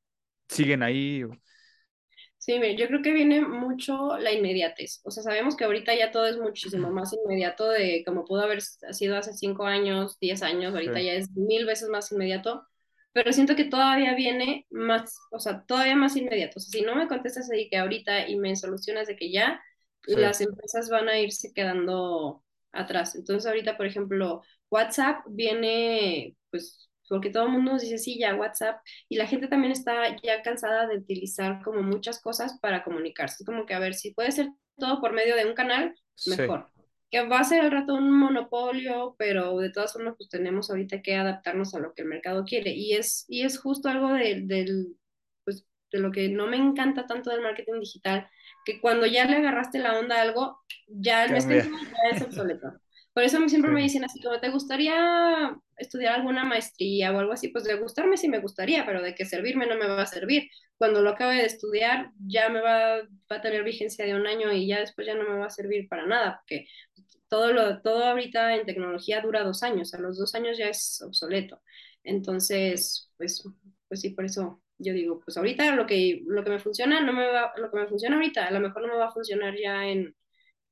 siguen 0.49 0.83
ahí. 0.83 1.24
o- 1.24 1.31
Sí, 2.47 2.61
mire, 2.61 2.76
yo 2.76 2.86
creo 2.86 3.03
que 3.03 3.12
viene 3.12 3.40
mucho 3.40 4.16
la 4.18 4.30
inmediatez. 4.32 5.01
O 5.05 5.11
sea, 5.11 5.24
sabemos 5.24 5.57
que 5.57 5.64
ahorita 5.64 5.94
ya 5.97 6.12
todo 6.12 6.26
es 6.26 6.38
muchísimo 6.38 6.90
más 6.92 7.12
inmediato 7.12 7.68
de 7.68 8.05
como 8.07 8.24
pudo 8.24 8.42
haber 8.42 8.62
sido 8.62 9.16
hace 9.16 9.32
cinco 9.32 9.64
años, 9.66 10.16
diez 10.20 10.42
años, 10.42 10.72
ahorita 10.72 11.01
Sí. 11.01 11.05
ya 11.07 11.14
es 11.14 11.30
mil 11.32 11.66
veces 11.66 11.88
más 11.88 12.12
inmediato, 12.12 12.64
pero 13.12 13.32
siento 13.32 13.57
que 13.57 13.64
todavía 13.64 14.14
viene 14.14 14.64
más, 14.70 15.16
o 15.32 15.40
sea, 15.40 15.64
todavía 15.66 15.97
más 15.97 16.14
inmediato. 16.16 16.59
O 16.59 16.61
sea, 16.61 16.70
si 16.80 16.86
no 16.86 16.94
me 16.94 17.09
contestas 17.09 17.51
ahí 17.51 17.68
que 17.68 17.78
ahorita 17.78 18.28
y 18.28 18.36
me 18.36 18.55
solucionas 18.55 19.09
de 19.09 19.16
que 19.16 19.32
ya, 19.32 19.61
Sí. 20.07 20.14
las 20.14 20.40
empresas 20.40 20.88
van 20.88 21.09
a 21.09 21.18
irse 21.18 21.53
quedando 21.53 22.44
atrás. 22.72 23.16
Entonces, 23.16 23.47
ahorita, 23.47 23.76
por 23.76 23.86
ejemplo, 23.86 24.42
WhatsApp 24.70 25.24
viene, 25.28 26.36
pues, 26.51 26.86
porque 27.09 27.30
todo 27.30 27.44
el 27.46 27.52
mundo 27.52 27.72
nos 27.72 27.82
dice, 27.82 27.98
sí, 27.98 28.18
ya 28.18 28.34
WhatsApp, 28.34 28.80
y 29.09 29.16
la 29.16 29.26
gente 29.26 29.48
también 29.48 29.72
está 29.72 30.16
ya 30.22 30.42
cansada 30.42 30.86
de 30.86 30.98
utilizar 30.98 31.62
como 31.62 31.82
muchas 31.82 32.20
cosas 32.20 32.59
para 32.61 32.84
comunicarse. 32.84 33.36
Es 33.40 33.46
como 33.46 33.66
que, 33.66 33.74
a 33.74 33.78
ver, 33.78 33.94
si 33.94 34.12
puede 34.12 34.32
ser 34.32 34.50
todo 34.78 35.00
por 35.00 35.12
medio 35.12 35.36
de 35.36 35.46
un 35.46 35.54
canal, 35.54 35.94
Sí. 36.14 36.30
mejor. 36.30 36.68
Que 37.11 37.26
va 37.26 37.40
a 37.40 37.44
ser 37.44 37.61
al 37.62 37.70
rato 37.70 37.94
un 37.94 38.11
monopolio, 38.11 39.14
pero 39.18 39.59
de 39.59 39.70
todas 39.70 39.92
formas, 39.92 40.14
pues 40.16 40.28
tenemos 40.28 40.70
ahorita 40.70 41.02
que 41.02 41.14
adaptarnos 41.14 41.74
a 41.74 41.78
lo 41.78 41.94
que 41.94 42.02
el 42.02 42.09
mercado 42.09 42.44
quiere. 42.44 42.72
Y 42.72 42.94
es, 42.94 43.24
y 43.28 43.42
es 43.42 43.59
justo 43.59 43.88
algo 43.88 44.12
de, 44.12 44.42
del, 44.42 44.96
pues, 45.44 45.64
de 45.92 46.00
lo 46.00 46.11
que 46.11 46.28
no 46.28 46.46
me 46.48 46.57
encanta 46.57 47.07
tanto 47.07 47.30
del 47.30 47.42
marketing 47.42 47.80
digital, 47.80 48.28
que 48.64 48.80
cuando 48.80 49.07
ya 49.07 49.24
le 49.26 49.36
agarraste 49.36 49.78
la 49.78 49.98
onda 49.98 50.16
a 50.16 50.22
algo, 50.22 50.59
ya 50.88 51.24
el 51.24 51.30
ya 51.30 51.36
es 52.12 52.22
obsoleto. 52.22 52.72
Por 53.17 53.25
eso 53.25 53.39
a 53.39 53.41
mí 53.41 53.51
siempre 53.51 53.73
me 53.73 53.83
Sí. 53.83 53.83
dicen 53.83 54.05
así, 54.05 54.23
como, 54.23 54.41
¿te 54.41 54.51
gustaría 54.51 55.59
estudiar 55.79 56.17
alguna 56.17 56.45
maestría 56.45 57.12
o 57.12 57.19
algo 57.21 57.33
así? 57.33 57.49
Pues 57.49 57.64
de 57.64 57.77
gustarme 57.77 58.19
sí 58.19 58.29
me 58.29 58.41
gustaría, 58.41 58.87
pero 58.87 59.03
de 59.03 59.17
que 59.17 59.27
servirme 59.27 59.67
no 59.67 59.77
me 59.77 59.89
va 59.89 60.03
a 60.03 60.07
servir. 60.07 60.51
Cuando 60.79 61.03
lo 61.03 61.11
acabe 61.11 61.37
de 61.37 61.47
estudiar 61.47 62.12
ya 62.29 62.51
me 62.51 62.61
va, 62.62 62.99
va 63.33 63.37
a 63.37 63.43
tener 63.43 63.64
vigencia 63.64 64.07
de 64.07 64.14
un 64.17 64.29
año 64.29 64.53
y 64.53 64.69
ya 64.69 64.81
después 64.81 65.09
ya 65.09 65.17
no 65.17 65.25
me 65.29 65.39
va 65.39 65.47
a 65.47 65.51
servir 65.51 65.89
para 65.89 66.07
nada, 66.07 66.41
porque 66.43 66.69
todo, 67.29 67.53
lo, 67.53 67.83
todo 67.83 68.05
ahorita 68.05 68.55
en 68.57 68.67
tecnología 68.67 69.21
dura 69.23 69.45
dos 69.45 69.62
años, 69.62 69.95
a 69.95 70.01
los 70.01 70.19
dos 70.19 70.35
años 70.35 70.59
ya 70.59 70.69
es 70.69 71.03
obsoleto. 71.03 71.62
Entonces, 72.05 73.11
pues, 73.19 73.45
pues 73.89 74.01
sí, 74.03 74.11
por 74.11 74.25
eso 74.27 74.62
yo 74.79 74.93
digo, 74.95 75.21
pues 75.25 75.37
ahorita 75.39 75.75
lo 75.77 75.87
que, 75.87 76.23
lo 76.27 76.45
que 76.45 76.51
me 76.51 76.61
funciona, 76.61 77.01
no 77.03 77.12
me 77.14 77.27
va, 77.29 77.53
lo 77.57 77.71
que 77.71 77.79
me 77.79 77.89
funciona 77.89 78.17
ahorita, 78.17 78.47
a 78.47 78.51
lo 78.53 78.61
mejor 78.61 78.83
no 78.83 78.89
me 78.89 78.97
va 78.99 79.07
a 79.09 79.12
funcionar 79.12 79.55
ya 79.59 79.87
en, 79.89 80.14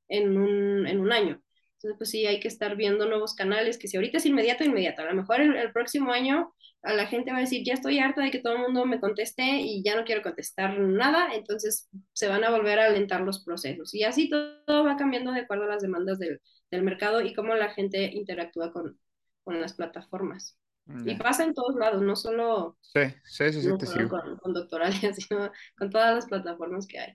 en 0.09 0.37
un, 0.37 0.87
en 0.87 0.99
un 1.01 1.13
año. 1.13 1.41
Entonces, 1.85 1.97
pues 1.99 2.09
sí, 2.11 2.25
hay 2.25 2.39
que 2.39 2.47
estar 2.47 2.75
viendo 2.75 3.05
nuevos 3.07 3.35
canales, 3.35 3.77
que 3.77 3.87
si 3.87 3.97
ahorita 3.97 4.17
es 4.17 4.25
inmediato, 4.25 4.63
inmediato. 4.63 5.03
A 5.03 5.05
lo 5.05 5.15
mejor 5.15 5.41
el, 5.41 5.55
el 5.55 5.71
próximo 5.71 6.11
año 6.11 6.53
a 6.83 6.93
la 6.93 7.07
gente 7.07 7.31
va 7.31 7.37
a 7.37 7.41
decir, 7.41 7.63
ya 7.65 7.73
estoy 7.73 7.99
harta 7.99 8.21
de 8.23 8.31
que 8.31 8.39
todo 8.39 8.53
el 8.53 8.59
mundo 8.61 8.85
me 8.85 8.99
conteste 8.99 9.43
y 9.61 9.83
ya 9.83 9.95
no 9.95 10.05
quiero 10.05 10.21
contestar 10.23 10.79
nada, 10.79 11.33
entonces 11.35 11.89
se 12.13 12.27
van 12.27 12.43
a 12.43 12.51
volver 12.51 12.79
a 12.79 12.85
alentar 12.87 13.21
los 13.21 13.43
procesos. 13.43 13.93
Y 13.95 14.03
así 14.03 14.29
todo, 14.29 14.63
todo 14.65 14.83
va 14.85 14.97
cambiando 14.97 15.31
de 15.31 15.41
acuerdo 15.41 15.63
a 15.65 15.67
las 15.67 15.81
demandas 15.81 16.19
del, 16.19 16.41
del 16.71 16.83
mercado 16.83 17.21
y 17.21 17.33
cómo 17.33 17.55
la 17.55 17.73
gente 17.73 18.03
interactúa 18.13 18.71
con, 18.71 18.99
con 19.43 19.61
las 19.61 19.73
plataformas. 19.73 20.57
Y 21.03 21.15
pasa 21.15 21.43
en 21.43 21.53
todos 21.53 21.75
lados, 21.75 22.01
no 22.01 22.15
solo, 22.15 22.77
Sí, 22.81 23.01
sí, 23.25 23.51
sí, 23.53 23.61
sí, 23.61 23.73
no 23.73 23.77
te 23.77 23.85
solo 23.85 24.07
sigo. 24.07 24.09
con, 24.09 24.37
con 24.37 24.53
Doctoralia, 24.53 25.13
sino 25.15 25.51
con 25.77 25.89
todas 25.91 26.15
las 26.15 26.27
plataformas 26.27 26.87
que 26.87 26.99
hay. 26.99 27.13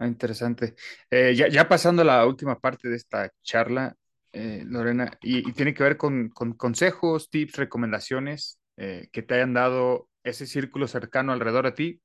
Ah, 0.00 0.06
interesante. 0.06 0.74
Eh, 1.10 1.34
ya, 1.36 1.68
pasando 1.68 2.00
a 2.00 2.06
la 2.06 2.26
última 2.26 2.58
parte 2.58 2.88
de 2.88 2.96
esta 2.96 3.30
charla, 3.42 3.94
eh, 4.32 4.62
Lorena, 4.66 5.12
y, 5.20 5.52
tiene 5.52 5.74
que 5.74 5.82
ver 5.82 5.98
con, 5.98 6.30
con 6.30 6.54
consejos, 6.54 7.28
tips, 7.28 7.56
recomendaciones 7.56 8.58
eh, 8.78 9.10
que 9.12 9.20
te 9.20 9.34
hayan 9.34 9.52
dado 9.52 10.08
ese 10.22 10.46
círculo 10.46 10.88
cercano 10.88 11.32
alrededor 11.32 11.66
de 11.66 11.72
ti, 11.72 12.02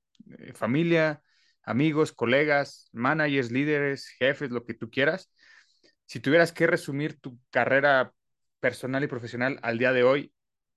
familia, 0.56 1.22
amigos, 1.64 2.12
colegas, 2.12 2.90
managers, 2.92 3.50
líderes, 3.50 4.10
jefes, 4.20 4.52
lo 4.52 4.66
que 4.66 4.74
tú 4.74 4.90
quieras. 4.90 5.32
Si 6.06 6.20
tuvieras 6.20 6.52
que 6.52 6.68
resumir 6.68 7.18
tu 7.22 7.40
carrera 7.50 8.12
personal 8.60 9.06
y 9.06 9.08
profesional 9.08 9.58
al 9.62 9.78
día 9.78 9.94
de 9.94 10.04
hoy 10.04 10.34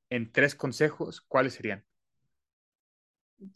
en 0.08 0.30
tres 0.30 0.54
consejos, 0.54 1.20
¿cuáles 1.22 1.54
serían? 1.54 1.87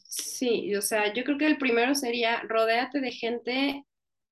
Sí, 0.07 0.74
o 0.76 0.83
sea, 0.83 1.12
yo 1.12 1.24
creo 1.24 1.39
que 1.39 1.47
el 1.47 1.59
primero 1.59 1.95
sería 1.95 2.41
rodéate 2.43 3.01
de 3.01 3.11
gente 3.11 3.85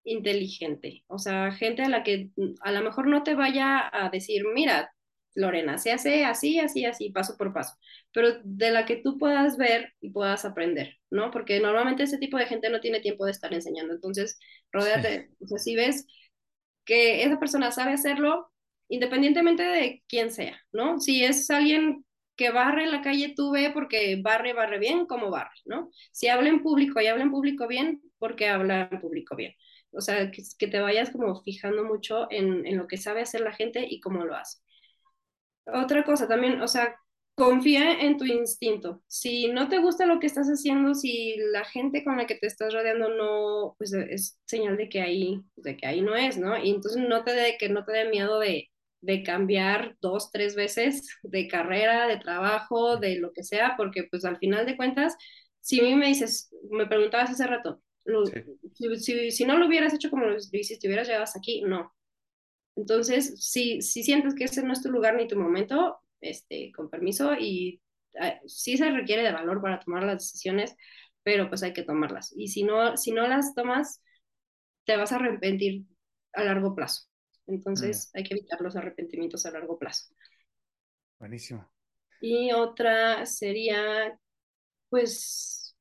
inteligente, 0.05 1.05
o 1.09 1.19
sea, 1.19 1.53
gente 1.53 1.83
a 1.83 1.89
la 1.89 2.03
que 2.05 2.31
mm, 2.37 2.55
a 2.63 2.73
lo 2.73 2.83
mejor 2.83 3.07
no 3.09 3.23
te 3.25 3.35
vaya 3.35 3.91
a 3.93 4.11
decir, 4.11 4.45
mira, 4.55 4.93
Lorena, 5.35 5.79
se 5.79 5.93
hace 5.93 6.25
así, 6.25 6.59
así, 6.61 6.85
así, 6.85 7.11
paso 7.11 7.37
por 7.37 7.53
paso, 7.53 7.75
pero 8.13 8.41
de 8.45 8.71
la 8.71 8.87
que 8.87 8.97
tú 8.97 9.19
puedas 9.19 9.57
ver 9.57 9.93
y 10.01 10.11
puedas 10.11 10.45
aprender, 10.45 10.99
¿no? 11.11 11.31
Porque 11.31 11.61
normalmente 11.61 12.05
ese 12.05 12.19
tipo 12.19 12.37
de 12.39 12.47
gente 12.47 12.71
no 12.71 12.81
tiene 12.81 13.01
tiempo 13.01 13.25
de 13.25 13.33
estar 13.33 13.53
enseñando, 13.55 13.95
entonces, 13.95 14.39
rodéate, 14.73 15.31
o 15.41 15.47
sea, 15.47 15.59
si 15.59 15.77
ves 15.77 16.07
que 16.85 17.23
esa 17.25 17.39
persona 17.39 17.71
sabe 17.73 17.93
hacerlo, 17.93 18.51
independientemente 18.89 19.63
de 19.63 20.03
quién 20.09 20.31
sea, 20.33 20.61
¿no? 20.73 20.99
Si 21.01 21.25
es 21.25 21.51
alguien 21.51 22.05
que 22.41 22.51
barre 22.51 22.87
la 22.87 23.03
calle, 23.03 23.35
tú 23.37 23.51
ve 23.51 23.71
porque 23.71 24.17
barre, 24.17 24.55
barre 24.55 24.79
bien, 24.79 25.05
como 25.05 25.29
barre, 25.31 25.61
¿no? 25.67 25.91
Si 26.11 26.29
habla 26.29 26.49
en 26.49 26.63
público 26.63 26.99
y 26.99 27.07
habla 27.07 27.23
en 27.23 27.31
público 27.31 27.69
bien, 27.69 28.01
porque 28.19 28.49
habla 28.49 28.89
en 28.91 28.99
público 28.99 29.37
bien. 29.37 29.55
O 29.93 30.01
sea, 30.01 30.31
que, 30.31 30.43
que 30.59 30.67
te 30.67 30.81
vayas 30.81 31.11
como 31.11 31.43
fijando 31.43 31.85
mucho 31.85 32.29
en, 32.31 32.67
en, 32.67 32.79
lo 32.79 32.87
que 32.87 32.97
sabe 32.97 33.21
hacer 33.21 33.43
la 33.43 33.53
gente 33.53 33.87
y 33.87 34.01
cómo 34.01 34.25
lo 34.25 34.35
hace. 34.37 34.57
Otra 35.67 36.03
cosa 36.03 36.27
también, 36.27 36.63
o 36.63 36.67
sea, 36.67 36.97
confía 37.35 38.01
en 38.01 38.17
tu 38.17 38.25
instinto. 38.25 39.03
Si 39.07 39.49
no 39.49 39.69
te 39.69 39.77
gusta 39.79 40.07
lo 40.07 40.19
que 40.19 40.27
estás 40.27 40.49
haciendo, 40.49 40.95
si 40.95 41.37
la 41.53 41.67
gente 41.67 42.03
con 42.05 42.17
la 42.17 42.27
que 42.27 42.37
te 42.37 42.47
estás 42.47 42.73
rodeando 42.73 43.11
no, 43.11 43.75
pues 43.77 43.93
es 43.93 44.41
señal 44.47 44.79
de 44.79 44.89
que 44.89 45.03
ahí, 45.03 45.43
de 45.57 45.77
que 45.77 45.87
ahí 45.87 46.01
no 46.01 46.17
es, 46.17 46.39
¿no? 46.39 46.57
Y 46.57 46.71
entonces 46.71 47.07
no 47.07 47.23
te 47.23 47.35
dé, 47.35 47.57
que 47.59 47.69
no 47.69 47.85
te 47.85 47.93
dé 47.93 48.09
miedo 48.09 48.39
de, 48.39 48.71
de 49.01 49.23
cambiar 49.23 49.97
dos, 50.01 50.31
tres 50.31 50.55
veces 50.55 51.19
de 51.23 51.49
carrera, 51.49 52.07
de 52.07 52.19
trabajo, 52.19 52.97
de 52.97 53.19
lo 53.19 53.33
que 53.33 53.43
sea, 53.43 53.75
porque 53.77 54.05
pues 54.05 54.25
al 54.25 54.39
final 54.39 54.67
de 54.67 54.77
cuentas, 54.77 55.17
si 55.61 55.81
a 55.81 55.85
mí 55.85 55.95
me 55.95 56.09
dices, 56.09 56.55
me 56.71 56.87
preguntabas 56.87 57.31
hace 57.31 57.47
rato, 57.47 57.83
lo, 58.05 58.27
sí. 58.27 58.43
si, 58.75 58.97
si, 58.97 59.31
si, 59.31 59.45
no 59.45 59.59
lo 59.59 59.67
hubieras 59.67 59.95
hecho 59.95 60.11
como 60.11 60.27
lo 60.27 60.37
hiciste, 60.37 60.87
hubieras 60.87 61.07
llegado 61.07 61.25
hasta 61.25 61.39
aquí, 61.39 61.63
no. 61.63 61.95
Entonces, 62.77 63.35
si, 63.45 63.83
si 63.83 64.03
sientes 64.03 64.35
que 64.35 64.45
ese 64.45 64.63
no 64.63 64.73
es 64.73 64.83
tu 64.83 64.91
lugar 64.91 65.15
ni 65.15 65.27
tu 65.27 65.37
momento, 65.39 65.99
este, 66.21 66.73
con 66.73 66.89
permiso, 66.89 67.35
y 67.39 67.81
uh, 68.15 68.49
sí 68.49 68.77
se 68.77 68.91
requiere 68.91 69.23
de 69.23 69.33
valor 69.33 69.61
para 69.61 69.81
tomar 69.81 70.05
las 70.05 70.19
decisiones, 70.19 70.77
pero 71.23 71.49
pues 71.49 71.63
hay 71.63 71.73
que 71.73 71.83
tomarlas. 71.83 72.33
Y 72.37 72.49
si 72.49 72.63
no, 72.65 72.97
si 72.97 73.13
no 73.13 73.27
las 73.27 73.55
tomas, 73.55 74.03
te 74.85 74.97
vas 74.97 75.13
a 75.13 75.17
arrepentir 75.17 75.85
a 76.33 76.45
largo 76.45 76.75
plazo. 76.75 77.10
Entonces, 77.51 78.11
mm. 78.13 78.17
hay 78.17 78.25
que 78.25 78.35
evitar 78.35 78.61
los 78.61 78.77
arrepentimientos 78.77 79.45
a 79.47 79.51
largo 79.51 79.79
plazo. 79.79 80.07
Buenísimo. 81.19 81.71
Y 82.21 82.53
otra 82.53 83.27
sería, 83.27 84.19
pues, 84.89 85.77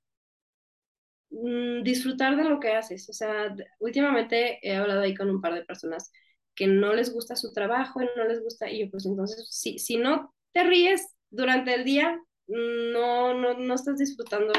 mmm, 1.29 1.83
disfrutar 1.83 2.35
de 2.35 2.43
lo 2.43 2.59
que 2.59 2.73
haces. 2.73 3.09
O 3.09 3.13
sea, 3.13 3.55
últimamente 3.79 4.59
he 4.61 4.75
hablado 4.75 5.01
ahí 5.01 5.15
con 5.15 5.29
un 5.29 5.41
par 5.41 5.53
de 5.53 5.65
personas 5.65 6.11
que 6.55 6.67
no 6.67 6.93
les 6.93 7.13
gusta 7.13 7.35
su 7.35 7.53
trabajo 7.53 8.01
y 8.01 8.09
no 8.17 8.25
les 8.25 8.41
gusta, 8.41 8.69
y 8.69 8.81
yo, 8.81 8.91
pues 8.91 9.05
entonces, 9.05 9.47
si, 9.49 9.79
si 9.79 9.97
no 9.97 10.33
te 10.51 10.63
ríes 10.63 11.15
durante 11.29 11.73
el 11.73 11.85
día, 11.85 12.19
no, 12.47 13.33
no, 13.33 13.53
no 13.53 13.73
estás 13.75 13.97
disfrutando 13.97 14.51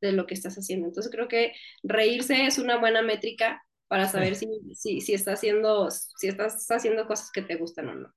de 0.00 0.12
lo 0.12 0.26
que 0.26 0.34
estás 0.34 0.54
haciendo. 0.56 0.86
Entonces, 0.86 1.12
creo 1.12 1.28
que 1.28 1.52
reírse 1.82 2.46
es 2.46 2.58
una 2.58 2.78
buena 2.78 3.02
métrica 3.02 3.62
para 3.94 4.08
saber 4.08 4.34
si, 4.34 4.48
si, 4.74 5.00
si, 5.00 5.14
estás 5.14 5.34
haciendo, 5.34 5.88
si 5.88 6.26
estás 6.26 6.68
haciendo 6.68 7.06
cosas 7.06 7.30
que 7.30 7.42
te 7.42 7.54
gustan 7.54 7.90
o 7.90 7.94
no. 7.94 8.12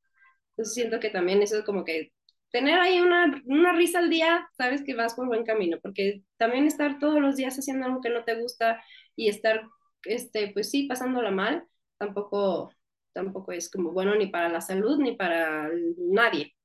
Entonces 0.49 0.73
siento 0.73 0.99
que 0.99 1.11
también 1.11 1.43
eso 1.43 1.59
es 1.59 1.65
como 1.65 1.83
que 1.83 2.13
tener 2.51 2.79
ahí 2.79 2.99
una, 2.99 3.43
una 3.45 3.73
risa 3.73 3.99
al 3.99 4.09
día, 4.09 4.49
sabes 4.57 4.81
que 4.83 4.95
vas 4.95 5.13
por 5.13 5.27
buen 5.27 5.45
camino, 5.45 5.77
porque 5.79 6.23
también 6.37 6.65
estar 6.65 6.97
todos 6.97 7.21
los 7.21 7.35
días 7.35 7.59
haciendo 7.59 7.85
algo 7.85 8.01
que 8.01 8.09
no 8.09 8.23
te 8.23 8.41
gusta 8.41 8.83
y 9.15 9.29
estar, 9.29 9.67
este, 10.05 10.47
pues 10.51 10.71
sí, 10.71 10.87
pasándola 10.87 11.29
mal, 11.29 11.67
tampoco, 11.99 12.73
tampoco 13.13 13.51
es 13.51 13.69
como 13.69 13.91
bueno 13.91 14.15
ni 14.15 14.25
para 14.25 14.49
la 14.49 14.61
salud 14.61 14.97
ni 14.97 15.15
para 15.15 15.69
nadie. 15.99 16.55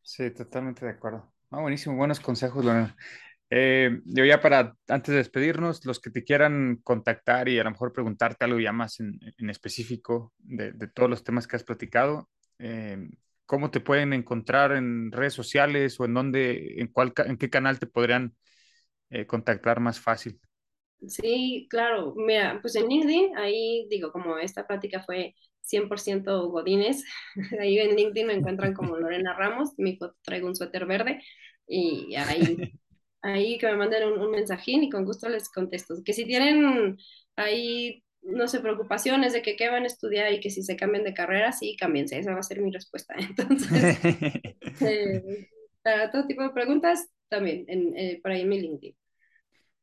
Sí, 0.00 0.30
totalmente 0.30 0.86
de 0.86 0.92
acuerdo. 0.92 1.28
Ah, 1.50 1.60
buenísimo, 1.60 1.96
buenos 1.96 2.20
consejos, 2.20 2.64
Lorena. 2.64 2.96
Eh, 3.50 4.00
yo 4.04 4.24
ya 4.24 4.40
para, 4.40 4.74
antes 4.88 5.12
de 5.12 5.18
despedirnos, 5.18 5.84
los 5.84 6.00
que 6.00 6.10
te 6.10 6.24
quieran 6.24 6.80
contactar 6.82 7.48
y 7.48 7.58
a 7.58 7.64
lo 7.64 7.70
mejor 7.70 7.92
preguntarte 7.92 8.44
algo 8.44 8.58
ya 8.58 8.72
más 8.72 9.00
en, 9.00 9.18
en 9.38 9.50
específico 9.50 10.32
de, 10.38 10.72
de, 10.72 10.88
todos 10.88 11.10
los 11.10 11.22
temas 11.22 11.46
que 11.46 11.56
has 11.56 11.64
platicado, 11.64 12.30
eh, 12.58 12.96
¿cómo 13.46 13.70
te 13.70 13.80
pueden 13.80 14.12
encontrar 14.12 14.72
en 14.72 15.12
redes 15.12 15.34
sociales 15.34 16.00
o 16.00 16.04
en 16.04 16.14
dónde, 16.14 16.80
en, 16.80 16.88
cuál, 16.88 17.12
en 17.16 17.36
qué 17.36 17.50
canal 17.50 17.78
te 17.78 17.86
podrían 17.86 18.34
eh, 19.10 19.26
contactar 19.26 19.80
más 19.80 20.00
fácil? 20.00 20.40
Sí, 21.06 21.66
claro. 21.68 22.14
Mira, 22.16 22.58
pues 22.62 22.76
en 22.76 22.88
LinkedIn, 22.88 23.36
ahí 23.36 23.86
digo, 23.90 24.10
como 24.10 24.38
esta 24.38 24.66
plática 24.66 25.02
fue 25.02 25.34
100% 25.60 26.48
Godines, 26.48 27.04
ahí 27.60 27.78
en 27.78 27.94
LinkedIn 27.94 28.26
me 28.26 28.34
encuentran 28.34 28.74
como 28.74 28.96
Lorena 28.98 29.34
Ramos, 29.34 29.70
mi 29.76 29.96
foto 29.96 30.16
traigo 30.22 30.48
un 30.48 30.56
suéter 30.56 30.86
verde 30.86 31.22
y 31.66 32.14
ahí 32.16 32.74
ahí 33.24 33.58
que 33.58 33.66
me 33.66 33.76
manden 33.76 34.04
un, 34.04 34.20
un, 34.20 34.30
mensajín 34.30 34.84
y 34.84 34.90
con 34.90 35.04
gusto 35.04 35.28
les 35.28 35.48
contesto. 35.48 35.94
Que 36.04 36.12
si 36.12 36.24
tienen 36.24 36.98
ahí, 37.36 38.04
no 38.22 38.46
sé, 38.46 38.60
preocupaciones 38.60 39.32
de 39.32 39.42
que 39.42 39.56
qué 39.56 39.70
van 39.70 39.84
a 39.84 39.86
estudiar 39.86 40.32
y 40.32 40.40
que 40.40 40.50
si 40.50 40.62
se 40.62 40.76
cambian 40.76 41.04
de 41.04 41.14
carrera, 41.14 41.52
sí, 41.52 41.76
cámbiense, 41.78 42.18
esa 42.18 42.34
va 42.34 42.40
a 42.40 42.42
ser 42.42 42.60
mi 42.60 42.70
respuesta. 42.70 43.14
Entonces, 43.18 43.98
eh, 44.80 45.48
para 45.82 46.10
todo 46.10 46.26
tipo 46.26 46.42
de 46.42 46.50
preguntas, 46.50 47.08
también, 47.28 47.64
en, 47.68 47.96
eh, 47.96 48.20
por 48.22 48.32
ahí 48.32 48.42
en 48.42 48.48
mi 48.48 48.60
LinkedIn. 48.60 48.96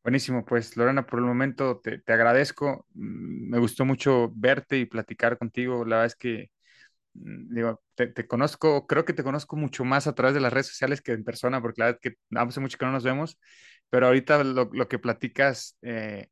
Buenísimo, 0.04 0.46
pues 0.46 0.78
Lorena, 0.78 1.06
por 1.06 1.20
el 1.20 1.26
momento 1.26 1.80
te, 1.80 2.00
te, 2.00 2.14
agradezco. 2.14 2.88
Me 2.94 3.60
gustó 3.60 3.86
mucho 3.86 4.32
verte 4.36 4.78
y 4.78 4.86
platicar 4.86 5.38
contigo. 5.38 5.86
La 5.86 5.98
verdad 5.98 6.06
es 6.08 6.16
que 6.16 6.50
digo, 7.14 7.82
te, 7.96 8.28
conozco, 8.28 8.88
creo 8.88 9.06
que 9.06 9.14
te 9.14 9.24
conozco 9.24 9.56
mucho 9.56 9.84
más 9.86 10.08
a 10.08 10.16
través 10.16 10.34
de 10.34 10.42
las 10.42 10.54
redes 10.54 10.68
sociales 10.68 11.02
que 11.02 11.14
en 11.14 11.24
persona, 11.24 11.62
porque 11.62 11.82
la 11.82 11.86
verdad 11.88 12.00
que 12.02 12.16
hace 12.36 12.60
mucho 12.60 12.78
que 12.78 12.86
no 12.86 12.92
nos 12.92 13.04
vemos, 13.04 13.38
pero 13.90 14.08
ahorita 14.08 14.44
lo, 14.44 14.70
lo 14.74 14.88
que 14.88 15.00
platicas 15.00 15.78
eh, 15.82 16.28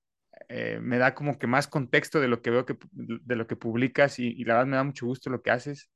eh, 0.49 0.79
me 0.81 0.97
da 0.97 1.13
como 1.15 1.37
que 1.37 1.47
más 1.47 1.67
contexto 1.67 2.19
de 2.19 2.27
lo 2.27 2.41
que 2.41 2.49
veo 2.51 2.65
que, 2.65 2.77
de 2.91 3.35
lo 3.35 3.47
que 3.47 3.55
publicas 3.55 4.19
y, 4.19 4.27
y, 4.29 4.45
la 4.45 4.55
verdad 4.55 4.67
me 4.67 4.77
da 4.77 4.83
mucho 4.83 5.05
gusto 5.05 5.29
lo 5.29 5.41
que 5.41 5.51
haces. 5.51 5.89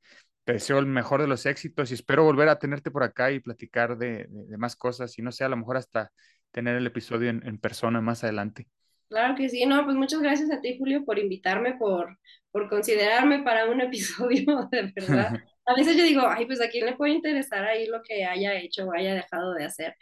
Te 0.44 0.54
deseo 0.54 0.80
el 0.80 0.86
mejor 0.88 1.22
de 1.22 1.28
los 1.28 1.46
éxitos 1.46 1.92
y 1.92 1.94
espero 1.94 2.24
volver 2.24 2.50
a 2.50 2.60
tenerte 2.60 2.92
por 2.92 3.04
acá 3.04 3.32
y 3.32 3.40
platicar 3.40 3.98
de, 3.98 4.28
de, 4.30 4.46
de 4.48 4.58
más 4.58 4.76
cosas 4.76 5.18
y 5.18 5.22
no 5.22 5.32
sé, 5.32 5.46
a 5.46 5.50
lo 5.50 5.58
mejor 5.58 5.78
hasta 5.78 6.12
tener 6.52 6.76
el 6.76 6.86
episodio 6.88 7.30
en, 7.30 7.46
en 7.48 7.58
persona 7.60 8.02
más 8.02 8.24
adelante. 8.24 8.68
Claro 9.10 9.36
que 9.36 9.48
sí, 9.50 9.66
no, 9.66 9.84
pues 9.86 9.96
muchas 9.96 10.22
gracias 10.22 10.50
a 10.52 10.60
ti, 10.62 10.78
Julio, 10.78 11.06
por 11.06 11.20
invitarme, 11.20 11.76
por, 11.76 12.18
por 12.52 12.68
considerarme 12.70 13.44
para 13.44 13.70
un 13.70 13.82
episodio, 13.82 14.68
de 14.72 14.92
verdad. 14.96 15.34
A 15.66 15.76
veces 15.76 15.96
yo 15.96 16.04
digo, 16.04 16.24
ay, 16.28 16.46
pues 16.46 16.60
a 16.62 16.68
quién 16.70 16.86
le 16.86 16.96
puede 16.96 17.14
interesar 17.14 17.64
ahí 17.64 17.86
lo 17.88 18.02
que 18.04 18.26
haya 18.26 18.56
hecho 18.60 18.86
o 18.88 18.94
haya 18.94 19.14
dejado 19.16 19.54
de 19.54 19.64
hacer, 19.66 19.96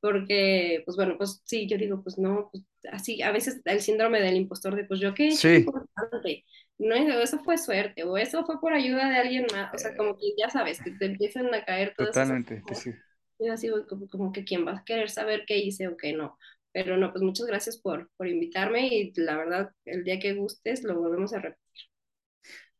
porque, 0.00 0.82
pues 0.86 0.96
bueno, 0.96 1.16
pues 1.18 1.42
sí, 1.44 1.68
yo 1.68 1.78
digo, 1.78 2.02
pues 2.02 2.18
no, 2.18 2.50
pues 2.52 2.64
así, 2.92 3.22
a 3.22 3.32
veces 3.32 3.60
el 3.64 3.80
síndrome 3.82 4.20
del 4.22 4.36
impostor 4.36 4.76
de, 4.76 4.84
pues 4.84 5.00
yo 5.00 5.14
qué 5.14 5.28
he 5.30 5.34
hecho 5.34 5.48
Sí. 5.48 5.56
importante, 5.56 6.44
no, 6.78 6.94
eso 6.96 7.38
fue 7.44 7.58
suerte, 7.58 8.04
o 8.04 8.16
eso 8.18 8.44
fue 8.46 8.60
por 8.60 8.74
ayuda 8.74 9.08
de 9.10 9.16
alguien 9.18 9.46
más, 9.52 9.72
o 9.74 9.78
sea, 9.78 9.96
como 9.96 10.16
que 10.18 10.34
ya 10.38 10.50
sabes, 10.50 10.82
que 10.82 10.92
te 10.92 11.06
empiezan 11.06 11.54
a 11.54 11.64
caer 11.64 11.94
todas 11.96 12.20
esas 12.22 12.38
Totalmente, 12.44 12.62
que 12.66 12.74
cosas. 12.74 12.84
sí. 12.84 12.92
Yo 13.38 13.52
así 13.52 13.68
como, 13.88 14.08
como 14.08 14.32
que 14.32 14.44
quién 14.44 14.66
va 14.66 14.72
a 14.78 14.84
querer 14.84 15.10
saber 15.10 15.44
qué 15.46 15.58
hice 15.58 15.88
o 15.88 15.96
qué 15.96 16.12
no. 16.12 16.38
Pero 16.72 16.96
no, 16.96 17.12
pues 17.12 17.22
muchas 17.22 17.46
gracias 17.46 17.76
por, 17.78 18.10
por 18.16 18.28
invitarme 18.28 18.88
y 18.88 19.12
la 19.16 19.36
verdad, 19.36 19.70
el 19.84 20.04
día 20.04 20.18
que 20.18 20.34
gustes 20.34 20.82
lo 20.84 20.98
volvemos 20.98 21.34
a 21.34 21.40
repetir. 21.40 21.82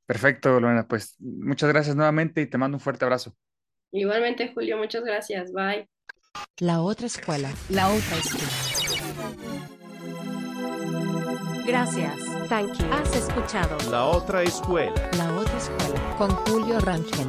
Perfecto, 0.07 0.61
Lorena. 0.61 0.86
Pues 0.88 1.16
muchas 1.20 1.68
gracias 1.68 1.97
nuevamente 1.97 2.40
y 2.40 2.47
te 2.47 2.59
mando 2.59 2.76
un 2.76 2.80
fuerte 2.80 3.05
abrazo. 3.05 3.34
Igualmente, 3.93 4.53
Julio, 4.55 4.78
muchas 4.78 5.05
gracias. 5.05 5.53
Bye. 5.53 5.88
La 6.59 6.80
otra 6.80 7.07
escuela. 7.07 7.51
La 7.68 7.88
otra 7.88 8.16
escuela. 8.16 8.72
Gracias. 11.66 12.16
Thank 12.49 12.78
you. 12.78 12.86
Has 12.93 13.14
escuchado 13.14 13.78
La 13.90 14.05
otra 14.05 14.43
escuela. 14.43 15.11
La 15.16 15.34
otra 15.36 15.57
escuela. 15.57 16.16
Con 16.16 16.30
Julio 16.30 16.80
Rangel. 16.80 17.28